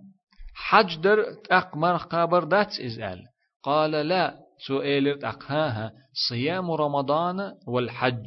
حج 0.55 0.97
در 0.97 1.19
أق 1.51 1.77
مرق 1.77 2.03
قابر 2.03 2.45
دات 2.45 2.81
إزال 2.81 3.23
قال 3.63 3.91
لا 3.91 4.35
سؤال 4.67 5.25
أق 5.25 5.43
ها 5.45 5.93
صيام 6.29 6.71
رمضان 6.71 7.53
والحج. 7.67 8.27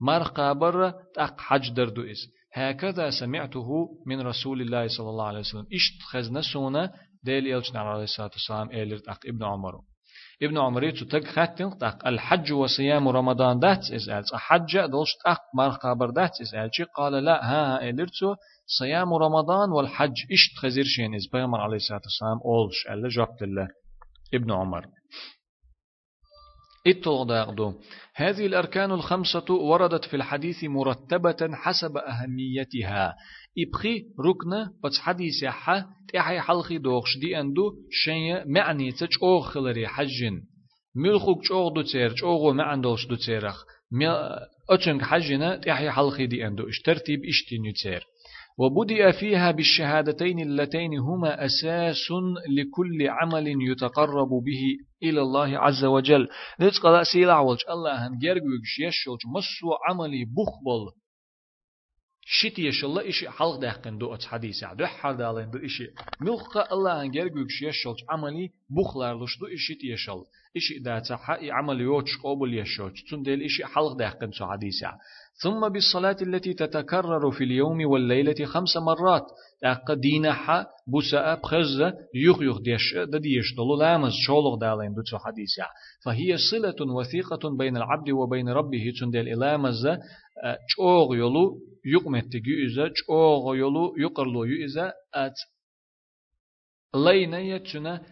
مرقى 0.00 0.54
برا 0.58 0.94
تق 1.14 1.40
حج 1.40 1.70
دردو 1.70 2.02
إس. 2.02 2.28
هكذا 2.54 3.10
سمعته 3.10 3.88
من 4.06 4.20
رسول 4.20 4.60
الله 4.60 4.88
صلى 4.88 5.10
الله 5.10 5.26
عليه 5.26 5.38
وسلم. 5.38 5.66
إشت 5.72 6.02
خزنا 6.02 6.40
سونا 6.40 6.92
ديل 7.24 7.46
يلجنا 7.46 7.80
عليه 7.80 8.02
الصلاة 8.02 8.30
والسلام 8.32 8.70
إيلر 8.70 8.98
تق 8.98 9.18
ابن 9.26 9.44
عمر. 9.44 9.80
ابن 10.42 10.58
عمر 10.58 10.84
يتو 10.84 11.04
تق 11.04 11.24
خاتن 11.24 11.78
تق 11.78 12.06
الحج 12.06 12.52
وصيام 12.52 13.08
رمضان 13.08 13.58
دات 13.58 13.90
إس. 13.90 14.08
ألس 14.08 14.34
حج 14.34 14.78
دولش 14.86 15.10
تق 15.24 15.40
مرقى 15.54 15.96
بر 15.96 16.10
دات 16.10 16.40
إس. 16.40 16.54
ألشي 16.54 16.84
قال 16.84 17.12
لا 17.12 17.44
ها 17.44 17.80
إيلرتو 17.80 18.34
صيام 18.78 19.14
رمضان 19.14 19.70
والحج 19.70 20.16
إشت 20.32 20.58
خزير 20.58 20.84
شين 20.84 21.14
إز 21.14 21.26
بيغمر 21.32 21.60
عليه 21.60 21.76
الصلاة 21.76 22.00
والسلام 22.04 22.38
أولش 22.44 22.86
ألا 22.90 23.08
جواب 23.08 23.42
الله 23.42 23.68
ابن 24.34 24.52
عمر. 24.52 24.86
اتلغ 26.86 27.72
هذه 28.14 28.46
الأركان 28.46 28.90
الخمسة 28.90 29.44
وردت 29.50 30.04
في 30.04 30.16
الحديث 30.16 30.64
مرتبة 30.64 31.36
حسب 31.52 31.96
أهميتها. 31.96 33.16
إبخي 33.58 34.04
ركن 34.20 34.72
بس 34.84 34.98
حديث 34.98 35.42
يحا 35.42 35.86
تحي 36.12 36.40
حلخي 36.40 36.78
دوغش 36.78 37.18
دي 37.20 37.40
أندو 37.40 37.72
شيء 37.90 38.48
معني 38.52 38.92
تج 38.92 39.16
أوخلري 39.22 39.88
حجن. 39.88 40.42
ملخوك 40.96 41.42
جوغ 41.42 41.74
دو 41.74 41.82
تير 41.82 42.14
جوغو 42.14 42.52
معندوش 42.52 43.06
دو 43.06 43.14
تيرخ. 43.14 43.64
أتشنك 44.70 45.02
حجنا 45.02 45.56
تحي 45.56 45.90
حلخي 45.90 46.26
دي 46.26 46.46
أندو 46.46 46.68
اشترتيب 46.68 47.24
اشتين 47.24 47.64
يتير 47.64 48.04
وبدأ 48.58 49.12
فيها 49.20 49.50
بالشهادتين 49.50 50.38
اللتين 50.40 50.98
هما 50.98 51.44
أساس 51.44 52.08
لكل 52.48 53.08
عمل 53.08 53.46
يتقرب 53.70 54.28
به 54.28 54.62
إلى 55.02 55.20
الله 55.20 55.58
عز 55.58 55.84
وجل. 55.84 56.28
نتقى 56.60 57.04
سيلا 57.12 57.38
ولج 57.38 57.60
الله 57.70 58.06
هن 58.06 58.18
جرجوش 58.18 58.78
يشولج 58.80 59.20
مسو 59.26 59.74
عملي 59.88 60.24
بخبل. 60.24 60.92
شتي 62.28 62.62
يشلا 62.62 63.08
إشي 63.08 63.30
حلق 63.30 63.56
دهقن 63.60 63.98
دو 63.98 64.16
حديث. 64.16 64.64
دو 64.74 64.86
حر 64.86 65.12
دالين 65.12 65.50
دو 65.50 65.58
إشي 65.58 65.86
ملقى. 66.20 66.68
الله 66.72 67.02
هن 67.02 67.10
جرجوش 67.10 67.62
يشولج 67.62 67.98
عملي 68.10 68.50
بخلار 68.70 69.24
لش 69.24 69.38
دو 69.38 69.46
إشي 69.46 69.74
تيشل 69.74 70.24
إشي 70.56 70.78
داتا 70.78 71.16
حقي 71.16 71.50
عمل 71.50 71.80
يوتش 71.80 72.16
قبل 72.24 72.54
يشولج 72.54 72.96
تندل 73.10 73.42
إشي 73.42 73.64
حلق 73.64 73.92
دهقن 73.98 74.30
سو 74.32 74.46
حديث. 74.46 74.84
ثم 75.42 75.68
بالصلاة 75.68 76.16
التي 76.22 76.54
تتكرر 76.54 77.30
في 77.30 77.44
اليوم 77.44 77.86
والليلة 77.86 78.44
خمس 78.44 78.76
مرات. 78.76 79.26
تاق 79.60 79.92
دينها 79.92 80.66
بوساء 80.86 81.40
بخزة 81.40 81.94
يخ 82.14 82.42
يخ 82.42 82.58
ديش 82.60 82.94
ديش 83.08 83.54
دلو 83.56 83.76
لامز 83.76 84.12
شولغ 84.26 84.58
دالين 84.58 84.94
دوتسو 84.94 85.18
حديثة 85.18 85.66
فهي 86.04 86.36
صلة 86.50 86.94
وثيقة 86.94 87.56
بين 87.58 87.76
العبد 87.76 88.10
وبين 88.10 88.48
ربه 88.48 88.92
تندل 89.00 89.28
إلامز 89.28 89.86
چوغ 90.76 91.14
يولو 91.14 91.60
يقمت 91.84 92.34
يؤذى 92.34 92.90
چوغ 92.94 93.54
يولو 93.54 93.94
يقرلو 93.98 94.44
يؤذى 94.44 94.92
أت 95.14 95.38
لينا 96.94 97.38
يتشنا 97.40 98.02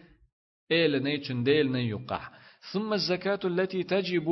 إيلنا 0.71 1.09
يتشنديلنا 1.09 1.79
يقع 1.79 2.29
ثم 2.73 2.93
الزكاة 2.93 3.39
التي 3.45 3.83
تجب 3.83 4.27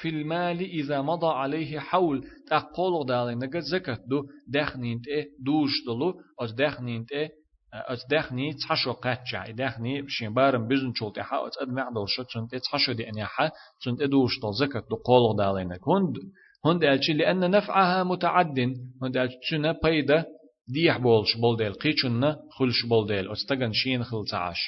في 0.00 0.08
المال 0.08 0.60
إذا 0.60 1.02
مضى 1.02 1.26
عليه 1.26 1.78
حول. 1.78 2.24
تقول 2.50 3.06
دالين 3.06 3.38
نجد 3.38 3.60
زكاة 3.60 3.98
دو. 4.06 4.24
دخنينت 4.48 5.08
إيه 5.08 5.28
دوش 5.40 5.70
دلو. 5.86 6.14
أز 6.40 6.52
دخنينت 6.52 7.12
إيه 7.12 7.30
أز 7.74 7.98
دخني 8.10 8.54
تحشو 8.54 8.92
قاتشا 8.92 9.50
دخني 9.50 10.02
بشين 10.02 10.34
بارم 10.34 10.68
بزن 10.68 10.92
شولت 10.94 11.18
حا 11.18 11.46
أز 11.46 11.52
أد 11.60 11.68
معدل 11.68 12.08
شو 12.08 12.22
تسنت 12.22 12.54
تحشو 12.54 12.92
دي 12.92 13.08
أني 13.08 13.24
حا 13.24 13.50
تسنت 13.80 14.02
دوش 14.02 14.38
دل 14.42 14.52
زكاة 14.52 14.84
دو 14.90 14.96
قول 14.96 15.36
دالين 15.36 15.72
هند. 15.72 16.16
هند 16.64 16.84
ألشي 16.84 17.12
لأن 17.12 17.50
نفعها 17.50 18.04
متعد 18.04 18.58
هند 19.02 19.16
ألشي 19.16 19.72
بيدا 19.84 20.24
ديح 20.68 20.98
بولش 20.98 21.36
بولديل. 21.36 21.72
قيشن 21.72 22.36
خلش 22.50 22.86
بولديل. 22.88 23.32
أستغن 23.32 23.72
شين 23.72 24.04
خلتعاش 24.04 24.58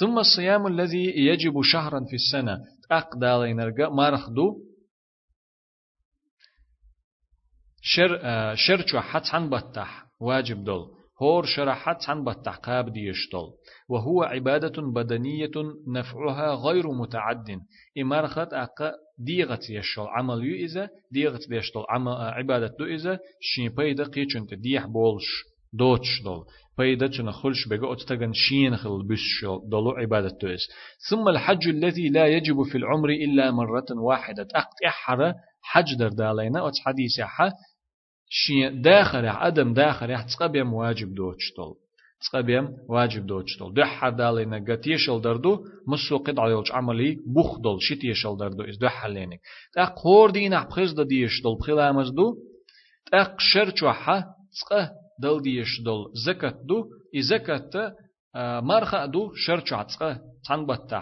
ثم 0.00 0.18
الصيام 0.18 0.66
الذي 0.66 1.04
يجب 1.16 1.62
شهرا 1.62 2.04
في 2.08 2.14
السنة. 2.14 2.58
أقدال 2.90 3.56
نرجع. 3.56 3.88
مرخدو 3.88 4.56
شر 7.82 8.20
آه، 8.22 8.54
شرچو 8.54 8.98
حتى 8.98 9.30
عن 9.32 9.50
بطح. 9.50 10.06
واجب 10.20 10.64
دول. 10.64 10.86
هور 11.22 11.44
شرحت 11.44 12.08
عن 12.08 12.24
بطح. 12.24 12.56
قاب 12.56 12.92
ديشتول 12.92 13.48
وهو 13.88 14.22
عبادة 14.22 14.82
بدنية 14.82 15.50
نفعها 15.88 16.54
غير 16.54 16.92
متعد. 16.92 17.60
إمارخت 17.98 18.52
أقا 18.52 18.92
ديغت 19.18 19.70
يشتول 19.70 20.06
عمل 20.08 20.44
يو 20.44 20.54
إذا 20.54 20.88
ديغت 21.12 21.40
يشتول 21.50 21.84
عمل 21.90 22.12
آه، 22.12 22.30
عبادة 22.30 22.74
دو 22.78 22.84
إذا 22.84 23.18
شين 23.40 23.74
بيدا 23.74 24.10
ديح 24.52 24.86
بولش. 24.86 25.50
دوتش 25.72 26.22
دول 26.24 26.44
بيدا 26.78 27.06
تنا 27.06 27.32
خلش 27.32 27.68
بقى 27.68 27.92
أتتغن 27.92 28.32
شين 28.32 28.76
خل 28.76 29.02
بش 29.08 29.44
دلو 29.64 29.90
عبادة 29.90 30.28
تويس 30.40 30.60
ثم 31.10 31.28
الحج 31.28 31.68
الذي 31.68 32.08
لا 32.08 32.26
يجب 32.26 32.62
في 32.62 32.78
العمر 32.78 33.10
إلا 33.10 33.50
مرة 33.50 33.86
واحدة 33.90 34.48
أقت 34.54 34.82
إحرى 34.86 35.34
حج 35.62 35.94
در 35.98 36.08
دالينا 36.08 36.68
أت 36.68 36.74
حديث 36.86 37.20
حا 37.20 37.52
شين 38.28 38.82
داخل 38.82 39.26
عدم 39.26 39.74
داخل 39.74 40.24
تقبيم 40.38 40.74
واجب 40.74 41.14
دوتش 41.14 41.52
دول 41.56 41.74
تقبيم 42.32 42.76
واجب 42.88 43.26
دوتش 43.26 43.58
دول 43.58 43.74
دالينا 44.16 44.64
قت 44.68 44.86
يشل 44.86 45.20
دردو 45.20 45.64
مسو 45.86 46.18
قد 46.18 46.38
عيوش 46.38 46.72
عملي 46.72 47.18
بخ 47.26 47.58
دول 47.58 47.82
شت 47.82 48.04
يشل 48.04 48.36
دردو 48.36 48.64
إز 48.64 48.76
دحر 48.78 49.08
لينك 49.08 49.40
تاق 49.74 49.98
خور 49.98 50.30
دينا 50.30 50.64
بخز 50.64 50.92
دا 50.92 51.02
ديش 51.02 51.42
دول 51.42 51.58
بخلا 51.58 52.10
دو 52.10 52.36
تاق 53.12 53.40
شرچو 53.40 53.92
حا 53.92 54.24
تقه 54.60 54.90
دل 55.22 55.42
ديش 55.42 55.80
دل 55.86 56.00
زكاة 56.26 56.54
دو 56.68 56.84
إي 57.14 57.22
زكاة 57.22 57.94
مرخا 58.70 59.06
دو 59.06 59.32
شرچ 59.34 59.72
عتقه 59.72 60.20
تان 60.46 60.66
بطا 60.66 61.00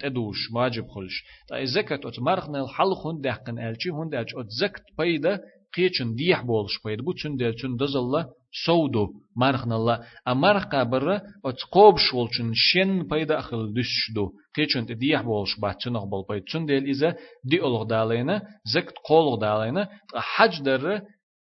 تدوش 0.00 0.50
واجب 0.54 0.86
خلش 0.94 1.16
تا 1.48 1.56
إي 1.56 1.66
زكاة 1.66 2.00
أت 2.04 2.18
مرخنا 2.20 2.64
الحل 2.64 2.94
خون 2.94 3.20
دهقن 3.20 3.58
ألشي 3.58 3.90
هون 3.90 4.08
دهج 4.08 4.30
أت 4.36 4.46
زكت 4.60 4.84
بيدا 4.98 5.40
قيچن 5.74 6.14
ديح 6.14 6.40
بولش 6.42 6.78
بيد 6.84 7.00
بو 7.00 7.12
چن 7.12 7.36
دل 7.36 7.54
چن 7.60 7.76
دزلا 7.80 8.22
سودو 8.64 9.04
مرخنا 9.36 9.76
الله 9.76 9.96
أمرخ 10.28 10.64
قبر 10.72 11.06
أت 11.44 11.60
قوب 11.72 11.96
شولچن 11.98 12.50
شن 12.54 13.02
بيدا 13.02 13.38
أخل 13.38 13.74
دش 13.74 14.10
دو 14.14 14.24
قيچن 14.56 14.84
ديح 14.84 15.22
بولش 15.22 15.52
باتچن 15.62 15.96
أخبال 15.96 16.24
بيد 16.28 16.44
چن 16.44 16.66
دل 16.66 16.84
إذا 16.84 17.16
دي 17.44 17.56
ألغ 17.66 17.82
دالينا 17.82 18.42
زكت 18.74 18.94
قولغ 19.04 19.40
دالينا 19.40 19.88
حج 20.14 20.62
در 20.62 21.02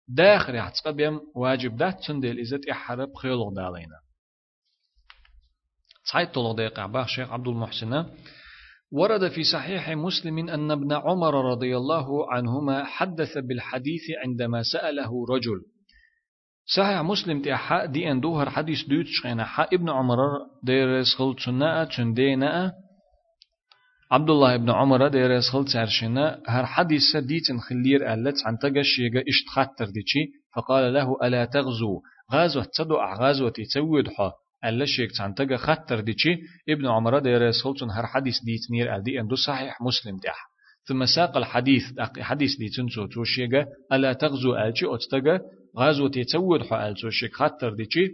داخل 0.08 0.56
يحتسق 0.56 0.90
بيم 0.90 1.20
واجب 1.36 1.76
ده 1.78 1.92
تندل 2.08 2.40
إزت 2.40 2.70
إحرب 2.70 3.14
خيلغ 3.16 3.54
دالينا 3.54 4.00
صحيح 6.12 6.32
طلق 6.34 6.52
دقيقة 6.52 6.86
باخ 6.86 7.08
شيخ 7.08 7.32
عبد 7.32 7.48
المحسن 7.48 8.06
ورد 8.92 9.28
في 9.32 9.44
صحيح 9.44 9.90
مسلم 9.90 10.50
أن 10.50 10.72
ابن 10.72 10.94
عمر 10.94 11.52
رضي 11.52 11.78
الله 11.78 12.34
عنهما 12.34 12.84
حدث 12.84 13.38
بالحديث 13.38 14.02
عندما 14.26 14.64
سأله 14.64 15.26
رجل. 15.30 15.62
صحيح 16.76 17.02
مسلم 17.02 17.42
تيحا 17.42 17.86
دي 17.86 18.12
أن 18.12 18.20
دوهر 18.20 18.50
حديث 18.50 18.78
دوتش 18.88 19.28
حا 19.40 19.68
ابن 19.74 19.90
عمر 19.90 20.18
دير 20.64 21.04
سخل 21.04 21.36
تناء 21.46 21.84
تنديناء 21.98 22.72
عبد 24.12 24.30
الله 24.30 24.56
ابن 24.56 24.70
عمر 24.70 25.08
دير 25.08 25.32
يسخل 25.32 25.66
تارشنا 25.66 26.42
هر 26.48 26.66
حديث 26.66 27.18
ديتن 27.18 27.60
خلير 27.60 28.14
ألت 28.14 28.36
عن 28.46 28.58
تقش 28.58 29.00
يجا 29.00 29.20
إشت 29.20 29.48
خاتر 29.50 29.86
ديشي 29.86 30.32
فقال 30.56 30.94
له 30.94 31.18
ألا 31.24 31.46
تغزو؟ 31.46 32.02
غازوة 32.34 32.68
تدع 32.74 33.50
تسود 33.50 34.08
حا. 34.08 34.32
ألا 34.66 34.86
شيك 34.86 35.10
عن 35.20 35.36
تقا 35.36 35.58
خاتر 35.58 36.00
ديشي 36.00 36.38
ابن 36.70 36.88
عمر 36.88 37.20
دير 37.20 37.42
يسخل 37.42 37.90
هر 37.92 38.06
حديث 38.06 38.36
ديت 38.46 38.72
نير 38.72 38.96
ألدي 38.96 39.20
أندو 39.20 39.36
صحيح 39.36 39.82
مسلم 39.82 40.18
ديح. 40.18 40.38
ثم 40.88 41.06
ساق 41.06 41.38
الحديث 41.38 41.84
حديث 42.20 42.58
ديتن 42.58 42.88
سو 42.88 43.06
توشيغا 43.06 43.66
ألا 43.94 44.14
تغزو 44.14 44.56
ألشي 44.56 44.86
أتتقا 44.86 45.40
غازوة 45.80 46.10
تسود 46.10 46.64
حا 46.64 46.90
ألشي 46.90 47.12
شيك 47.12 47.34
خاتر 47.34 47.74
ديشي 47.74 48.08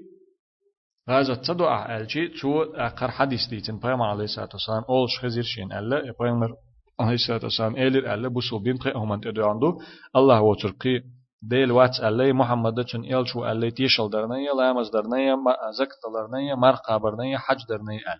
غازة 1.10 1.36
تدعى 1.36 1.97
ألشي 1.97 2.28
تو 2.28 2.64
أقر 2.64 3.12
حديث 3.12 3.47
ديتن 3.49 3.80
بيامر 3.80 4.06
عليه 4.06 4.24
الصلاة 4.24 4.49
والسلام 4.54 4.84
أولش 4.89 5.20
خزير 5.20 5.43
شين 5.43 5.72
ألا 5.74 6.14
بيامر 6.20 6.56
عليه 6.99 7.14
الصلاة 7.14 7.39
والسلام 7.43 7.76
إيلر 7.76 8.14
ألا 8.14 8.28
بسو 8.28 8.60
بين 8.60 8.78
قي 8.78 8.95
أهمن 8.95 9.22
تدعاندو 9.22 9.80
الله 10.16 10.41
وترقي 10.41 11.01
ديل 11.41 11.72
واتس 11.72 11.99
ألا 11.99 12.34
محمد 12.34 12.86
چن 12.86 13.04
إلشو 13.06 13.45
ألا 13.45 13.70
تيشل 13.70 14.10
درنيا 14.10 14.54
لامز 14.54 14.89
درنيا 14.89 15.36
زكت 15.80 16.01
درنيا 16.14 16.56
مرقى 16.56 16.99
برنيا 16.99 17.38
حج 17.38 17.58
درنيا 17.70 17.99
أل 17.99 18.20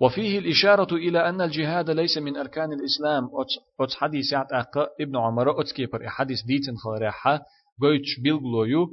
وفيه 0.00 0.38
الإشارة 0.38 0.94
إلى 0.94 1.28
أن 1.28 1.40
الجهاد 1.40 1.90
ليس 1.90 2.18
من 2.18 2.36
أركان 2.36 2.72
الإسلام 2.72 3.28
أتس 3.80 3.94
حديث 3.94 4.32
يعت 4.32 4.52
أقا 4.52 4.86
ابن 5.00 5.16
عمر 5.16 5.60
أتس 5.60 5.72
كيبر 5.72 6.08
حديث 6.08 6.38
ديتن 6.46 6.76
خلريحة 6.76 7.40
قويتش 7.82 8.20
بيلغلويو 8.22 8.88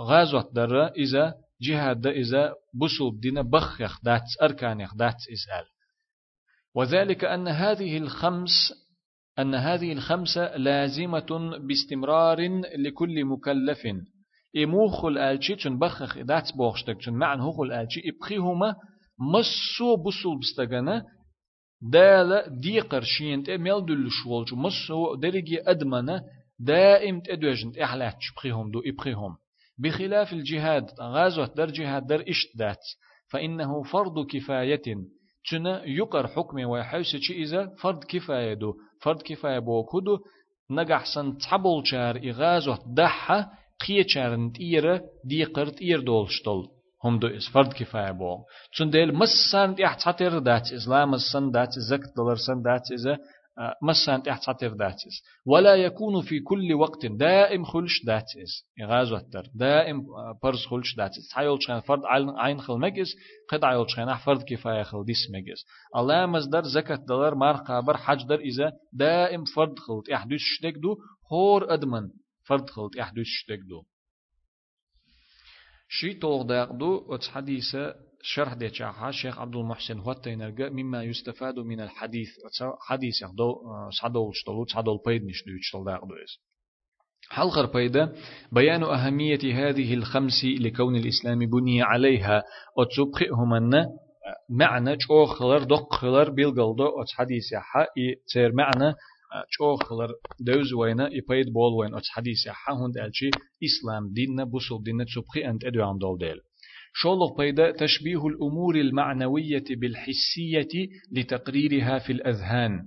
غازوة 0.00 0.50
در 0.52 0.86
إذا 0.86 1.34
جهاد 1.60 2.06
إذا 2.06 2.54
بسل 2.74 3.20
دين 3.20 3.42
بخيخ 3.42 4.04
دات 4.04 4.22
أركانيخ 4.42 4.94
دات 4.94 5.14
إسأل. 5.14 5.64
وذلك 6.74 7.24
أن 7.24 7.48
هذه 7.48 7.98
الخمس 7.98 8.72
أن 9.38 9.54
هذه 9.54 9.92
الخمسة 9.92 10.56
لازمة 10.56 11.58
باستمرار 11.68 12.60
لكل 12.78 13.24
مكلف. 13.24 13.86
إموخ 14.56 15.04
الآلشي 15.04 15.56
تن 15.56 15.78
بخخ 15.78 16.18
دات 16.18 16.56
بوخشتك 16.56 17.04
تن 17.04 17.12
معن 17.12 17.40
هوخ 17.40 17.60
الآلشي 17.60 18.00
إبخيهما 18.08 18.74
مسو 19.18 19.96
بسل 19.96 20.38
بستغنا 20.40 21.04
دال 21.82 22.60
دي 22.60 22.80
قرشين 22.80 23.44
ميل 23.48 23.86
دل 23.86 24.10
شوالجو 24.10 24.56
مسو 24.56 25.14
درجي 25.14 25.70
أدمنا 25.70 26.22
دائم 26.58 27.20
تدوجن 27.20 27.82
إحلاتش 27.82 28.32
بخيهم 28.36 28.70
دو 28.70 28.82
إبخيهم 28.86 29.36
بخلاف 29.84 30.32
الجهاد 30.32 30.90
غازوة 31.00 31.46
در 31.56 31.66
جهاد 31.66 32.06
در 32.06 32.24
اشتدات 32.28 32.84
فإنه 33.30 33.82
فرض 33.82 34.26
كفاية. 34.26 34.82
تنا 35.50 35.84
يقر 35.84 36.26
حكمي 36.26 36.64
ويحوس 36.64 37.16
شي 37.16 37.32
إذا 37.42 37.74
فرض 37.78 38.04
كفاية 38.04 38.54
دو. 38.54 38.74
فرض 39.02 39.22
كفاية 39.22 39.58
بو 39.58 39.84
كودو 39.84 40.18
نجح 40.70 41.04
سن 41.14 41.38
تحبول 41.38 41.86
شار 41.86 42.16
إغازو 42.16 42.74
دحة 42.86 43.50
قية 43.86 44.06
شار 44.06 44.50
تيرة 44.54 45.02
دي 45.24 45.44
قرت 45.44 45.82
إير 45.82 46.00
دولشتل 46.00 46.62
هم 47.04 47.18
دو 47.18 47.28
إس 47.28 47.48
فرض 47.48 47.72
كفاية 47.72 48.10
بو. 48.10 48.36
تون 48.76 48.90
ديل 48.90 49.14
مسان 49.14 49.74
تحتر 49.76 50.38
دات 50.38 50.72
إسلام 50.72 51.10
مسان 51.10 51.50
دات 51.50 51.72
زكت 51.90 52.16
دولار 52.16 52.36
سن 52.36 52.62
دات 52.62 52.82
إذا 52.92 53.18
مسان 53.82 54.22
تحت 54.22 54.48
عطير 54.48 54.72
داتس 54.72 55.22
ولا 55.46 55.74
يكون 55.74 56.22
في 56.22 56.40
كل 56.40 56.74
وقت 56.74 57.06
دائم 57.06 57.64
خلش 57.64 58.04
داتس 58.06 58.64
يغاز 58.78 59.12
وتر 59.12 59.46
دائم 59.54 60.02
برز 60.42 60.66
خلش 60.66 60.94
داتس 60.96 61.32
حيول 61.32 61.62
شان 61.62 61.80
فرد 61.80 62.00
عين 62.36 62.60
خل 62.60 62.78
مجز 62.78 63.14
قد 63.48 63.64
عيول 63.64 63.90
شان 63.90 64.16
فرد 64.16 64.42
كفاية 64.48 64.82
خل 64.82 65.04
ديس 65.04 65.30
مجز 65.34 65.64
الله 65.96 66.26
مصدر 66.26 66.62
زكاة 66.62 67.04
دولار 67.08 67.34
مار 67.34 67.56
قابر 67.56 67.96
حج 67.96 68.26
در 68.28 68.40
إذا 68.40 68.72
دائم 68.92 69.44
فرد 69.44 69.78
خلط 69.78 70.08
يحدث 70.08 70.40
شتك 70.40 70.74
دو 70.82 70.96
هور 71.32 71.74
أدمن 71.74 72.10
فرد 72.44 72.70
خلط 72.70 72.96
يحدث 72.96 73.24
شتك 73.26 73.58
دو. 73.68 73.82
شي 75.88 76.14
توغ 76.14 76.42
داقدو 76.42 77.04
وتس 77.08 77.28
حديثة 77.28 77.94
شرح 78.22 78.54
دي 78.54 78.68
شاحة 78.74 79.10
شيخ 79.10 79.38
عبد 79.38 79.56
المحسن 79.56 79.98
هو 79.98 80.12
تينرجع 80.12 80.68
مما 80.68 81.02
يستفاد 81.02 81.58
من 81.58 81.80
الحديث 81.80 82.28
حديث 82.80 83.22
يخدو 83.22 83.54
صدول 83.90 84.30
شتلو 84.34 84.66
صدول 84.66 84.98
بيد 85.06 85.24
نشدو 85.24 85.50
يشتل 85.52 85.84
داقدو 85.84 86.14
إس 86.14 86.38
حلقر 87.30 87.66
بيدا 87.66 88.12
بيان 88.52 88.82
أهمية 88.82 89.68
هذه 89.68 89.94
الخمس 89.94 90.44
لكون 90.44 90.96
الإسلام 90.96 91.38
بني 91.38 91.82
عليها 91.82 92.42
أتسبخئهم 92.78 93.54
أن 93.54 93.86
معنى 94.50 94.96
جو 94.96 95.26
خلر 95.26 95.62
دق 95.62 95.94
خلر 95.94 96.30
بيلغلدو 96.30 97.02
أتس 97.02 97.12
حديث 97.12 97.52
يحا 97.52 97.86
تير 98.32 98.52
معنى 98.52 98.94
جو 99.60 99.76
خلر 99.76 100.12
دوز 100.40 100.72
وينا 100.72 101.08
يبيد 101.12 101.52
بول 101.52 101.72
وين 101.72 101.94
أتس 101.94 102.08
حديث 102.08 102.46
يحا 102.46 102.72
هند 102.72 102.98
ألشي 102.98 103.30
إسلام 103.64 104.12
دين 104.12 104.44
بوصل 104.44 104.82
دين 104.82 105.04
تسبخي 105.06 105.50
أنت 105.50 105.64
أدو 105.64 105.82
عن 105.82 105.98
دول 105.98 106.18
ديل. 106.18 106.40
شولو 107.00 107.34
بيدا 107.38 107.70
تشبيه 107.70 108.26
الأمور 108.26 108.76
المعنوية 108.76 109.64
بالحسية 109.70 110.88
لتقريرها 111.12 111.98
في 111.98 112.12
الأذهان. 112.12 112.80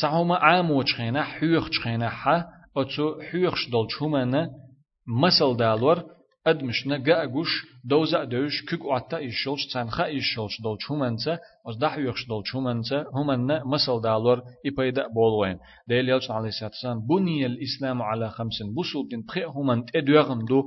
تعوما 0.00 0.36
عامو 0.36 0.82
تشخينا 0.82 1.22
حيوخ 1.22 1.68
تشخينا 1.70 2.08
حا 2.08 2.44
أتسو 2.76 3.20
حيوخش 3.20 3.70
دول 3.70 3.86
تشومانا 3.86 4.50
مسل 5.06 5.56
دالور 5.56 6.02
أدمشنا 6.46 6.96
جاءجوش 6.96 7.66
دوزا 7.84 8.24
دوش 8.24 8.64
كوك 8.70 8.84
وعتا 8.84 9.16
إيشولش 9.16 9.66
تانخا 9.72 10.04
إيشولش 10.04 10.60
دول 10.62 10.78
تشومانتا 10.78 11.38
أز 11.66 11.76
دح 11.76 11.98
يوخش 11.98 12.26
دول 12.28 12.42
تشومانتا 12.42 13.04
همنا 13.14 13.62
مسل 13.64 14.00
دالور 14.02 14.42
إبايدا 14.66 15.06
بولوين. 15.14 15.58
ديل 15.88 16.08
يلش 16.08 16.30
عليه 16.30 16.50
والسلام 16.62 17.06
بني 17.06 17.46
الإسلام 17.46 18.02
على 18.02 18.30
خمس 18.30 18.62
بسول 18.62 19.08
دين 19.08 19.22
بخي 19.28 19.44
همن 19.44 19.84
تدوغم 19.84 20.44
دو 20.44 20.62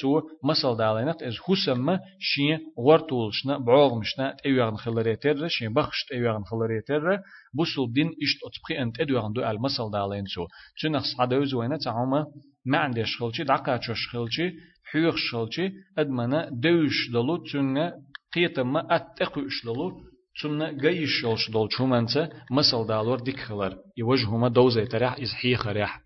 تو 0.00 0.22
مسل 0.44 0.76
دالينات 0.76 1.22
إز 1.22 1.34
حسم 1.46 1.98
شين 2.18 2.58
ورتولشنا 2.76 3.58
بعوغمشنا 3.58 4.36
تأيوغن 4.42 4.76
خلريتر 4.76 5.48
شين 5.48 5.74
بخش 5.74 6.04
تأيوغن 6.10 6.44
خلريتر 6.44 7.18
بوصل 7.54 7.92
دين 7.92 8.06
إشت 8.06 8.38
أتبقي 8.46 8.82
أنت 8.82 9.00
أدوغن 9.00 9.32
دو 9.32 9.42
المسل 9.42 9.90
دالين 9.92 10.26
سو 10.26 10.46
تنخ 10.82 11.04
صعدوز 11.16 11.54
وينا 11.54 11.76
تعوما 11.76 12.26
ما 12.66 12.78
عندي 12.78 13.04
شخلشي 13.04 13.44
دعقا 13.44 13.80
شخلشي 13.80 14.52
حيوخ 14.92 15.16
شخلشي 15.16 15.70
أدمنا 15.98 16.48
دوش 16.52 17.10
دلو 17.12 17.36
تنغ 17.36 17.90
قيتما 18.34 18.96
أتقوش 18.96 19.64
دلو 19.64 20.10
تمنا 20.42 20.72
جيش 20.72 21.10
شلش 21.22 21.50
دول 21.50 21.68
شومانتا 21.72 22.30
مسل 22.50 22.86
دالور 22.86 23.20
ديك 23.20 23.40
خلر. 23.40 23.78
يوجهما 23.96 24.48
دوزي 24.48 24.86
تريح 24.86 25.12
إز 25.12 25.32
حيخ 25.42 25.66
ريح. 25.66 26.00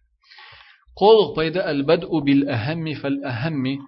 قول 0.97 1.36
بيدا 1.36 1.70
البدء 1.70 2.18
بالأهم 2.18 2.95
فالأهم 2.95 3.78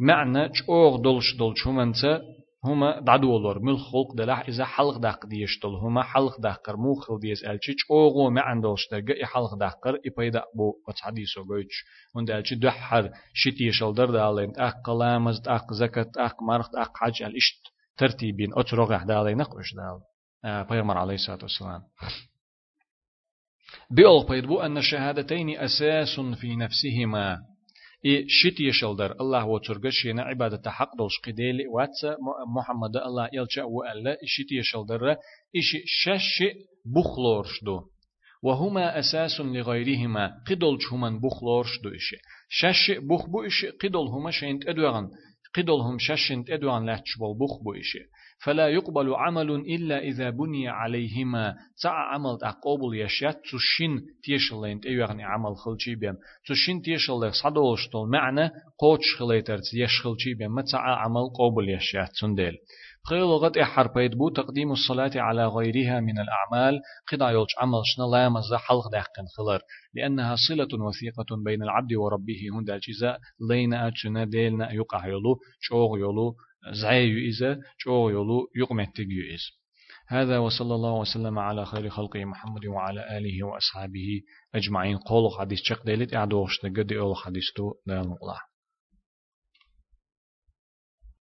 معنى 0.00 0.48
چوغ 0.48 0.96
دولش 0.96 1.36
دول 1.38 1.56
شومنتا 1.56 2.22
هما 2.64 3.00
دعدو 3.00 3.32
ولور 3.32 3.58
مل 3.58 3.78
خلق 3.78 4.14
دلح 4.16 4.48
إذا 4.48 4.64
حلق 4.64 4.98
داق 4.98 5.26
ديشتل 5.26 5.68
هما 5.68 6.02
حلق 6.02 6.40
داقر 6.40 6.76
مو 6.76 6.94
خل 6.94 7.18
ديس 7.20 7.44
ألشي 7.44 7.74
چوغو 7.74 8.30
معن 8.30 8.60
دولش 8.60 8.88
دقا 8.92 9.14
إي 9.14 9.26
حلق 9.26 9.54
داقر 9.54 9.94
إي 9.94 10.10
بيدا 10.18 10.42
بو 10.56 10.72
وتحديثو 10.88 11.44
قويتش 11.44 11.84
هند 12.16 12.30
ألشي 12.30 12.54
دحر 12.54 13.10
شتي 13.34 13.64
يشل 13.64 13.94
در 13.94 14.10
دالين 14.10 14.52
أق 14.56 14.76
قلامز 14.84 15.48
أق 15.48 15.72
زكاة 15.72 16.10
أق 16.16 16.42
مرخ 16.42 16.68
أق 16.74 16.96
حج 16.96 17.22
الإشت 17.22 17.62
ترتيبين. 17.96 18.50
أتروغ 18.54 18.94
أحدالين 18.94 19.40
أقوش 19.40 19.74
دال 19.74 20.00
بيغمر 20.64 20.98
عليه 20.98 21.14
الصلاة 21.14 21.38
والسلام. 21.42 21.82
بيول 23.90 24.26
بيدبو 24.28 24.60
أن 24.60 24.78
الشهادتين 24.78 25.58
أساس 25.58 26.20
في 26.20 26.56
نفسهما. 26.56 27.38
إي 28.06 28.24
شتي 28.28 28.64
يشلدر 28.64 29.12
الله 29.20 29.44
وترغش 29.44 30.04
ينا 30.04 30.22
عبادة 30.22 30.70
حق 30.70 30.96
دولش 30.96 31.18
قديل. 31.26 31.68
واتس 31.68 32.04
محمد 32.56 32.96
الله 32.96 33.28
يلجأ 33.32 33.62
وألا 33.62 34.18
شتي 34.24 34.54
يشلدر 34.54 35.10
إيش 35.56 35.76
شش 35.84 36.44
بخلورش 36.86 37.64
دو. 37.64 37.80
وهما 38.42 38.98
أساس 38.98 39.40
لغيرهما 39.40 40.30
قدولش 40.46 40.92
هما 40.92 41.10
بخلورش 41.10 41.80
دو 41.82 41.90
إيش 41.90 42.14
شش 42.48 42.90
بخ 42.90 43.26
بو 43.26 43.42
إيش 43.42 43.66
قدول 43.82 44.08
هما 44.08 44.30
شينت 44.30 44.68
أدوغن. 44.68 45.10
قدول 45.54 45.80
هم 45.80 45.98
ششنت 45.98 46.50
أدوغن 46.50 46.86
لاتش 46.86 47.18
بخ 47.18 47.62
بو 47.64 47.74
إيش 47.74 47.98
فلا 48.44 48.68
يقبل 48.68 49.14
عمل 49.14 49.50
إلا 49.50 49.98
إذا 49.98 50.30
بني 50.30 50.68
عليهما. 50.68 51.54
تع 51.82 52.14
عمل 52.14 52.38
أقوبل 52.42 53.00
يشيات 53.00 53.40
تشين 53.44 54.06
تيشلين 54.22 54.80
تيوغني 54.80 55.24
عمل 55.24 55.56
خلشي 55.56 55.94
بيم 55.94 56.16
تشين 56.46 56.82
تيشل 56.82 57.34
صدولشتول 57.34 58.08
معنى 58.08 58.50
قوتش 58.78 59.16
خليتر 59.18 59.58
يشخلشي 59.74 60.34
بيم 60.34 60.54
متع 60.54 60.78
عمل 60.78 61.28
قوبل 61.38 61.68
يشيات 61.68 62.10
تندل 62.20 62.56
قيل 63.04 63.60
إحر 63.62 63.88
بو 63.96 64.28
تقديم 64.28 64.72
الصلاة 64.72 65.10
على 65.14 65.46
غيرها 65.46 66.00
من 66.00 66.14
الأعمال 66.18 66.80
قد 67.12 67.20
يولش 67.20 67.50
عمل 67.58 67.82
شنا 67.84 68.04
لا 68.04 68.28
مزا 68.28 68.56
حلق 68.56 68.88
داقن 68.92 69.26
خلر 69.36 69.60
لأنها 69.94 70.36
صلة 70.48 70.84
وثيقة 70.86 71.36
بين 71.44 71.62
العبد 71.62 71.94
وربه 71.94 72.40
هند 72.54 72.70
الجزاء 72.70 73.18
لينا 73.50 73.88
أتشنا 73.88 74.24
ديلنا 74.24 74.72
يقع 74.72 75.06
يلو 75.06 75.38
شوغ 75.60 75.98
يلو 75.98 76.36
زعي 76.68 77.28
إذا 77.28 77.60
جو 77.86 78.08
يلو 78.08 78.50
يقمت 78.56 79.00
إز 79.34 79.60
هذا 80.08 80.38
وصلى 80.38 80.74
الله 80.74 80.92
وسلم 80.92 81.38
على 81.38 81.66
خير 81.66 81.88
خلقه 81.88 82.24
محمد 82.24 82.66
وعلى 82.66 83.18
آله 83.18 83.46
وأصحابه 83.46 84.20
أجمعين. 84.54 84.96
قول 84.96 85.30
حديث 85.38 85.58
شق 85.62 85.84
ديلت 85.84 86.14
إعدوش 86.14 86.58
تقدي 86.58 86.98
أول 86.98 87.16
حديث 87.16 87.44
تو 87.56 87.74
دال 87.86 88.16